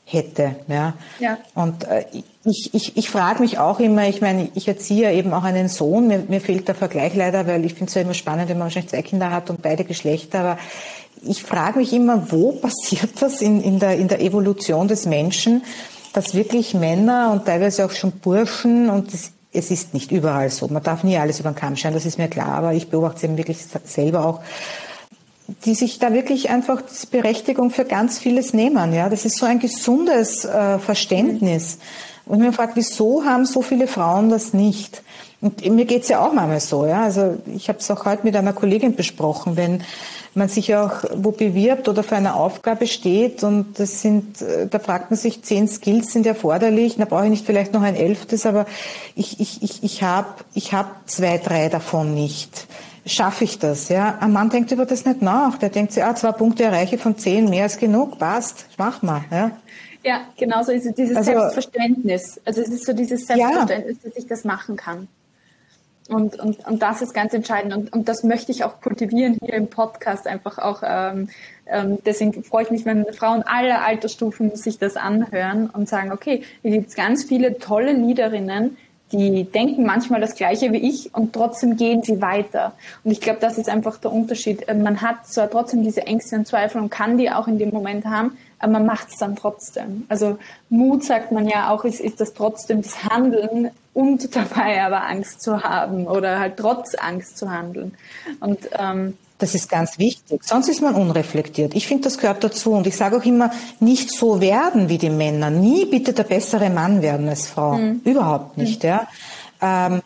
hätte. 0.05 0.57
Ja. 0.69 0.95
ja. 1.21 1.39
Und 1.55 1.85
äh, 1.85 2.05
ich, 2.45 2.75
ich, 2.75 2.97
ich 2.97 3.11
frage 3.11 3.41
mich 3.41 3.59
auch 3.59 3.81
immer, 3.81 4.09
ich 4.09 4.21
meine, 4.21 4.49
ich 4.55 4.67
erziehe 4.67 5.05
ja 5.05 5.11
eben 5.13 5.33
auch 5.33 5.45
einen 5.45 5.69
Sohn, 5.69 6.09
mir, 6.09 6.25
mir 6.27 6.41
fehlt 6.41 6.67
der 6.67 6.75
Vergleich 6.75 7.15
leider, 7.15 7.47
weil 7.47 7.65
ich 7.65 7.75
finde 7.75 7.91
es 7.91 7.95
ja 7.95 8.03
immer 8.03 8.15
spannend, 8.15 8.49
wenn 8.49 8.59
man 8.59 8.67
wahrscheinlich 8.67 8.91
zwei 8.91 9.03
Kinder 9.03 9.31
hat 9.31 9.51
und 9.51 9.63
beide 9.63 9.85
Geschlechter, 9.85 10.41
aber 10.41 10.59
ich 11.23 11.43
frage 11.43 11.79
mich 11.79 11.93
immer, 11.93 12.33
wo 12.33 12.53
passiert 12.63 13.11
das 13.21 13.43
in, 13.43 13.63
in, 13.63 13.79
der, 13.79 13.97
in 13.97 14.09
der 14.09 14.21
Evolution 14.21 14.89
des 14.89 15.07
Menschen, 15.07 15.63
dass 16.13 16.35
wirklich 16.35 16.75
Männer 16.75 17.31
und 17.33 17.45
teilweise 17.45 17.85
auch 17.85 17.91
schon 17.91 18.13
Burschen 18.13 18.91
und 18.91 19.13
das, 19.13 19.33
es 19.53 19.71
ist 19.71 19.95
nicht 19.95 20.13
überall 20.13 20.51
so. 20.51 20.69
Man 20.69 20.83
darf 20.83 21.05
nie 21.05 21.19
alles 21.19 21.41
über 21.41 21.51
den 21.51 21.57
Kamm 21.57 21.77
scheren, 21.77 21.95
das 21.95 22.07
ist 22.07 22.19
mir 22.19 22.29
klar, 22.29 22.49
aber 22.49 22.73
ich 22.73 22.89
beobachte 22.89 23.19
es 23.19 23.25
eben 23.25 23.37
wirklich 23.37 23.59
selber 23.85 24.25
auch, 24.25 24.41
die 25.65 25.75
sich 25.75 25.99
da 25.99 26.13
wirklich 26.13 26.51
einfach 26.51 26.83
diese 26.83 27.09
Berechtigung 27.09 27.71
für 27.71 27.85
ganz 27.85 28.19
vieles 28.19 28.55
nehmen. 28.55 28.93
Ja, 28.93 29.09
das 29.09 29.25
ist 29.25 29.37
so 29.37 29.47
ein 29.47 29.59
gesundes 29.59 30.45
äh, 30.45 30.79
Verständnis. 30.79 31.79
Und 32.27 32.39
mir 32.39 32.53
frage, 32.53 32.73
wieso 32.77 33.25
haben 33.25 33.45
so 33.45 33.61
viele 33.61 33.89
Frauen 33.89 34.31
das 34.31 34.55
nicht? 34.55 35.03
Und 35.41 35.65
mir 35.71 35.87
geht's 35.87 36.09
ja 36.09 36.25
auch 36.25 36.33
manchmal 36.33 36.61
so. 36.61 36.87
Ja, 36.87 37.05
also 37.05 37.39
ich 37.47 37.69
habe 37.69 37.79
es 37.79 37.91
auch 37.91 38.05
heute 38.05 38.25
mit 38.25 38.37
einer 38.37 38.53
Kollegin 38.53 38.95
besprochen, 38.95 39.57
wenn 39.57 39.83
man 40.35 40.49
sich 40.49 40.75
auch 40.77 41.03
wo 41.15 41.31
bewirbt 41.31 41.89
oder 41.89 42.03
für 42.03 42.17
eine 42.17 42.35
Aufgabe 42.35 42.87
steht 42.87 43.43
und 43.43 43.79
das 43.81 44.03
sind, 44.03 44.43
äh, 44.43 44.67
da 44.69 44.79
fragt 44.79 45.11
man 45.11 45.19
sich, 45.19 45.43
zehn 45.43 45.67
Skills 45.67 46.13
sind 46.13 46.27
erforderlich, 46.27 46.97
da 46.99 47.05
brauche 47.05 47.25
ich 47.25 47.31
nicht 47.31 47.47
vielleicht 47.47 47.73
noch 47.73 47.83
ein 47.83 47.97
elftes, 47.97 48.47
aber 48.47 48.67
ich, 49.17 49.41
ich, 49.41 49.63
ich, 49.63 49.83
ich 49.83 50.03
habe 50.03 50.29
ich 50.55 50.73
hab 50.73 51.09
zwei, 51.09 51.39
drei 51.39 51.69
davon 51.69 52.15
nicht. 52.15 52.69
Schaffe 53.07 53.45
ich 53.45 53.59
das? 53.59 53.89
Ja, 53.89 54.19
ein 54.21 54.33
Mann 54.33 54.51
denkt 54.51 54.71
über 54.73 54.85
das 54.85 55.07
nicht 55.07 55.23
nach. 55.23 55.57
Der 55.57 55.71
denkt 55.71 55.93
sich, 55.93 56.05
ah, 56.05 56.15
zwei 56.15 56.33
Punkte 56.33 56.65
erreiche 56.65 56.99
von 56.99 57.17
zehn, 57.17 57.49
mehr 57.49 57.65
als 57.65 57.79
genug, 57.79 58.19
passt, 58.19 58.67
mach 58.77 59.03
mal. 59.03 59.23
Ja. 59.31 59.51
Ja, 60.03 60.21
genauso 60.39 60.73
ist 60.73 60.87
es 60.87 60.95
dieses 60.95 61.17
also, 61.17 61.33
Selbstverständnis. 61.33 62.41
Also 62.45 62.63
es 62.63 62.69
ist 62.69 62.87
so 62.87 62.93
dieses 62.93 63.27
Selbstverständnis, 63.27 63.97
ja. 64.03 64.09
dass 64.09 64.17
ich 64.17 64.27
das 64.27 64.45
machen 64.45 64.77
kann. 64.77 65.09
Und, 66.11 66.39
und, 66.39 66.67
und 66.67 66.83
das 66.83 67.03
ist 67.03 67.15
ganz 67.15 67.33
entscheidend. 67.35 67.75
Und, 67.75 67.93
und 67.93 68.09
das 68.09 68.25
möchte 68.25 68.53
ich 68.53 68.65
auch 68.65 68.81
kultivieren 68.81 69.39
hier 69.43 69.55
im 69.55 69.69
Podcast 69.69 70.27
einfach 70.27 70.59
auch. 70.59 70.83
Ähm, 70.85 71.29
ähm, 71.67 71.99
deswegen 72.05 72.43
freue 72.43 72.65
ich 72.65 72.71
mich, 72.71 72.85
wenn 72.85 73.07
Frauen 73.13 73.43
aller 73.43 73.83
Altersstufen 73.85 74.57
sich 74.57 74.79
das 74.79 74.97
anhören 74.97 75.71
und 75.71 75.89
sagen, 75.89 76.13
okay, 76.13 76.43
hier 76.63 76.73
gibt 76.73 76.89
es 76.89 76.97
ganz 76.97 77.25
viele 77.25 77.59
tolle 77.59 77.93
Leaderinnen, 77.93 78.77
die 79.13 79.45
denken 79.45 79.85
manchmal 79.85 80.21
das 80.21 80.35
Gleiche 80.35 80.73
wie 80.73 80.89
ich 80.89 81.15
und 81.15 81.33
trotzdem 81.33 81.77
gehen 81.77 82.03
sie 82.03 82.21
weiter. 82.21 82.75
Und 83.05 83.11
ich 83.11 83.21
glaube, 83.21 83.41
das 83.41 83.59
ist 83.59 83.69
einfach 83.69 83.99
der 83.99 84.13
Unterschied. 84.13 84.69
Äh, 84.69 84.75
man 84.75 85.01
hat 85.01 85.27
zwar 85.27 85.51
trotzdem 85.51 85.83
diese 85.83 86.07
Ängste 86.07 86.37
und 86.37 86.47
Zweifel 86.47 86.81
und 86.81 86.91
kann 86.91 87.19
die 87.19 87.31
auch 87.31 87.49
in 87.49 87.59
dem 87.59 87.71
Moment 87.71 88.05
haben, 88.05 88.37
aber 88.61 88.73
man 88.73 88.87
macht 88.87 89.09
es 89.11 89.17
dann 89.17 89.37
trotzdem. 89.37 90.05
Also 90.09 90.39
Mut 90.69 91.05
sagt 91.05 91.33
man 91.33 91.49
ja 91.49 91.71
auch, 91.71 91.85
ist, 91.85 92.01
ist 92.01 92.21
das 92.21 92.35
trotzdem 92.35 92.83
das 92.83 93.05
Handeln 93.05 93.71
und 93.95 94.37
dabei 94.37 94.83
aber 94.83 95.07
Angst 95.07 95.43
zu 95.43 95.63
haben 95.63 96.07
oder 96.07 96.39
halt 96.39 96.59
trotz 96.59 96.95
Angst 96.95 97.39
zu 97.39 97.51
handeln. 97.51 97.95
Und 98.39 98.59
ähm, 98.79 99.17
das 99.39 99.55
ist 99.55 99.71
ganz 99.71 99.99
wichtig. 99.99 100.45
Sonst 100.45 100.69
ist 100.69 100.83
man 100.83 100.95
unreflektiert. 100.95 101.75
Ich 101.75 101.87
finde, 101.87 102.05
das 102.05 102.19
gehört 102.19 102.45
dazu. 102.45 102.73
Und 102.73 102.87
ich 102.87 102.97
sage 102.97 103.17
auch 103.17 103.25
immer, 103.25 103.51
nicht 103.81 104.13
so 104.13 104.43
werden 104.43 104.91
wie 104.91 104.99
die 104.99 105.09
Männer. 105.09 105.49
Nie 105.49 105.87
bitte 105.87 106.13
der 106.13 106.25
bessere 106.25 106.69
Mann 106.69 107.01
werden 107.01 107.27
als 107.27 107.47
Frau. 107.47 107.79
Mhm. 107.79 108.03
Überhaupt 108.05 108.59
nicht. 108.59 108.83
Mhm. 108.83 108.89
Ja. 108.89 109.09
Ähm, 109.63 110.03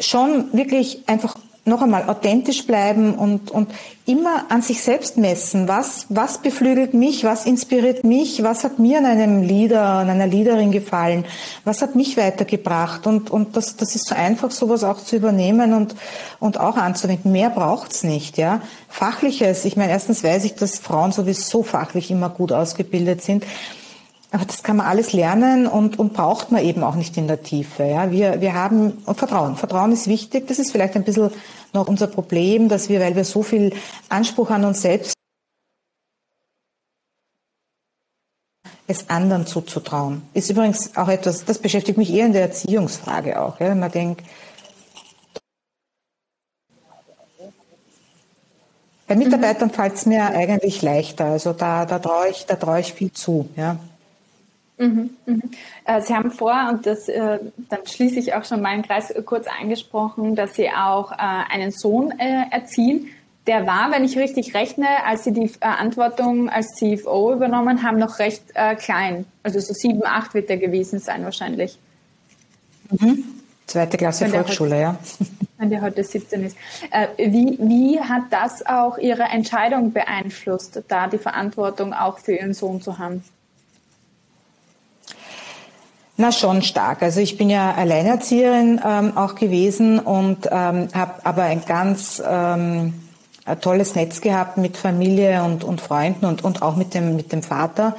schon 0.00 0.52
wirklich 0.52 1.04
einfach 1.06 1.36
noch 1.68 1.82
einmal 1.82 2.08
authentisch 2.08 2.66
bleiben 2.66 3.14
und, 3.14 3.50
und 3.50 3.70
immer 4.06 4.46
an 4.48 4.62
sich 4.62 4.82
selbst 4.82 5.18
messen. 5.18 5.68
Was, 5.68 6.06
was 6.08 6.38
beflügelt 6.38 6.94
mich? 6.94 7.24
Was 7.24 7.46
inspiriert 7.46 8.04
mich? 8.04 8.42
Was 8.42 8.64
hat 8.64 8.78
mir 8.78 8.98
an 8.98 9.04
einem 9.04 9.42
Leader, 9.42 9.82
an 9.82 10.08
einer 10.08 10.26
Leaderin 10.26 10.72
gefallen? 10.72 11.24
Was 11.64 11.82
hat 11.82 11.94
mich 11.94 12.16
weitergebracht? 12.16 13.06
Und, 13.06 13.30
und 13.30 13.56
das, 13.56 13.76
das 13.76 13.94
ist 13.94 14.08
so 14.08 14.14
einfach, 14.14 14.50
sowas 14.50 14.82
auch 14.82 14.98
zu 14.98 15.16
übernehmen 15.16 15.74
und, 15.74 15.94
und 16.40 16.58
auch 16.58 16.76
anzuwenden. 16.76 17.32
Mehr 17.32 17.50
braucht's 17.50 18.02
nicht, 18.02 18.38
ja. 18.38 18.62
Fachliches. 18.88 19.64
Ich 19.64 19.76
meine, 19.76 19.92
erstens 19.92 20.24
weiß 20.24 20.44
ich, 20.44 20.54
dass 20.54 20.78
Frauen 20.78 21.12
sowieso 21.12 21.62
fachlich 21.62 22.10
immer 22.10 22.30
gut 22.30 22.52
ausgebildet 22.52 23.22
sind. 23.22 23.44
Aber 24.30 24.44
das 24.44 24.62
kann 24.62 24.76
man 24.76 24.86
alles 24.86 25.14
lernen 25.14 25.66
und, 25.66 25.98
und 25.98 26.12
braucht 26.12 26.52
man 26.52 26.62
eben 26.62 26.82
auch 26.82 26.96
nicht 26.96 27.16
in 27.16 27.28
der 27.28 27.42
Tiefe. 27.42 27.84
Ja. 27.84 28.10
Wir, 28.10 28.40
wir 28.42 28.52
haben 28.52 28.92
und 29.06 29.16
Vertrauen. 29.16 29.56
Vertrauen 29.56 29.90
ist 29.92 30.06
wichtig. 30.06 30.46
Das 30.48 30.58
ist 30.58 30.70
vielleicht 30.70 30.96
ein 30.96 31.04
bisschen 31.04 31.30
noch 31.72 31.88
unser 31.88 32.08
Problem, 32.08 32.68
dass 32.68 32.90
wir, 32.90 33.00
weil 33.00 33.16
wir 33.16 33.24
so 33.24 33.42
viel 33.42 33.72
Anspruch 34.10 34.50
an 34.50 34.64
uns 34.64 34.82
selbst 34.82 35.14
es 38.86 39.08
anderen 39.10 39.46
zuzutrauen. 39.46 40.22
Ist 40.32 40.50
übrigens 40.50 40.96
auch 40.96 41.08
etwas, 41.08 41.44
das 41.44 41.58
beschäftigt 41.58 41.98
mich 41.98 42.12
eher 42.12 42.26
in 42.26 42.32
der 42.32 42.42
Erziehungsfrage 42.42 43.40
auch. 43.40 43.60
Ja. 43.60 43.68
Wenn 43.68 43.78
man 43.78 43.92
denkt, 43.92 44.22
bei 49.06 49.16
Mitarbeitern 49.16 49.70
fällt 49.70 49.94
es 49.94 50.06
mir 50.06 50.24
eigentlich 50.26 50.82
leichter. 50.82 51.26
Also 51.26 51.54
da, 51.54 51.86
da 51.86 51.98
traue 51.98 52.28
ich, 52.28 52.44
da 52.46 52.56
traue 52.56 52.80
ich 52.80 52.92
viel 52.92 53.12
zu. 53.12 53.48
Ja. 53.56 53.78
Mhm, 54.78 55.10
mhm. 55.26 55.42
Äh, 55.84 56.00
Sie 56.00 56.14
haben 56.14 56.30
vor, 56.30 56.68
und 56.70 56.86
das, 56.86 57.08
äh, 57.08 57.38
dann 57.68 57.80
schließe 57.84 58.18
ich 58.18 58.34
auch 58.34 58.44
schon 58.44 58.62
meinen 58.62 58.82
Kreis 58.82 59.12
kurz 59.24 59.46
angesprochen, 59.60 60.36
dass 60.36 60.54
Sie 60.54 60.70
auch 60.70 61.12
äh, 61.12 61.16
einen 61.16 61.72
Sohn 61.72 62.12
erziehen. 62.18 63.08
Der 63.46 63.66
war, 63.66 63.90
wenn 63.90 64.04
ich 64.04 64.16
richtig 64.16 64.54
rechne, 64.54 64.86
als 65.04 65.24
Sie 65.24 65.32
die 65.32 65.48
Verantwortung 65.48 66.48
als 66.48 66.74
CFO 66.76 67.32
übernommen 67.32 67.82
haben, 67.82 67.98
noch 67.98 68.18
recht 68.18 68.42
klein. 68.78 69.24
Also 69.42 69.58
so 69.58 69.72
sieben, 69.72 70.02
acht 70.04 70.34
wird 70.34 70.50
er 70.50 70.58
gewesen 70.58 70.98
sein 70.98 71.24
wahrscheinlich. 71.24 71.78
Mhm. 72.90 73.24
Zweite 73.66 73.96
Klasse 73.96 74.24
wenn 74.24 74.32
Volksschule, 74.32 74.70
heute, 74.72 74.80
ja. 74.82 74.98
Wenn 75.58 75.70
der 75.70 75.80
heute 75.80 76.04
17 76.04 76.44
ist. 76.44 76.56
Wie, 77.16 77.58
wie 77.58 78.00
hat 78.00 78.24
das 78.30 78.64
auch 78.66 78.98
Ihre 78.98 79.24
Entscheidung 79.24 79.92
beeinflusst, 79.92 80.82
da 80.86 81.06
die 81.08 81.18
Verantwortung 81.18 81.94
auch 81.94 82.18
für 82.18 82.34
Ihren 82.34 82.52
Sohn 82.52 82.82
zu 82.82 82.98
haben? 82.98 83.24
Na 86.20 86.32
schon 86.32 86.62
stark. 86.62 87.02
Also 87.02 87.20
ich 87.20 87.36
bin 87.36 87.48
ja 87.48 87.74
Alleinerzieherin 87.74 88.80
ähm, 88.84 89.16
auch 89.16 89.36
gewesen 89.36 90.00
und 90.00 90.48
ähm, 90.50 90.88
habe 90.92 91.14
aber 91.22 91.44
ein 91.44 91.62
ganz 91.64 92.20
ähm, 92.28 92.94
ein 93.44 93.60
tolles 93.60 93.94
Netz 93.94 94.20
gehabt 94.20 94.56
mit 94.56 94.76
Familie 94.76 95.44
und, 95.44 95.62
und 95.62 95.80
Freunden 95.80 96.26
und, 96.26 96.42
und 96.42 96.60
auch 96.60 96.74
mit 96.74 96.92
dem, 96.94 97.14
mit 97.14 97.30
dem 97.30 97.44
Vater. 97.44 97.94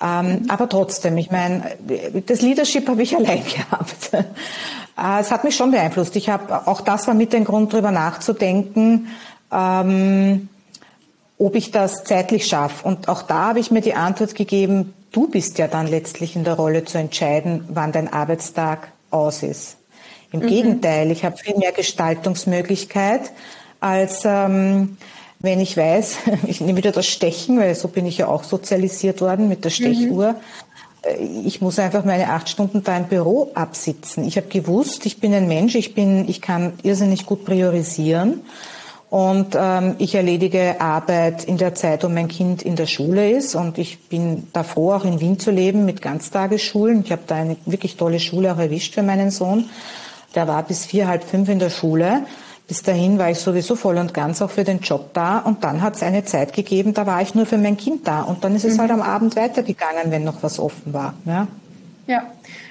Ähm, 0.00 0.46
aber 0.48 0.66
trotzdem, 0.66 1.18
ich 1.18 1.30
meine, 1.30 1.76
das 2.26 2.40
Leadership 2.40 2.88
habe 2.88 3.02
ich 3.02 3.14
allein 3.18 3.44
gehabt. 3.44 4.14
Äh, 4.14 5.20
es 5.20 5.30
hat 5.30 5.44
mich 5.44 5.54
schon 5.54 5.70
beeinflusst. 5.70 6.16
Ich 6.16 6.30
habe 6.30 6.66
auch 6.66 6.80
das 6.80 7.06
war 7.06 7.12
mit 7.12 7.34
dem 7.34 7.44
Grund, 7.44 7.74
darüber 7.74 7.90
nachzudenken, 7.90 9.08
ähm, 9.52 10.48
ob 11.36 11.54
ich 11.54 11.70
das 11.70 12.04
zeitlich 12.04 12.46
schaffe. 12.46 12.88
Und 12.88 13.08
auch 13.08 13.20
da 13.20 13.48
habe 13.48 13.60
ich 13.60 13.70
mir 13.70 13.82
die 13.82 13.94
Antwort 13.94 14.34
gegeben, 14.34 14.94
du 15.12 15.28
bist 15.28 15.58
ja 15.58 15.68
dann 15.68 15.86
letztlich 15.86 16.36
in 16.36 16.44
der 16.44 16.54
Rolle 16.54 16.84
zu 16.84 16.98
entscheiden, 16.98 17.64
wann 17.68 17.92
dein 17.92 18.12
Arbeitstag 18.12 18.92
aus 19.10 19.42
ist. 19.42 19.76
Im 20.32 20.40
mhm. 20.40 20.46
Gegenteil, 20.46 21.10
ich 21.10 21.24
habe 21.24 21.36
viel 21.36 21.56
mehr 21.56 21.72
Gestaltungsmöglichkeit, 21.72 23.32
als 23.80 24.22
ähm, 24.24 24.98
wenn 25.40 25.60
ich 25.60 25.76
weiß, 25.76 26.18
ich 26.46 26.60
nehme 26.60 26.78
wieder 26.78 26.92
das 26.92 27.06
Stechen, 27.06 27.58
weil 27.58 27.74
so 27.74 27.88
bin 27.88 28.06
ich 28.06 28.18
ja 28.18 28.28
auch 28.28 28.44
sozialisiert 28.44 29.20
worden 29.20 29.48
mit 29.48 29.64
der 29.64 29.70
Stechuhr. 29.70 30.32
Mhm. 30.32 30.36
Ich 31.44 31.62
muss 31.62 31.78
einfach 31.78 32.04
meine 32.04 32.30
acht 32.30 32.48
Stunden 32.48 32.82
da 32.82 32.96
im 32.96 33.04
Büro 33.04 33.50
absitzen. 33.54 34.24
Ich 34.24 34.36
habe 34.36 34.48
gewusst, 34.48 35.06
ich 35.06 35.20
bin 35.20 35.32
ein 35.32 35.46
Mensch, 35.48 35.74
ich 35.74 35.94
bin, 35.94 36.28
ich 36.28 36.42
kann 36.42 36.74
irrsinnig 36.82 37.24
gut 37.24 37.44
priorisieren. 37.44 38.42
Und 39.10 39.56
ähm, 39.58 39.94
ich 39.98 40.14
erledige 40.14 40.80
Arbeit 40.80 41.44
in 41.44 41.56
der 41.56 41.74
Zeit, 41.74 42.04
wo 42.04 42.08
mein 42.08 42.28
Kind 42.28 42.62
in 42.62 42.76
der 42.76 42.86
Schule 42.86 43.30
ist. 43.30 43.54
Und 43.54 43.78
ich 43.78 44.08
bin 44.08 44.48
davor 44.52 44.96
auch 44.96 45.04
in 45.04 45.20
Wien 45.20 45.38
zu 45.38 45.50
leben 45.50 45.86
mit 45.86 46.02
Ganztagesschulen. 46.02 47.04
Ich 47.04 47.12
habe 47.12 47.22
da 47.26 47.36
eine 47.36 47.56
wirklich 47.64 47.96
tolle 47.96 48.20
Schule 48.20 48.52
auch 48.52 48.58
erwischt 48.58 48.94
für 48.94 49.02
meinen 49.02 49.30
Sohn. 49.30 49.70
Der 50.34 50.46
war 50.46 50.62
bis 50.62 50.84
vier, 50.84 51.08
halb 51.08 51.24
fünf 51.24 51.48
in 51.48 51.58
der 51.58 51.70
Schule. 51.70 52.26
Bis 52.66 52.82
dahin 52.82 53.18
war 53.18 53.30
ich 53.30 53.38
sowieso 53.38 53.76
voll 53.76 53.96
und 53.96 54.12
ganz 54.12 54.42
auch 54.42 54.50
für 54.50 54.64
den 54.64 54.80
Job 54.80 55.14
da. 55.14 55.38
Und 55.38 55.64
dann 55.64 55.80
hat 55.80 55.96
es 55.96 56.02
eine 56.02 56.26
Zeit 56.26 56.52
gegeben, 56.52 56.92
da 56.92 57.06
war 57.06 57.22
ich 57.22 57.34
nur 57.34 57.46
für 57.46 57.56
mein 57.56 57.78
Kind 57.78 58.06
da. 58.06 58.20
Und 58.20 58.44
dann 58.44 58.54
ist 58.54 58.66
es 58.66 58.76
mhm. 58.76 58.80
halt 58.82 58.90
am 58.90 59.00
Abend 59.00 59.36
weitergegangen, 59.36 60.10
wenn 60.10 60.24
noch 60.24 60.42
was 60.42 60.58
offen 60.58 60.92
war. 60.92 61.14
Ja. 61.24 61.48
Ja, 62.06 62.22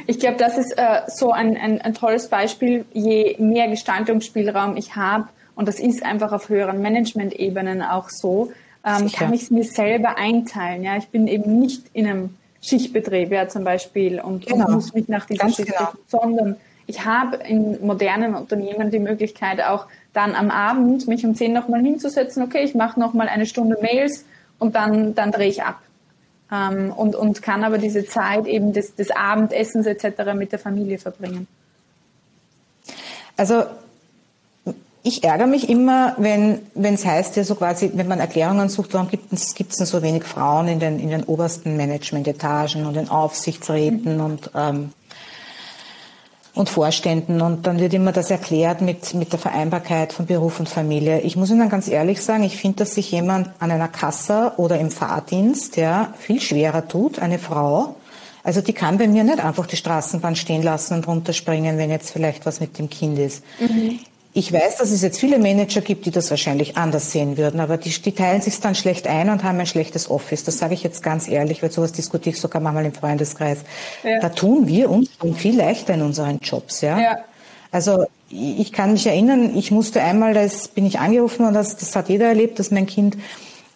ich 0.08 0.20
glaube, 0.20 0.38
das 0.38 0.58
ist 0.58 0.78
äh, 0.78 1.02
so 1.08 1.32
ein, 1.32 1.58
ein, 1.58 1.80
ein 1.82 1.94
tolles 1.94 2.28
Beispiel. 2.28 2.86
Je 2.94 3.36
mehr 3.40 3.68
Gestaltungsspielraum 3.68 4.78
ich 4.78 4.96
habe, 4.96 5.26
und 5.58 5.68
das 5.68 5.80
ist 5.80 6.04
einfach 6.04 6.32
auf 6.32 6.50
höheren 6.50 6.82
Management-Ebenen 6.84 7.82
auch 7.82 8.10
so, 8.10 8.52
ähm, 8.86 9.12
kann 9.12 9.34
ich 9.34 9.44
es 9.44 9.52
mir 9.52 9.64
selber 9.64 10.16
einteilen. 10.18 10.84
Ja, 10.84 10.98
ich 10.98 11.08
bin 11.08 11.28
eben 11.28 11.60
nicht 11.60 11.84
in 11.94 12.06
einem 12.08 12.38
Schichtbetrieb, 12.62 13.32
ja, 13.32 13.50
zum 13.50 13.64
Beispiel, 13.64 14.22
und, 14.22 14.46
genau. 14.46 14.68
und 14.68 14.76
muss 14.76 14.94
mich 14.94 15.08
nach 15.08 15.26
dieser 15.26 15.50
Schicht 15.50 15.76
genau. 15.76 15.90
sondern 16.08 16.58
ich 16.86 17.06
habe 17.06 17.38
in 17.38 17.84
modernen 17.86 18.36
Unternehmen 18.36 18.92
die 18.92 19.00
Möglichkeit 19.00 19.62
auch 19.64 19.88
dann 20.14 20.36
am 20.36 20.52
Abend 20.52 21.08
mich 21.08 21.26
um 21.26 21.34
zehn 21.34 21.54
nochmal 21.54 21.82
hinzusetzen, 21.82 22.44
okay, 22.44 22.64
ich 22.64 22.76
mache 22.76 23.00
nochmal 23.00 23.28
eine 23.28 23.48
Stunde 23.48 23.78
Mails 23.82 24.26
und 24.60 24.76
dann, 24.76 25.16
dann 25.16 25.32
drehe 25.32 25.50
ich 25.50 25.64
ab. 25.64 25.82
Ähm, 26.52 26.94
und, 26.96 27.16
und 27.16 27.42
kann 27.42 27.64
aber 27.64 27.80
diese 27.80 28.06
Zeit 28.06 28.46
eben 28.46 28.74
des, 28.74 28.94
des 28.94 29.10
Abendessens 29.10 29.88
etc. 29.88 30.34
mit 30.36 30.52
der 30.52 30.60
Familie 30.60 31.00
verbringen. 31.00 31.48
Also 33.36 33.64
ich 35.04 35.24
ärgere 35.24 35.48
mich 35.48 35.70
immer, 35.70 36.16
wenn 36.18 36.60
wenn 36.74 36.96
es 36.96 37.06
heißt 37.06 37.36
ja 37.38 37.44
so 37.44 37.56
quasi, 37.56 37.92
wenn 37.94 38.08
man 38.08 38.20
Erklärungen 38.20 38.70
sucht, 38.70 38.94
warum 38.94 39.10
gibt 39.10 39.32
es 39.32 39.54
denn 39.54 39.86
so 39.86 40.02
wenig 40.02 40.24
Frauen 40.24 40.68
in 40.68 40.80
den 40.80 41.00
in 41.00 41.10
den 41.10 41.24
obersten 41.24 41.78
Managementetagen 41.78 42.86
und 42.86 42.98
in 42.98 43.10
Aufsichtsräten 43.10 44.16
mhm. 44.16 44.24
und 44.24 44.52
ähm, 44.56 44.94
und 46.54 46.70
Vorständen 46.70 47.40
und 47.40 47.68
dann 47.68 47.80
wird 47.80 47.94
immer 47.94 48.12
das 48.12 48.32
erklärt 48.32 48.82
mit 48.82 49.14
mit 49.14 49.32
der 49.32 49.40
Vereinbarkeit 49.40 50.12
von 50.12 50.26
Beruf 50.26 50.60
und 50.60 50.68
Familie. 50.68 51.22
Ich 51.22 51.36
muss 51.36 51.52
Ihnen 51.52 51.70
ganz 51.70 51.88
ehrlich 51.88 52.22
sagen, 52.22 52.44
ich 52.44 52.58
finde, 52.58 52.78
dass 52.78 52.96
sich 52.96 53.12
jemand 53.12 53.50
an 53.60 53.72
einer 53.72 53.88
Kasse 53.88 54.54
oder 54.58 54.80
im 54.80 54.90
Fahrdienst 54.90 55.78
ja 55.78 56.14
viel 56.18 56.42
schwerer 56.42 56.88
tut, 56.88 57.20
eine 57.20 57.38
Frau. 57.38 57.96
Also 58.44 58.62
die 58.62 58.74
kann 58.74 58.98
bei 58.98 59.08
mir 59.08 59.24
nicht 59.24 59.40
einfach 59.40 59.68
die 59.68 59.76
Straßenbahn 59.76 60.36
stehen 60.36 60.64
lassen 60.64 60.96
und 60.96 61.08
runterspringen, 61.08 61.78
wenn 61.78 61.92
jetzt 61.92 62.12
vielleicht 62.12 62.46
was 62.46 62.60
mit 62.60 62.80
dem 62.80 62.90
Kind 62.90 63.20
ist. 63.20 63.44
Mhm. 63.60 64.00
Ich 64.38 64.54
weiß, 64.54 64.78
dass 64.78 64.92
es 64.92 65.02
jetzt 65.02 65.20
viele 65.20 65.40
Manager 65.40 65.82
gibt, 65.82 66.06
die 66.06 66.12
das 66.12 66.30
wahrscheinlich 66.30 66.78
anders 66.78 67.12
sehen 67.12 67.38
würden, 67.38 67.60
aber 67.60 67.78
die, 67.78 67.90
die 67.90 68.12
teilen 68.12 68.40
sich 68.40 68.60
dann 68.60 68.76
schlecht 68.76 69.08
ein 69.08 69.32
und 69.32 69.44
haben 69.44 69.60
ein 69.60 69.66
schlechtes 69.66 70.12
Office. 70.12 70.44
Das 70.44 70.60
sage 70.60 70.76
ich 70.76 70.84
jetzt 70.84 71.02
ganz 71.02 71.28
ehrlich, 71.28 71.64
weil 71.64 71.72
sowas 71.72 71.92
diskutiere 71.92 72.36
ich 72.36 72.40
sogar 72.40 72.62
manchmal 72.62 72.86
im 72.86 72.94
Freundeskreis. 72.94 73.58
Ja. 74.04 74.20
Da 74.20 74.30
tun 74.30 74.68
wir 74.68 74.92
uns 74.92 75.10
schon 75.20 75.34
viel 75.34 75.58
leichter 75.58 75.96
in 75.96 76.04
unseren 76.04 76.38
Jobs, 76.38 76.82
ja. 76.82 77.00
ja. 77.00 77.18
Also 77.72 78.06
ich 78.30 78.72
kann 78.72 78.92
mich 78.92 79.08
erinnern, 79.08 79.58
ich 79.58 79.72
musste 79.72 80.04
einmal, 80.04 80.36
das 80.36 80.68
bin 80.68 80.86
ich 80.86 81.00
angerufen 81.00 81.48
und 81.48 81.56
das, 81.56 81.76
das 81.76 81.96
hat 81.96 82.08
jeder 82.08 82.28
erlebt, 82.28 82.60
dass 82.60 82.70
mein 82.70 82.86
Kind 82.86 83.18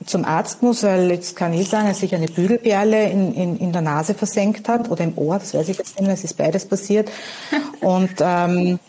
zum 0.05 0.25
Arzt 0.25 0.61
muss, 0.61 0.83
weil 0.83 1.09
jetzt 1.09 1.35
kann 1.35 1.53
ich 1.53 1.69
sagen, 1.69 1.87
dass 1.87 2.01
sich 2.01 2.13
eine 2.13 2.27
Bügelperle 2.27 3.09
in, 3.09 3.33
in, 3.33 3.57
in 3.57 3.71
der 3.73 3.81
Nase 3.81 4.13
versenkt 4.13 4.69
hat 4.69 4.91
oder 4.91 5.03
im 5.03 5.17
Ohr, 5.17 5.39
das 5.39 5.55
weiß 5.55 5.69
ich 5.69 5.79
jetzt 5.79 5.95
nicht 5.95 6.05
mehr, 6.05 6.13
es 6.13 6.23
ist 6.23 6.37
beides 6.37 6.65
passiert. 6.65 7.09
Und 7.81 8.11
ähm, 8.19 8.79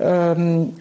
ähm, 0.00 0.72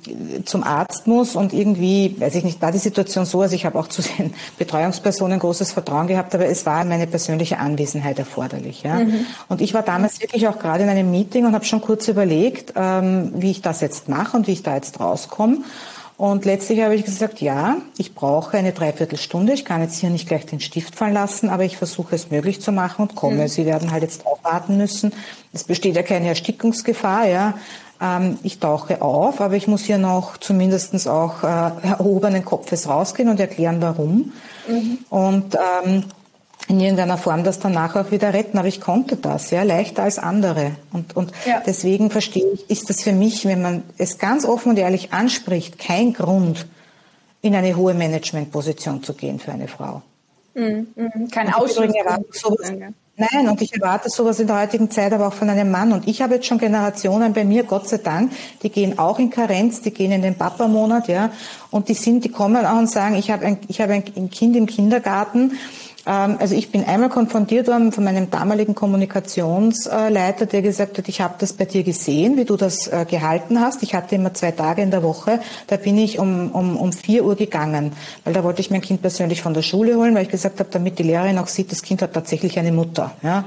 zum 0.45 0.63
Arzt 0.63 1.07
muss 1.07 1.35
und 1.35 1.53
irgendwie, 1.53 2.15
weiß 2.19 2.35
ich 2.35 2.43
nicht, 2.43 2.61
war 2.61 2.71
die 2.71 2.77
Situation 2.77 3.25
so, 3.25 3.41
also 3.41 3.55
ich 3.55 3.65
habe 3.65 3.77
auch 3.77 3.87
zu 3.87 4.01
den 4.01 4.33
Betreuungspersonen 4.57 5.39
großes 5.39 5.71
Vertrauen 5.71 6.07
gehabt, 6.07 6.33
aber 6.35 6.45
es 6.45 6.65
war 6.65 6.83
meine 6.85 7.07
persönliche 7.07 7.59
Anwesenheit 7.59 8.19
erforderlich. 8.19 8.83
Ja? 8.83 8.95
Mhm. 8.95 9.25
Und 9.47 9.61
ich 9.61 9.73
war 9.73 9.83
damals 9.83 10.21
wirklich 10.21 10.47
auch 10.47 10.59
gerade 10.59 10.83
in 10.83 10.89
einem 10.89 11.11
Meeting 11.11 11.45
und 11.45 11.53
habe 11.53 11.65
schon 11.65 11.81
kurz 11.81 12.07
überlegt, 12.07 12.73
ähm, 12.75 13.31
wie 13.35 13.51
ich 13.51 13.61
das 13.61 13.81
jetzt 13.81 14.09
mache 14.09 14.37
und 14.37 14.47
wie 14.47 14.53
ich 14.53 14.63
da 14.63 14.75
jetzt 14.75 14.99
rauskomme. 14.99 15.59
Und 16.19 16.43
letztlich 16.43 16.81
habe 16.81 16.95
ich 16.95 17.05
gesagt, 17.05 17.39
ja, 17.39 17.77
ich 17.97 18.13
brauche 18.13 18.57
eine 18.57 18.73
Dreiviertelstunde. 18.73 19.53
Ich 19.53 19.63
kann 19.63 19.81
jetzt 19.81 19.99
hier 19.99 20.09
nicht 20.09 20.27
gleich 20.27 20.45
den 20.45 20.59
Stift 20.59 20.97
fallen 20.97 21.13
lassen, 21.13 21.47
aber 21.47 21.63
ich 21.63 21.77
versuche 21.77 22.13
es 22.13 22.29
möglich 22.29 22.59
zu 22.59 22.73
machen 22.73 23.03
und 23.03 23.15
komme. 23.15 23.43
Mhm. 23.43 23.47
Sie 23.47 23.65
werden 23.65 23.91
halt 23.91 24.03
jetzt 24.03 24.25
auch 24.25 24.43
warten 24.43 24.75
müssen. 24.75 25.13
Es 25.53 25.63
besteht 25.63 25.95
ja 25.95 26.03
keine 26.03 26.27
Erstickungsgefahr, 26.27 27.25
ja. 27.25 27.53
Ähm, 28.01 28.39
ich 28.43 28.59
tauche 28.59 29.01
auf, 29.01 29.41
aber 29.41 29.55
ich 29.55 29.67
muss 29.67 29.83
hier 29.83 29.97
noch 29.97 30.37
zumindestens 30.37 31.07
auch 31.07 31.43
äh, 31.43 31.71
erhobenen 31.87 32.45
Kopfes 32.45 32.87
rausgehen 32.87 33.29
und 33.29 33.39
erklären, 33.39 33.81
warum. 33.81 34.33
Mhm. 34.67 34.99
Und 35.09 35.55
ähm, 35.55 36.03
in 36.69 36.79
irgendeiner 36.79 37.17
Form 37.17 37.43
das 37.43 37.59
danach 37.59 37.95
auch 37.95 38.11
wieder 38.11 38.33
retten. 38.33 38.57
Aber 38.57 38.67
ich 38.67 38.79
konnte 38.79 39.15
das, 39.15 39.49
ja, 39.49 39.63
leichter 39.63 40.03
als 40.03 40.19
andere. 40.19 40.73
Und, 40.93 41.15
und 41.15 41.31
ja. 41.45 41.61
deswegen 41.65 42.11
verstehe 42.11 42.45
ich, 42.53 42.69
ist 42.69 42.89
das 42.89 43.01
für 43.01 43.11
mich, 43.11 43.45
wenn 43.45 43.61
man 43.61 43.83
es 43.97 44.19
ganz 44.19 44.45
offen 44.45 44.69
und 44.69 44.77
ehrlich 44.77 45.11
anspricht, 45.11 45.79
kein 45.79 46.13
Grund, 46.13 46.67
in 47.41 47.55
eine 47.55 47.75
hohe 47.75 47.93
Managementposition 47.93 49.01
zu 49.01 49.13
gehen 49.13 49.39
für 49.39 49.51
eine 49.51 49.67
Frau. 49.67 50.01
Mhm, 50.53 50.87
mhm. 50.95 51.27
Kein 51.31 51.53
Ausschluss. 51.53 51.93
Nein, 53.19 53.49
und 53.49 53.61
ich 53.61 53.73
erwarte 53.73 54.09
sowas 54.09 54.39
in 54.39 54.47
der 54.47 54.61
heutigen 54.61 54.89
Zeit 54.89 55.11
aber 55.11 55.27
auch 55.27 55.33
von 55.33 55.49
einem 55.49 55.69
Mann. 55.69 55.91
Und 55.91 56.07
ich 56.07 56.21
habe 56.21 56.35
jetzt 56.35 56.47
schon 56.47 56.57
Generationen 56.57 57.33
bei 57.33 57.43
mir, 57.43 57.63
Gott 57.63 57.89
sei 57.89 57.97
Dank, 57.97 58.31
die 58.63 58.69
gehen 58.69 58.97
auch 58.97 59.19
in 59.19 59.29
Karenz, 59.29 59.81
die 59.81 59.91
gehen 59.91 60.13
in 60.13 60.21
den 60.21 60.35
Papa-Monat, 60.35 61.09
ja. 61.09 61.29
Und 61.69 61.89
die 61.89 61.95
sind, 61.95 62.23
die 62.23 62.29
kommen 62.29 62.65
auch 62.65 62.77
und 62.77 62.89
sagen, 62.89 63.15
ich 63.15 63.29
habe 63.29 63.45
ein, 63.45 63.57
ich 63.67 63.81
habe 63.81 63.91
ein 63.91 64.29
Kind 64.29 64.55
im 64.55 64.67
Kindergarten, 64.67 65.57
also 66.09 66.55
ich 66.55 66.71
bin 66.71 66.83
einmal 66.83 67.09
konfrontiert 67.09 67.67
worden 67.67 67.91
von 67.91 68.03
meinem 68.03 68.31
damaligen 68.31 68.73
Kommunikationsleiter, 68.73 70.47
der 70.47 70.63
gesagt 70.63 70.97
hat, 70.97 71.07
ich 71.07 71.21
habe 71.21 71.35
das 71.37 71.53
bei 71.53 71.65
dir 71.65 71.83
gesehen, 71.83 72.35
wie 72.35 72.45
du 72.45 72.57
das 72.57 72.87
äh, 72.87 73.05
gehalten 73.07 73.61
hast. 73.61 73.83
Ich 73.83 73.93
hatte 73.93 74.15
immer 74.15 74.33
zwei 74.33 74.51
Tage 74.51 74.81
in 74.81 74.89
der 74.89 75.03
Woche. 75.03 75.39
Da 75.67 75.77
bin 75.77 75.99
ich 75.99 76.17
um, 76.17 76.49
um, 76.51 76.77
um 76.77 76.93
vier 76.93 77.23
Uhr 77.25 77.35
gegangen, 77.35 77.91
weil 78.23 78.33
da 78.33 78.43
wollte 78.43 78.61
ich 78.61 78.71
mein 78.71 78.81
Kind 78.81 79.01
persönlich 79.01 79.43
von 79.43 79.53
der 79.53 79.61
Schule 79.61 79.97
holen, 79.97 80.15
weil 80.15 80.23
ich 80.23 80.29
gesagt 80.29 80.59
habe, 80.59 80.69
damit 80.71 80.97
die 80.97 81.03
Lehrerin 81.03 81.37
auch 81.37 81.47
sieht, 81.47 81.71
das 81.71 81.83
Kind 81.83 82.01
hat 82.01 82.13
tatsächlich 82.13 82.57
eine 82.57 82.71
Mutter. 82.71 83.11
Ja? 83.21 83.45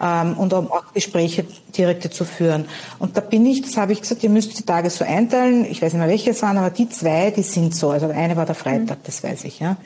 Mhm. 0.00 0.32
und 0.36 0.52
um 0.52 0.72
auch 0.72 0.92
Gespräche 0.92 1.44
direkte 1.76 2.10
zu 2.10 2.24
führen. 2.24 2.64
Und 2.98 3.16
da 3.16 3.20
bin 3.20 3.46
ich, 3.46 3.62
das 3.62 3.76
habe 3.76 3.92
ich 3.92 4.00
gesagt, 4.00 4.24
ihr 4.24 4.30
müsst 4.30 4.58
die 4.58 4.64
Tage 4.64 4.90
so 4.90 5.04
einteilen. 5.04 5.64
Ich 5.64 5.80
weiß 5.80 5.92
nicht 5.92 6.00
mehr, 6.00 6.08
welche 6.08 6.30
es 6.30 6.42
waren, 6.42 6.58
aber 6.58 6.70
die 6.70 6.88
zwei, 6.88 7.30
die 7.30 7.42
sind 7.42 7.74
so. 7.74 7.90
Also 7.90 8.08
eine 8.08 8.36
war 8.36 8.46
der 8.46 8.56
Freitag, 8.56 8.98
mhm. 8.98 9.02
das 9.04 9.22
weiß 9.22 9.44
ich. 9.44 9.60
Ja. 9.60 9.76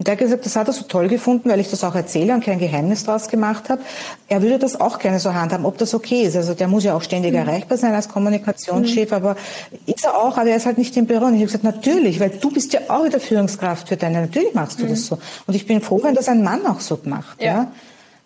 Und 0.00 0.08
er 0.08 0.12
hat 0.12 0.18
gesagt, 0.18 0.46
das 0.46 0.56
hat 0.56 0.66
er 0.66 0.72
so 0.72 0.84
toll 0.84 1.08
gefunden, 1.08 1.50
weil 1.50 1.60
ich 1.60 1.68
das 1.68 1.84
auch 1.84 1.94
erzähle 1.94 2.32
und 2.32 2.42
kein 2.42 2.58
Geheimnis 2.58 3.04
draus 3.04 3.28
gemacht 3.28 3.68
habe. 3.68 3.82
Er 4.28 4.40
würde 4.40 4.58
das 4.58 4.80
auch 4.80 4.98
gerne 4.98 5.20
so 5.20 5.34
handhaben, 5.34 5.66
ob 5.66 5.76
das 5.76 5.92
okay 5.92 6.22
ist. 6.22 6.36
Also 6.36 6.54
der 6.54 6.68
muss 6.68 6.84
ja 6.84 6.94
auch 6.94 7.02
ständig 7.02 7.32
mhm. 7.32 7.40
erreichbar 7.40 7.76
sein 7.76 7.92
als 7.92 8.08
Kommunikationschef, 8.08 9.10
mhm. 9.10 9.14
aber 9.14 9.36
ist 9.84 10.06
er 10.06 10.16
auch, 10.16 10.38
aber 10.38 10.48
er 10.48 10.56
ist 10.56 10.64
halt 10.64 10.78
nicht 10.78 10.96
im 10.96 11.04
Büro. 11.04 11.26
Und 11.26 11.34
ich 11.34 11.40
habe 11.40 11.52
gesagt, 11.52 11.64
natürlich, 11.64 12.18
weil 12.18 12.30
du 12.30 12.50
bist 12.50 12.72
ja 12.72 12.80
auch 12.88 13.04
wieder 13.04 13.20
Führungskraft 13.20 13.88
für 13.88 13.98
deine, 13.98 14.22
natürlich 14.22 14.54
machst 14.54 14.80
du 14.80 14.86
mhm. 14.86 14.88
das 14.88 15.04
so. 15.04 15.18
Und 15.46 15.54
ich 15.54 15.66
bin 15.66 15.82
froh, 15.82 16.00
wenn 16.02 16.14
das 16.14 16.28
ein 16.28 16.42
Mann 16.42 16.66
auch 16.66 16.80
so 16.80 16.98
macht. 17.04 17.42
Ja. 17.42 17.46
ja 17.46 17.72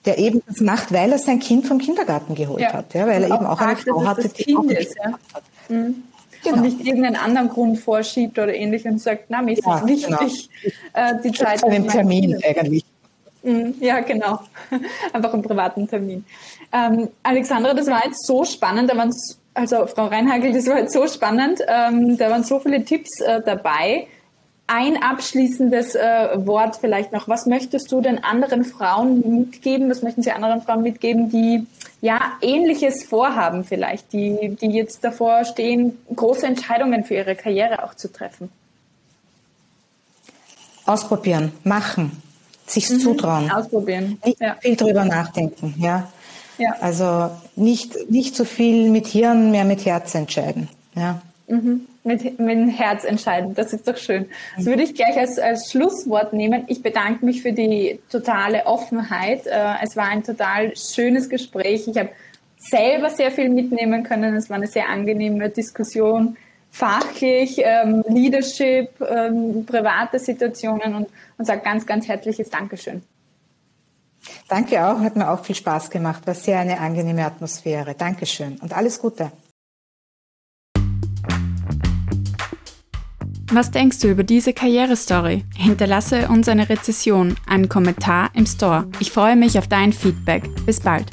der 0.05 0.18
eben 0.18 0.43
das 0.47 0.61
macht, 0.61 0.93
weil 0.93 1.11
er 1.11 1.18
sein 1.18 1.41
Kind 1.41 1.66
vom 1.66 1.79
Kindergarten 1.79 2.37
geholt 2.37 2.61
ja. 2.61 2.75
hat, 2.75 2.93
ja, 2.93 3.07
weil 3.07 3.22
er 3.22 3.35
eben 3.35 3.47
auch 3.47 3.59
eine 3.59 3.75
Frau 3.75 4.07
hatte, 4.07 4.29
die 4.29 4.55
auch 4.55 4.62
ist, 4.64 4.95
ja. 5.03 5.12
hat. 5.33 5.43
Genau. 6.45 6.57
und 6.57 6.62
nicht 6.62 6.86
irgendeinen 6.86 7.16
anderen 7.16 7.49
Grund 7.49 7.78
vorschiebt 7.78 8.38
oder 8.38 8.55
ähnlich 8.55 8.84
und 8.84 9.01
sagt, 9.01 9.24
na, 9.28 9.42
mir 9.42 9.53
ist 9.53 9.66
ja, 9.66 9.86
wichtig, 9.86 10.07
genau. 10.07 10.20
äh, 10.92 11.14
die 11.22 11.32
Zeit. 11.32 11.62
Bei 11.62 11.68
einem 11.68 11.88
Termin 11.88 12.38
eigentlich. 12.45 12.84
Mhm, 13.42 13.74
ja, 13.80 14.01
genau. 14.01 14.40
Einfach 15.12 15.34
einen 15.34 15.42
privaten 15.42 15.86
Termin. 15.86 16.24
Ähm, 16.72 17.09
Alexandra, 17.22 17.74
das 17.74 17.86
war 17.86 18.05
jetzt 18.05 18.26
so 18.26 18.45
spannend. 18.45 18.90
Da 18.90 18.97
waren, 18.97 19.12
also 19.53 19.86
Frau 19.86 20.07
Reinhagel, 20.07 20.53
das 20.53 20.66
war 20.66 20.78
jetzt 20.78 20.92
so 20.92 21.07
spannend. 21.07 21.61
Ähm, 21.68 22.16
da 22.16 22.30
waren 22.30 22.42
so 22.42 22.59
viele 22.59 22.84
Tipps 22.84 23.20
äh, 23.20 23.42
dabei. 23.45 24.07
Ein 24.67 25.03
abschließendes 25.03 25.95
äh, 25.95 26.47
Wort 26.47 26.77
vielleicht 26.77 27.12
noch. 27.12 27.29
Was 27.29 27.45
möchtest 27.45 27.93
du 27.93 28.01
den 28.01 28.25
anderen 28.25 28.65
Frauen 28.65 29.41
mitgeben? 29.41 29.91
Was 29.91 30.03
möchten 30.03 30.23
Sie 30.23 30.33
anderen 30.33 30.62
Frauen 30.62 30.83
mitgeben, 30.83 31.29
die 31.29 31.67
ja 32.01 32.33
Ähnliches 32.41 33.05
vorhaben 33.05 33.65
vielleicht, 33.65 34.15
die, 34.15 34.57
die 34.59 34.69
jetzt 34.69 35.05
davor 35.05 35.45
stehen, 35.45 35.99
große 36.17 36.47
Entscheidungen 36.47 37.05
für 37.05 37.15
ihre 37.15 37.37
Karriere 37.37 37.85
auch 37.85 37.95
zu 37.95 38.11
treffen? 38.11 38.49
Ausprobieren, 40.87 41.53
machen, 41.62 42.23
sich 42.67 42.89
mhm. 42.89 43.01
zutrauen. 43.01 43.51
Ausprobieren. 43.51 44.19
Nicht 44.25 44.41
ja. 44.41 44.57
viel 44.61 44.77
drüber 44.77 45.05
nachdenken, 45.05 45.75
ja. 45.77 46.11
ja. 46.57 46.75
Also 46.81 47.31
nicht, 47.55 48.11
nicht 48.11 48.35
so 48.35 48.47
viel 48.47 48.89
mit 48.89 49.09
Hirn, 49.09 49.51
mehr 49.51 49.67
mit 49.67 49.85
Herz 49.85 50.15
entscheiden, 50.15 50.71
ja. 50.95 51.21
Mhm 51.49 51.87
mit, 52.05 52.39
mit 52.39 52.51
dem 52.51 52.69
Herz 52.69 53.05
entscheiden. 53.05 53.55
Das 53.55 53.73
ist 53.73 53.89
doch 53.89 53.97
schön. 53.97 54.27
Das 54.57 54.67
würde 54.67 54.83
ich 54.83 54.95
gleich 54.95 55.17
als, 55.17 55.39
als 55.39 55.71
Schlusswort 55.71 56.33
nehmen. 56.33 56.65
Ich 56.69 56.83
bedanke 56.83 57.25
mich 57.25 57.43
für 57.43 57.53
die 57.53 57.99
totale 58.11 58.67
Offenheit. 58.67 59.47
Äh, 59.47 59.75
es 59.83 59.97
war 59.97 60.09
ein 60.09 60.23
total 60.23 60.77
schönes 60.77 61.29
Gespräch. 61.29 61.89
Ich 61.89 61.99
habe 61.99 62.11
selber 62.59 63.11
sehr 63.11 63.31
viel 63.31 63.49
mitnehmen 63.49 64.05
können. 64.05 64.37
Es 64.37 64.49
war 64.51 64.57
eine 64.57 64.67
sehr 64.67 64.89
angenehme 64.89 65.49
Diskussion, 65.49 66.37
fachlich, 66.71 67.61
ähm, 67.63 68.05
Leadership, 68.09 69.01
ähm, 69.01 69.65
private 69.65 70.19
Situationen 70.19 70.95
und, 70.95 71.09
und 71.39 71.45
sage 71.45 71.63
ganz, 71.63 71.87
ganz 71.87 72.07
herzliches 72.07 72.51
Dankeschön. 72.51 73.03
Danke 74.49 74.87
auch, 74.87 75.01
hat 75.01 75.17
mir 75.17 75.31
auch 75.31 75.45
viel 75.45 75.55
Spaß 75.55 75.91
gemacht. 75.91 76.27
War 76.27 76.35
sehr 76.35 76.59
eine 76.59 76.81
angenehme 76.81 77.25
Atmosphäre. 77.25 77.95
Dankeschön 77.95 78.59
und 78.61 78.77
alles 78.77 78.99
Gute. 78.99 79.31
Was 83.53 83.70
denkst 83.70 84.01
du 84.01 84.09
über 84.09 84.24
diese 84.24 84.53
Karrierestory? 84.53 85.45
Hinterlasse 85.55 86.28
uns 86.28 86.49
eine 86.49 86.68
Rezession, 86.68 87.36
einen 87.47 87.68
Kommentar 87.68 88.30
im 88.34 88.47
Store. 88.47 88.86
Ich 89.01 89.11
freue 89.11 89.36
mich 89.36 89.59
auf 89.59 89.68
dein 89.68 89.92
Feedback. 89.92 90.45
Bis 90.66 90.80
bald. 90.80 91.11